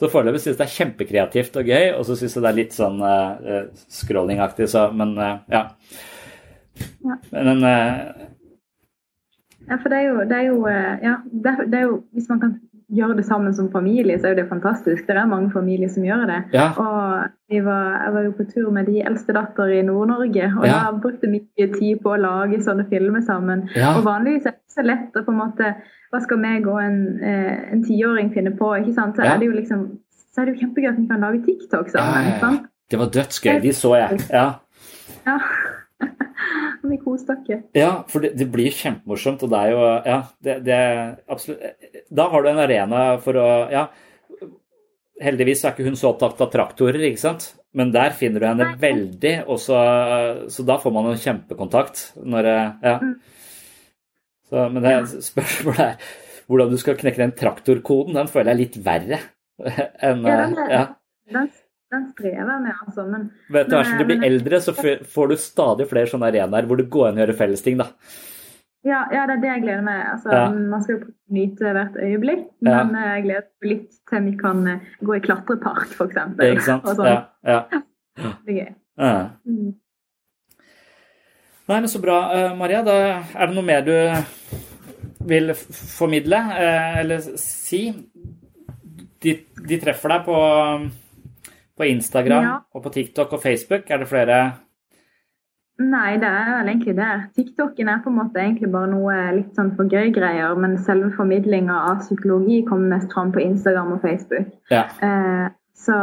[0.00, 2.58] så foreløpig syns jeg det er kjempekreativt og gøy, og så syns jeg det er
[2.58, 3.62] litt sånn uh,
[4.00, 5.68] scrollingaktig, så Men uh, ja.
[7.30, 8.23] Men uh,
[9.68, 12.40] ja, for det er jo, det er jo, eh, ja, det er jo Hvis man
[12.40, 12.54] kan
[12.94, 15.06] gjøre det sammen som familie, så er jo det fantastisk.
[15.06, 16.40] Det er mange familier som gjør det.
[16.52, 16.66] Ja.
[16.76, 20.76] Og var, jeg var jo på tur med de eldste datter i Nord-Norge, og ja.
[20.84, 23.66] da brukte mye tid på å lage sånne filmer sammen.
[23.74, 23.96] Ja.
[23.96, 25.74] Og vanligvis er det så lett å på en måte
[26.12, 28.68] Hva skal meg og en, eh, en tiåring finne på?
[28.78, 29.16] ikke sant?
[29.16, 29.86] Så er det jo liksom
[30.34, 32.26] så er det jo kjempegøy at vi kan lage TikTok sammen.
[32.26, 32.66] ikke sant?
[32.90, 33.60] Det var dødsgøy.
[33.62, 34.20] De så jeg.
[34.30, 34.46] Ja.
[35.26, 35.38] ja.
[36.84, 37.62] Vi kose dere.
[37.76, 39.44] Ja, for det, det, blir kjempemorsomt.
[39.46, 40.80] Og det er jo Ja, det, det
[41.30, 43.86] absolutt Da har du en arena for å Ja.
[45.22, 47.52] Heldigvis er ikke hun så opptatt av traktorer, ikke sant?
[47.74, 49.78] Men der finner du henne veldig, og så,
[50.50, 52.98] så da får man en kjempekontakt når Ja.
[52.98, 53.14] Mm.
[54.50, 56.10] Så, men det spørsmålet er
[56.50, 58.18] hvordan du skal knekke den traktorkoden.
[58.18, 59.20] Den føler jeg er litt verre
[60.10, 60.84] enn Ja, den er, ja
[61.30, 61.48] den
[62.12, 63.06] strever med, altså.
[63.08, 66.30] Men, Vet du, men, Som du blir men, eldre, så får du stadig flere sånne
[66.30, 67.90] arenaer hvor det går an å gjøre fellesting, da.
[68.84, 70.02] Ja, ja, det er det jeg gleder meg.
[70.12, 70.42] Altså, ja.
[70.52, 73.06] Man skal jo nyte hvert øyeblikk, men ja.
[73.14, 76.20] jeg gleder meg litt til vi kan eh, gå i klatrepark, f.eks.
[76.50, 76.90] Ikke sant.
[76.98, 77.08] Sånn.
[77.08, 77.80] Ja, ja.
[78.18, 78.76] Det er gøy.
[79.00, 79.14] Ja.
[79.48, 79.72] Mm.
[81.64, 82.18] Nei, men Så bra,
[82.58, 82.82] Maria.
[82.84, 82.94] Da
[83.24, 83.94] er det noe mer du
[85.24, 87.86] vil formidle, eh, eller si
[89.24, 89.38] de,
[89.68, 90.36] de treffer deg på,
[91.76, 92.58] på Instagram ja.
[92.74, 93.90] og på TikTok og Facebook.
[93.90, 94.38] Er det flere
[95.82, 97.12] Nei, det er vel egentlig det.
[97.34, 101.74] TikToken er på en måte egentlig bare noe litt sånn for gøy-greier, men selve formidlinga
[101.90, 104.52] av psykologi kommer mest fram på Instagram og Facebook.
[104.70, 104.84] Ja.
[105.02, 105.96] Eh, så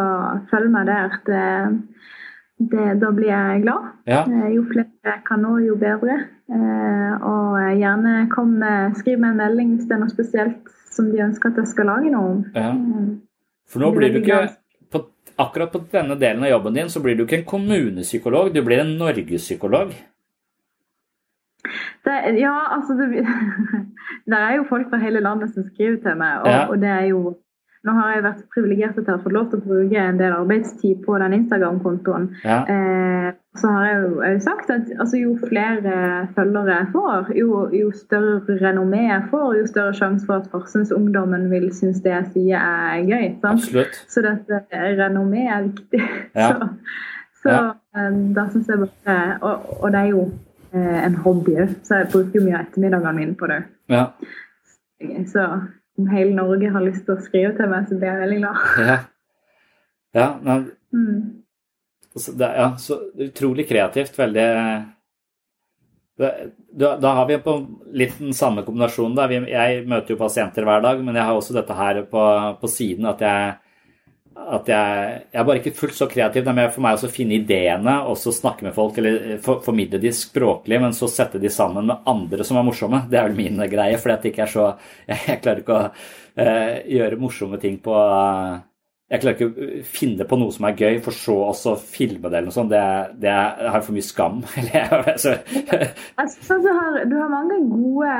[0.51, 1.15] følg meg der.
[1.29, 1.45] Det,
[2.73, 3.87] det, da blir jeg glad.
[4.11, 4.25] Ja.
[4.27, 6.19] Eh, jo flere jeg kan nå, jo bedre.
[6.51, 8.57] Eh, og gjerne kom,
[8.99, 11.87] skriv meg en melding hvis det er noe spesielt som de ønsker at jeg skal
[11.93, 12.43] lage noe om.
[12.59, 12.73] Ja.
[13.71, 14.49] For nå blir du ikke
[15.41, 18.83] Akkurat på denne delen av jobben din så blir du ikke en kommunepsykolog, du blir
[18.83, 19.93] en norgespsykolog.
[22.41, 23.23] ja, altså det,
[24.29, 26.65] det, er jo folk fra hele landet som skriver til meg, og, ja.
[26.67, 27.21] og det er jo
[27.81, 30.99] nå har jeg vært privilegert til å få lov til å bruke en del arbeidstid
[31.01, 32.27] på den Instagram-kontoen.
[32.45, 32.59] Ja.
[32.69, 37.47] Eh, så har jeg jo, jeg sagt at altså, jo flere følgere jeg får, jo,
[37.75, 42.29] jo, større renommé jeg får, jo større sjanse for at Farsens-ungdommen vil synes det jeg
[42.35, 43.25] sier er gøy.
[43.41, 43.49] Sant?
[43.51, 43.97] Absolutt.
[44.07, 44.61] Så dette
[45.01, 45.99] renommé er viktig.
[46.41, 46.53] Ja.
[46.53, 46.69] så,
[47.43, 47.59] så ja.
[47.97, 50.23] eh, da syns jeg bare og, og, det er jo
[50.71, 53.59] eh, en hobby òg, så jeg bruker jo mye av ettermiddagene mine på det.
[53.91, 54.05] Ja.
[55.27, 55.47] Så
[55.99, 58.65] om hele Norge har lyst til å skrive til meg, så blir jeg veldig glad.
[58.87, 58.97] Ja,
[60.15, 61.40] ja, men, mm.
[62.13, 62.97] Det, ja så
[63.27, 64.19] utrolig kreativt.
[64.19, 64.47] Veldig
[66.71, 67.55] da, da, har vi på
[67.97, 69.17] litt den samme kombinasjonen.
[69.17, 69.27] Da.
[69.31, 72.23] Jeg møter jo pasienter hver dag, men jeg har også dette her på,
[72.61, 73.51] på siden at jeg
[74.41, 76.43] at jeg, jeg er bare ikke fullt så kreativ.
[76.45, 79.59] Det er mer for meg å finne ideene og så snakke med folk, eller for,
[79.65, 83.03] formidle de språklig, men så sette de sammen med andre som er morsomme.
[83.11, 84.33] Det er vel min greie, for jeg,
[85.11, 88.61] jeg klarer ikke å uh, gjøre morsomme ting på uh,
[89.11, 92.37] jeg klarer ikke å finne på noe som er gøy, for så også filme det
[92.39, 92.71] eller noe sånt.
[92.71, 92.83] Det,
[93.19, 94.39] det har for mye skam.
[96.21, 98.13] altså, du, har, du har mange gode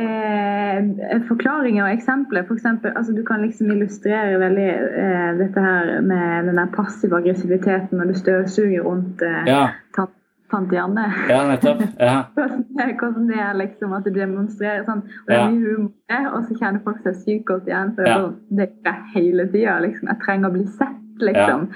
[0.00, 2.48] eh, forklaringer og eksempler.
[2.48, 7.20] For eksempel, altså, du kan liksom illustrere veldig eh, dette her med den der passive
[7.20, 9.64] aggressiviteten når du støvsuger rundt eh, ja
[10.54, 11.04] tante Janne.
[11.28, 11.82] Ja, nettopp.
[11.98, 12.14] Ja.
[13.00, 15.04] Hvordan det er liksom at du demonstrerer sånn.
[15.24, 17.92] Og det er mye humor, og så kjenner folk seg sykt godt igjen.
[17.98, 18.16] For ja.
[18.60, 19.76] det er hele tida.
[19.84, 20.10] Liksom.
[20.12, 21.68] Jeg trenger å bli sett, liksom.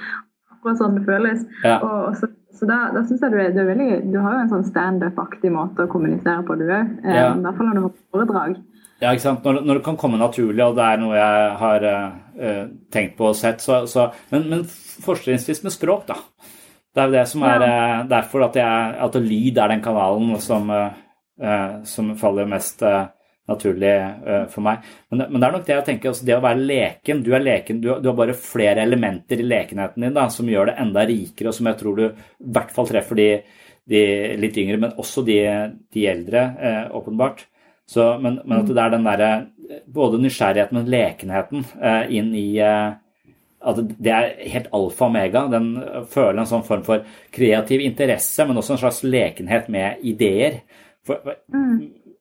[0.55, 1.45] Akkurat sånn det føles.
[1.63, 1.77] Ja.
[1.79, 4.35] Og, og så, så, da, da syns jeg du er, du er, veldig Du har
[4.35, 6.97] jo en sånn standup-aktig måte å kommunisere på, du òg.
[7.05, 8.59] Eh, I hvert fall når du har foredrag.
[8.99, 9.45] Ja, ikke sant.
[9.47, 13.29] Når, når, det kan komme naturlig, og det er noe jeg har uh, tenkt på
[13.31, 14.65] og sett, så, så Men, men
[15.05, 16.19] fortrinnsvis med språk, da.
[16.89, 17.69] Det er jo det som er ja.
[17.69, 22.83] Eh, derfor at, jeg, at lyd er den kanalen som, uh, som faller mest
[23.49, 23.93] naturlig
[24.53, 24.83] for meg.
[25.09, 27.41] Men, men, det er nok det jeg tenker, altså det å være leken Du er
[27.41, 31.05] leken, du, du har bare flere elementer i lekenheten din da, som gjør det enda
[31.09, 33.27] rikere, og som jeg tror du i hvert fall treffer de,
[33.89, 34.03] de
[34.37, 35.39] litt yngre, men også de,
[35.95, 36.45] de eldre,
[36.99, 37.41] åpenbart.
[37.89, 39.31] Så, men, men, at det er den derre
[39.97, 41.65] både nysgjerrigheten, men lekenheten
[42.19, 42.49] inn i
[43.59, 45.45] at det er helt alfa og omega.
[45.51, 45.71] Den
[46.11, 50.61] føler en sånn form for kreativ interesse, men også en slags lekenhet med ideer.
[51.07, 51.79] For, mm.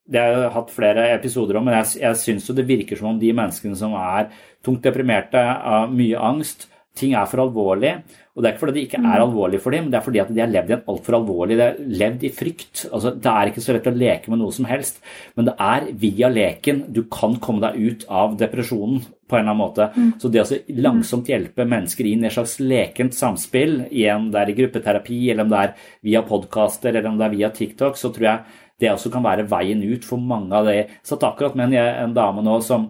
[0.08, 3.10] Det har jeg hatt flere episoder om, men jeg, jeg syns jo det virker som
[3.10, 4.30] om de menneskene som er
[4.64, 6.66] tungt deprimerte av mye angst,
[6.98, 7.98] ting er for alvorlig.
[8.38, 9.22] Og det er ikke fordi det ikke er mm.
[9.24, 11.56] alvorlig for dem, men det er fordi at de har levd i en altfor alvorlig
[11.58, 12.84] De har levd i frykt.
[12.86, 15.00] Altså, det er ikke så lett å leke med noe som helst,
[15.34, 19.50] men det er via leken du kan komme deg ut av depresjonen på en eller
[19.50, 19.88] annen måte.
[19.96, 20.12] Mm.
[20.22, 24.52] Så det å langsomt hjelpe mennesker inn i et slags lekent samspill, igjen det er
[24.52, 25.74] i gruppeterapi, eller om det er
[26.06, 29.48] via podkaster, eller om det er via TikTok, så tror jeg det også kan være
[29.50, 30.76] veien ut for mange av det.
[30.78, 32.86] Jeg satt akkurat med en, en dame nå som,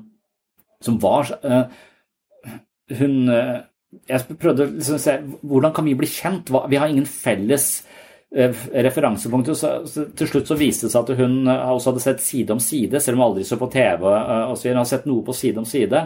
[0.84, 1.64] som var uh,
[3.00, 5.14] Hun uh, jeg prøvde å liksom se
[5.48, 6.50] hvordan kan vi bli kjent.
[6.68, 7.68] Vi har ingen felles
[8.34, 8.52] eh,
[8.84, 9.56] referansepunkter.
[9.56, 12.60] Så, til slutt så viste det seg at hun eh, også hadde sett Side om
[12.62, 14.04] side, selv om hun aldri så på TV.
[14.12, 16.04] Eh, og så Hun hadde sett noe på Side om side,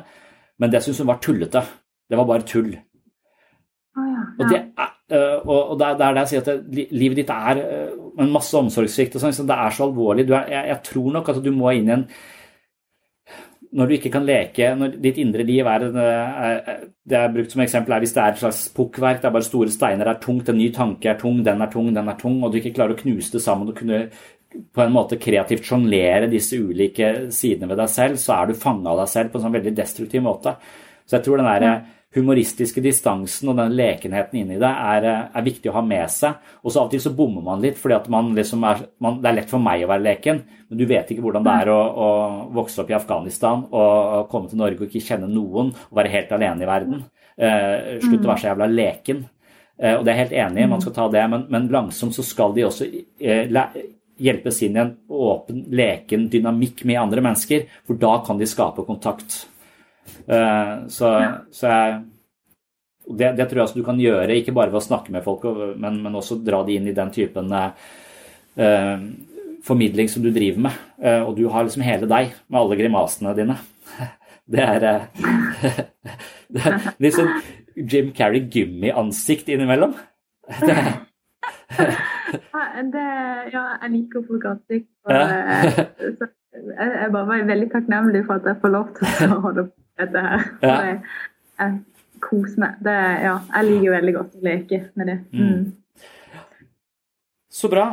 [0.62, 1.64] men det syntes hun var tullete.
[2.10, 2.72] Det var bare tull.
[3.98, 4.26] Oh, ja.
[4.38, 4.92] Og, det er,
[5.44, 7.58] og det er det jeg sier at livet ditt er
[8.22, 9.18] en masse omsorgssvikt.
[9.20, 10.24] Sånn, det er så alvorlig.
[10.30, 12.06] Er, jeg, jeg tror nok at du må inn i en
[13.72, 17.62] når du ikke kan leke når Ditt indre liv er, er Det er brukt som
[17.64, 20.22] eksempel er hvis det er et slags pukkverk, det er bare store steiner, det er
[20.22, 22.74] tungt, en ny tanke er tung, den er tung, den er tung, og du ikke
[22.76, 24.04] klarer å knuse det sammen og kunne
[24.52, 28.92] på en måte kreativt sjonglere disse ulike sidene ved deg selv, så er du fanga
[28.92, 30.54] av deg selv på en sånn veldig destruktiv måte.
[31.08, 35.70] Så jeg tror den der, humoristiske distansen og den lekenheten inni det er, er, viktig
[35.70, 36.36] å ha med seg.
[36.62, 37.98] Og så av og til så bommer man litt, fordi
[38.36, 41.24] liksom er, man, det er lett for meg å være leken, men du vet ikke
[41.24, 42.08] hvordan det er å, å
[42.52, 46.34] vokse opp i Afghanistan og komme til Norge og ikke kjenne noen og være helt
[46.36, 47.06] alene i verden.
[47.36, 49.24] Eh, slutt å være så jævla leken.
[49.80, 52.16] Eh, og det er jeg helt enig i, man skal ta det, men, men langsomt
[52.16, 52.88] så skal de også
[53.24, 53.62] eh,
[54.22, 58.84] hjelpes inn i en åpen, leken dynamikk med andre mennesker, for da kan de skape
[58.86, 59.42] kontakt.
[60.26, 61.12] Uh, så,
[61.54, 62.00] så jeg
[63.10, 65.44] det, det, tror jeg du kan gjøre, ikke bare ved å snakke med folk,
[65.80, 69.04] men, men også dra de inn i den typen eh,
[69.66, 70.78] formidling som du driver med.
[71.02, 73.58] Uh, og du har liksom hele deg, med alle grimasene dine.
[74.52, 74.82] Det er,
[76.52, 77.28] det er litt sånn
[77.78, 79.94] Jim Carrey gummiansikt innimellom.
[81.72, 81.86] Det,
[82.92, 83.04] det,
[83.54, 84.88] ja, jeg liker folk ansikt.
[85.06, 85.22] Og, ja.
[86.02, 89.81] jeg, jeg bare var veldig takknemlig for at jeg får lov til å holde på
[90.00, 90.44] dette her.
[90.62, 90.76] Ja.
[90.86, 91.00] Jeg,
[91.60, 91.80] jeg,
[92.22, 92.78] koser meg.
[92.86, 92.94] Det,
[93.24, 95.18] ja, jeg liker veldig godt å leke med det.
[95.34, 95.48] Mm.
[95.50, 96.06] Mm.
[97.52, 97.88] Så bra.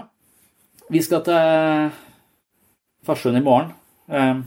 [0.90, 1.90] Vi skal til
[3.06, 3.74] Farsund i morgen.
[4.10, 4.44] Um,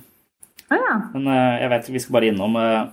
[0.71, 0.95] ah, ja.
[1.15, 2.89] Men uh, jeg vet vi skal bare innom uh,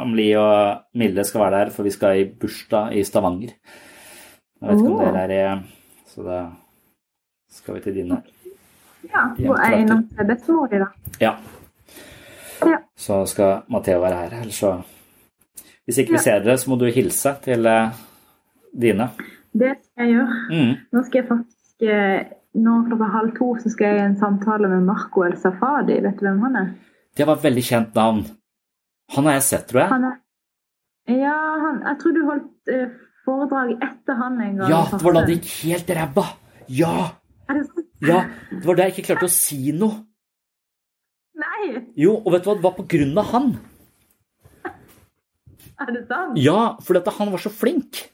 [0.00, 3.54] Amli og Mille skal være der, for vi skal i bursdag i Stavanger.
[4.60, 4.98] Jeg vet ikke oh.
[4.98, 6.40] om dere er i Så da
[7.50, 8.22] skal vi til dine.
[9.10, 10.90] Ja, hvor er innom det bestemor i da?
[11.22, 11.34] Ja.
[13.00, 14.40] Så skal Matheo være her.
[14.42, 14.74] Ellers så
[15.84, 17.96] Hvis ikke vi ser dere, så må du hilse til uh,
[18.76, 19.08] dine.
[19.52, 20.36] Det skal jeg gjøre.
[20.50, 20.74] Mm.
[20.92, 24.68] Nå skal jeg faktisk uh, Nå klokka halv to så skal jeg i en samtale
[24.68, 26.00] med Marco El Safadi.
[26.02, 26.72] Vet du hvem han er?
[27.16, 28.24] Det var et veldig kjent navn.
[29.14, 30.10] Han har jeg sett, tror jeg.
[30.10, 34.74] Er, ja, han, jeg tror du holdt uh, foredrag etter han en gang.
[34.74, 36.26] Ja, det var da det gikk helt ræva.
[36.70, 36.94] Ja.
[38.00, 40.09] Ja, det var da jeg ikke klarte å si noe.
[41.60, 41.82] Nei.
[41.98, 43.50] Jo, og vet du hva, det var på grunn av han.
[45.80, 46.38] Er det sant?
[46.40, 48.04] Ja, fordi at han var så flink.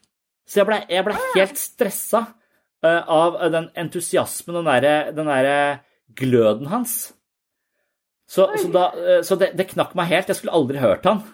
[0.47, 5.81] Så jeg ble, ble helt stressa uh, av den entusiasmen, den derre der
[6.17, 6.97] gløden hans.
[8.27, 10.31] Så, så, da, uh, så det, det, knakk meg helt.
[10.31, 11.25] Jeg skulle aldri hørt han.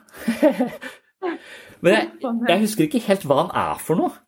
[1.85, 2.09] Men jeg,
[2.49, 4.22] jeg husker ikke helt hva han er for noe.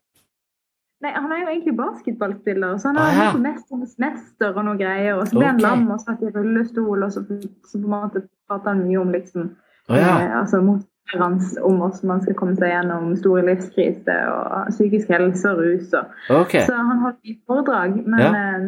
[1.03, 3.37] Nei, Han er jo egentlig basketballspiller, så han har ah, ja.
[3.43, 5.19] Mesternes mester og noe greier.
[5.19, 5.67] Og så ble han okay.
[5.67, 7.23] lam og satt i rullestol, og så,
[7.67, 9.49] så på en måte prater han mye om liksom
[9.89, 10.13] ah, ja.
[10.21, 15.51] eh, altså motstanderne om hvordan man skal komme seg gjennom store livskrise og psykisk helse
[15.51, 15.93] og rus.
[15.99, 16.17] Og.
[16.41, 16.65] Okay.
[16.65, 18.31] Så han holdt i foredrag, men ja.
[18.41, 18.65] eh,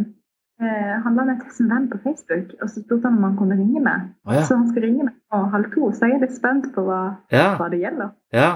[0.68, 3.38] eh han la meg til som venn på Facebook, og så spurte han om han
[3.40, 4.12] kunne ringe meg.
[4.28, 6.86] Oh, så han skal ringe meg på halv to, så jeg er litt spent på
[6.86, 7.02] hva,
[7.32, 8.14] hva det gjelder.
[8.36, 8.52] Ja.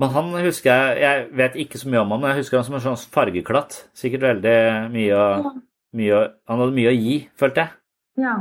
[0.00, 2.66] Men han husker jeg Jeg vet ikke så mye om han, men jeg husker han
[2.68, 3.78] som en sånn fargeklatt.
[3.96, 4.56] Sikkert veldig
[4.94, 5.52] mye å,
[5.98, 7.76] mye å Han hadde mye å gi, følte jeg.
[8.22, 8.36] Ja.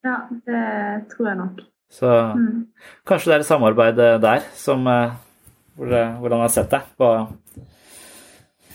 [0.00, 0.16] Ja,
[0.48, 0.62] det
[1.10, 1.60] tror jeg nok.
[1.92, 2.54] Så mm.
[3.08, 5.12] kanskje det er et samarbeid der som eh,
[5.76, 5.92] hvor,
[6.22, 7.10] hvor han har sett deg på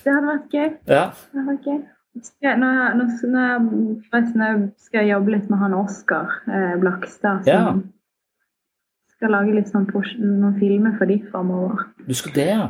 [0.03, 0.69] Det hadde vært gøy.
[0.91, 1.05] Ja.
[1.15, 1.79] Det hadde vært gøy.
[2.23, 7.49] Skal, når, jeg, når, når, skal jeg jobbe litt med han Oskar eh, Blakstad, som
[7.49, 7.73] ja
[9.15, 11.87] skal lage litt sånn noen filmer for de framover.
[12.05, 12.67] Du skal det, ja?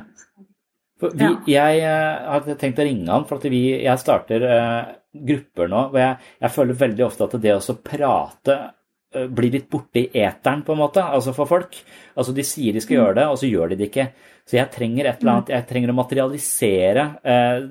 [1.01, 1.65] For vi, ja.
[1.75, 1.97] Jeg
[2.31, 6.15] hadde tenkt å ringe han, for at vi, jeg starter uh, grupper nå Og jeg,
[6.39, 10.75] jeg, føler veldig ofte at det å prate uh, blir litt borte i eteren, på
[10.75, 11.75] en måte, altså for folk.
[12.15, 13.01] Altså De sier de skal mm.
[13.01, 14.07] gjøre det, og så gjør de det ikke.
[14.45, 17.05] Så jeg trenger et eller annet, jeg trenger å materialisere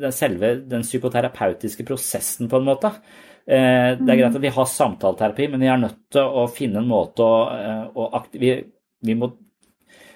[0.02, 2.90] den selve den psykoterapeutiske prosessen, på en måte.
[3.44, 6.88] Det er greit at vi har samtaleterapi, men vi er nødt til å finne en
[6.88, 8.54] måte å, å vi,
[9.04, 9.28] vi, må,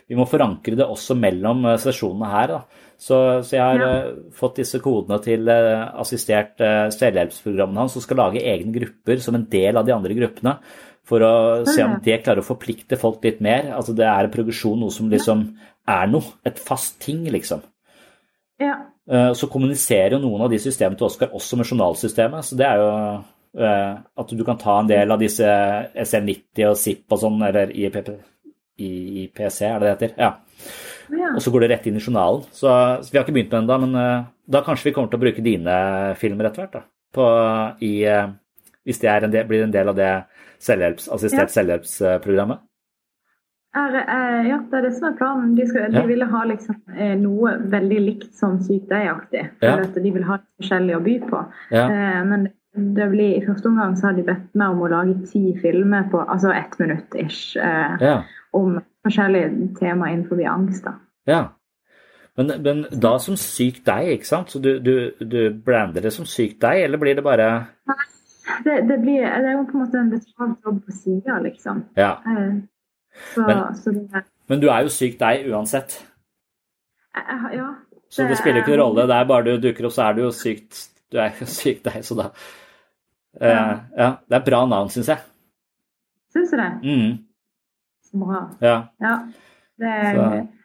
[0.08, 2.54] vi, må, forankre det også mellom sesjonene her.
[2.96, 3.90] Så, så, jeg har ja.
[4.34, 6.56] fått disse kodene til assistert
[6.96, 10.56] selvhjelpsprogrammene hans, som skal lage egne grupper som en del av de andre gruppene.
[11.08, 11.34] For å
[11.64, 13.70] se om det klarer å forplikte folk litt mer.
[13.76, 15.44] Altså Det er en progresjon, noe som liksom
[15.88, 16.36] er noe.
[16.48, 17.62] Et fast ting, liksom.
[18.60, 18.76] Ja.
[19.08, 22.44] Eh, så kommuniserer jo noen av de systemene til Oskar også med journalsystemet.
[22.44, 22.90] Så det er jo
[23.64, 25.48] eh, at du kan ta en del av disse
[25.94, 30.12] SL90 og ZIP og sånn, eller IPC, er det det heter?
[30.20, 30.34] Ja.
[31.08, 31.32] ja.
[31.32, 32.44] Og så går det rett inn i journalen.
[32.52, 35.10] Så, så vi har ikke begynt med det ennå, men uh, da kanskje vi kommer
[35.10, 35.78] til å bruke dine
[36.20, 36.76] filmer etter hvert.
[36.76, 36.84] da,
[37.16, 37.26] på,
[37.88, 37.94] i,
[38.84, 40.12] Hvis det en del, blir en del av det
[40.62, 41.54] selvhjelps, assistert ja.
[41.56, 42.67] selvhjelpsprogrammet.
[43.76, 45.56] Er, eh, ja, det er det som er planen.
[45.56, 49.44] De, skal, de ville ha liksom, eh, noe veldig likt som Syk deg-aktig.
[49.64, 49.74] Ja.
[49.94, 51.42] De vil ha forskjellig å by på.
[51.74, 51.84] Ja.
[51.84, 52.48] Eh, men
[52.96, 56.08] det blir, i første omgang så har de bedt meg om å lage ti filmer
[56.12, 58.24] på altså ett minutt ish eh,
[58.56, 60.84] om forskjellige temaer innenfor angst.
[60.88, 60.96] da.
[61.28, 61.42] Ja.
[62.38, 64.52] Men, men, da som Syk deg, ikke sant?
[64.54, 67.48] Så du, du, du brander det som Syk deg, eller blir det bare
[67.90, 68.04] Nei,
[68.64, 71.82] det, det, blir, det er jo på en måte en betalt jobb på sida, liksom.
[71.98, 72.12] Ja.
[72.22, 72.60] Eh,
[73.34, 75.98] så, men, så det, men, du er jo syk deg uansett.
[77.18, 77.68] Ja.
[77.90, 79.08] Det, så det spiller ikke noen rolle.
[79.10, 81.82] Det er bare du dukker opp, så er du jo sykt Du er jo syk
[81.86, 82.30] deg, så da
[83.38, 83.48] ja.
[83.48, 84.06] Uh, ja.
[84.26, 85.20] Det er bra navn, syns jeg.
[86.34, 86.70] Syns du det?
[86.82, 87.12] Mm.
[88.08, 88.40] Så bra.
[88.64, 88.78] Ja.
[89.04, 89.14] ja.
[89.78, 90.16] Er,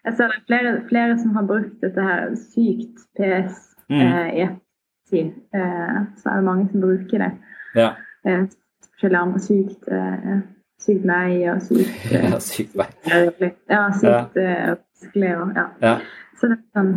[0.05, 3.59] jeg ser det er flere, flere, som har brukt dette her sykt PS
[3.91, 3.99] mm.
[3.99, 5.35] eh, ettertid.
[5.53, 7.31] eh, så er det mange som bruker det.
[7.77, 7.91] Ja.
[8.25, 8.47] Eh,
[8.93, 10.41] Forskjellige andre sykt, eh,
[10.83, 12.87] sykt nei og sykt eh, ja sykt vei.
[13.73, 15.65] Ja, sykt eh, vanskelig og ja.
[15.83, 15.93] Ja.
[16.39, 16.93] Så det er sånn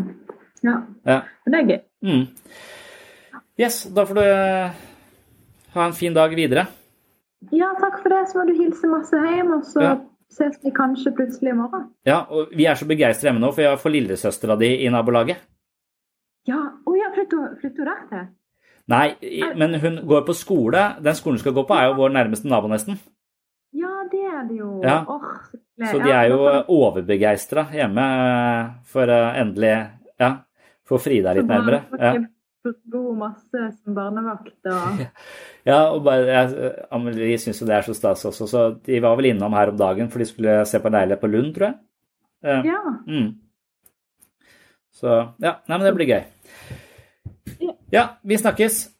[0.66, 0.74] Ja.
[1.06, 1.20] ja.
[1.46, 1.80] Men det er gøy.
[2.06, 2.24] Mm.
[3.60, 4.82] Yes, da får du eh,
[5.76, 6.66] ha en fin dag videre.
[7.54, 8.22] Ja, takk for det.
[8.30, 9.92] Så må du hilse masse hjem, og så Ja.
[10.32, 11.86] ses vi kanskje plutselig i morgen.
[12.08, 15.38] Ja, og vi er så begeistra hjemme nå, for jeg får lillesøstera di i nabolaget.
[16.48, 18.26] Ja, å ja, flytter hun der til?
[18.88, 19.16] Nei,
[19.58, 20.82] men hun går på skole.
[21.02, 22.98] Den skolen hun skal gå på, er jo vår nærmeste nabo, nesten.
[24.36, 24.70] Er det jo.
[24.84, 24.98] Ja.
[25.08, 25.60] Oh, så.
[25.92, 26.38] Så de er jo
[26.72, 29.74] overbegeistra hjemme eh, for å endelig
[30.20, 30.30] ja,
[30.88, 31.82] få Frida litt nærmere.
[32.00, 32.14] Ja.
[32.90, 35.02] Bo masse som barnevakt og
[35.68, 36.40] Ja, og bare,
[36.94, 39.78] Amelie syns jo det er så stas også, så de var vel innom her om
[39.78, 41.78] dagen for de skulle se på en leilighet på Lund, tror jeg.
[42.42, 42.80] Eh, Ja.
[43.06, 43.28] Mm.
[44.96, 45.12] Så
[45.44, 46.22] ja, nei, men det blir gøy.
[47.92, 48.95] Ja, vi snakkes.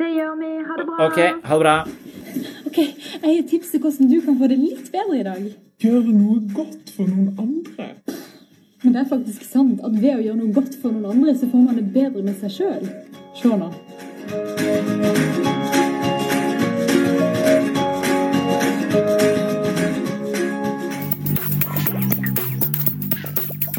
[0.00, 0.50] Det gjør vi.
[0.64, 1.06] Ha det bra.
[1.06, 1.74] Ok, ha det bra.
[2.70, 2.78] Ok,
[3.22, 5.42] Jeg har tips til hvordan du kan få det litt bedre i dag.
[5.84, 7.88] Gjøre noe godt for noen andre.
[8.82, 11.50] Men det er faktisk sant at ved å gjøre noe godt for noen andre, så
[11.50, 12.88] får man det bedre med seg sjøl.
[13.36, 13.68] Se nå.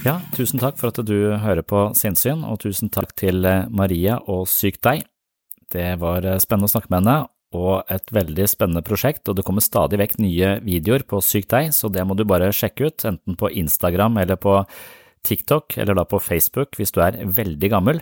[0.05, 4.17] Ja, tusen takk for at du hører på Sinnsyn, og tusen takk til eh, Maria
[4.29, 5.05] og Syk deg.
[5.71, 7.17] Det var eh, spennende å snakke med henne,
[7.51, 11.71] og et veldig spennende prosjekt, og det kommer stadig vekk nye videoer på Syk deg,
[11.75, 14.61] så det må du bare sjekke ut, enten på Instagram eller på
[15.27, 17.99] TikTok, eller da på Facebook hvis du er veldig gammel.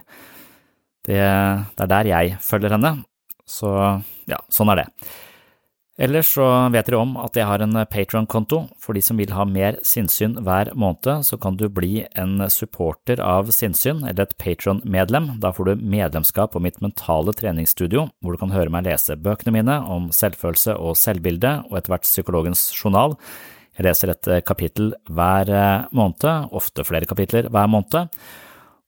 [1.05, 2.93] Det, det er der jeg følger henne,
[3.49, 3.71] så
[4.29, 4.87] ja, sånn er det.
[5.99, 8.61] Ellers så vet dere om at jeg har en Patron-konto.
[8.79, 13.19] For de som vil ha mer sinnssyn hver måned, så kan du bli en supporter
[13.19, 15.33] av sinnssyn, eller et Patron-medlem.
[15.43, 19.57] Da får du medlemskap på mitt mentale treningsstudio, hvor du kan høre meg lese bøkene
[19.57, 23.17] mine om selvfølelse og selvbilde, og etter hvert psykologens journal.
[23.75, 28.15] Jeg leser et kapittel hver eh, måned, ofte flere kapitler hver måned,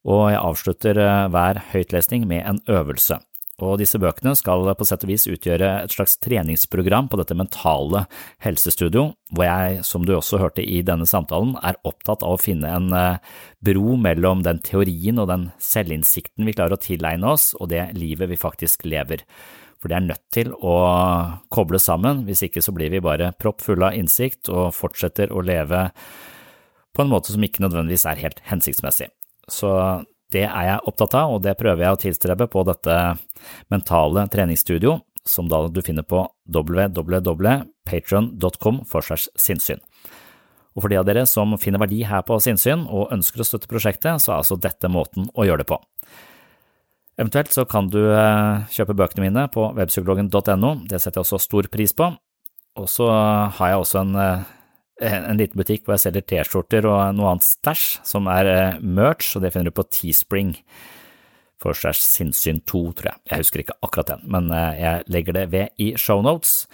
[0.08, 3.20] og jeg avslutter eh, hver høytlesning med en øvelse.
[3.60, 8.06] Og disse bøkene skal på sett og vis utgjøre et slags treningsprogram på dette mentale
[8.42, 12.70] helsestudio, hvor jeg, som du også hørte i denne samtalen, er opptatt av å finne
[12.72, 13.20] en eh,
[13.60, 18.32] bro mellom den teorien og den selvinnsikten vi klarer å tilegne oss, og det livet
[18.32, 19.26] vi faktisk lever.
[19.82, 20.76] For det er nødt til å
[21.52, 25.88] koble sammen, hvis ikke så blir vi bare proppfulle av innsikt og fortsetter å leve
[26.92, 29.10] på en måte som ikke nødvendigvis er helt hensiktsmessig.
[29.50, 29.68] Så
[30.32, 32.94] det er jeg opptatt av, og det prøver jeg å tilstrebe på dette
[33.72, 34.92] mentale treningsstudio,
[35.28, 39.80] som da du finner på www.patron.com for segs sinnssyn.
[40.72, 43.68] Og for de av dere som finner verdi her på sinnssyn og ønsker å støtte
[43.70, 45.78] prosjektet, så er altså dette måten å gjøre det på.
[47.20, 51.64] Eventuelt så kan du eh, kjøpe bøkene mine på webpsykologen.no, det setter jeg også stor
[51.72, 52.06] pris på.
[52.80, 54.44] Og så har jeg også en, eh,
[55.02, 59.34] en liten butikk hvor jeg selger T-skjorter og noe annet stæsj, som er eh, merch,
[59.36, 60.54] og det finner du på Teespring.
[61.62, 63.22] For stæsj sinnssyn 2, tror jeg.
[63.30, 66.66] Jeg husker ikke akkurat den, men jeg legger det ved i shownotes.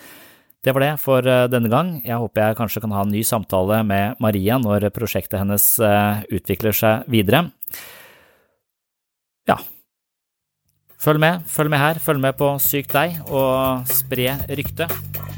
[0.65, 1.91] Det var det for denne gang.
[2.07, 5.67] Jeg håper jeg kanskje kan ha en ny samtale med Maria når prosjektet hennes
[6.33, 7.45] utvikler seg videre.
[9.49, 9.61] Ja,
[10.99, 15.38] Følg med, følg med her, følg med på Syk deg, og spre ryktet.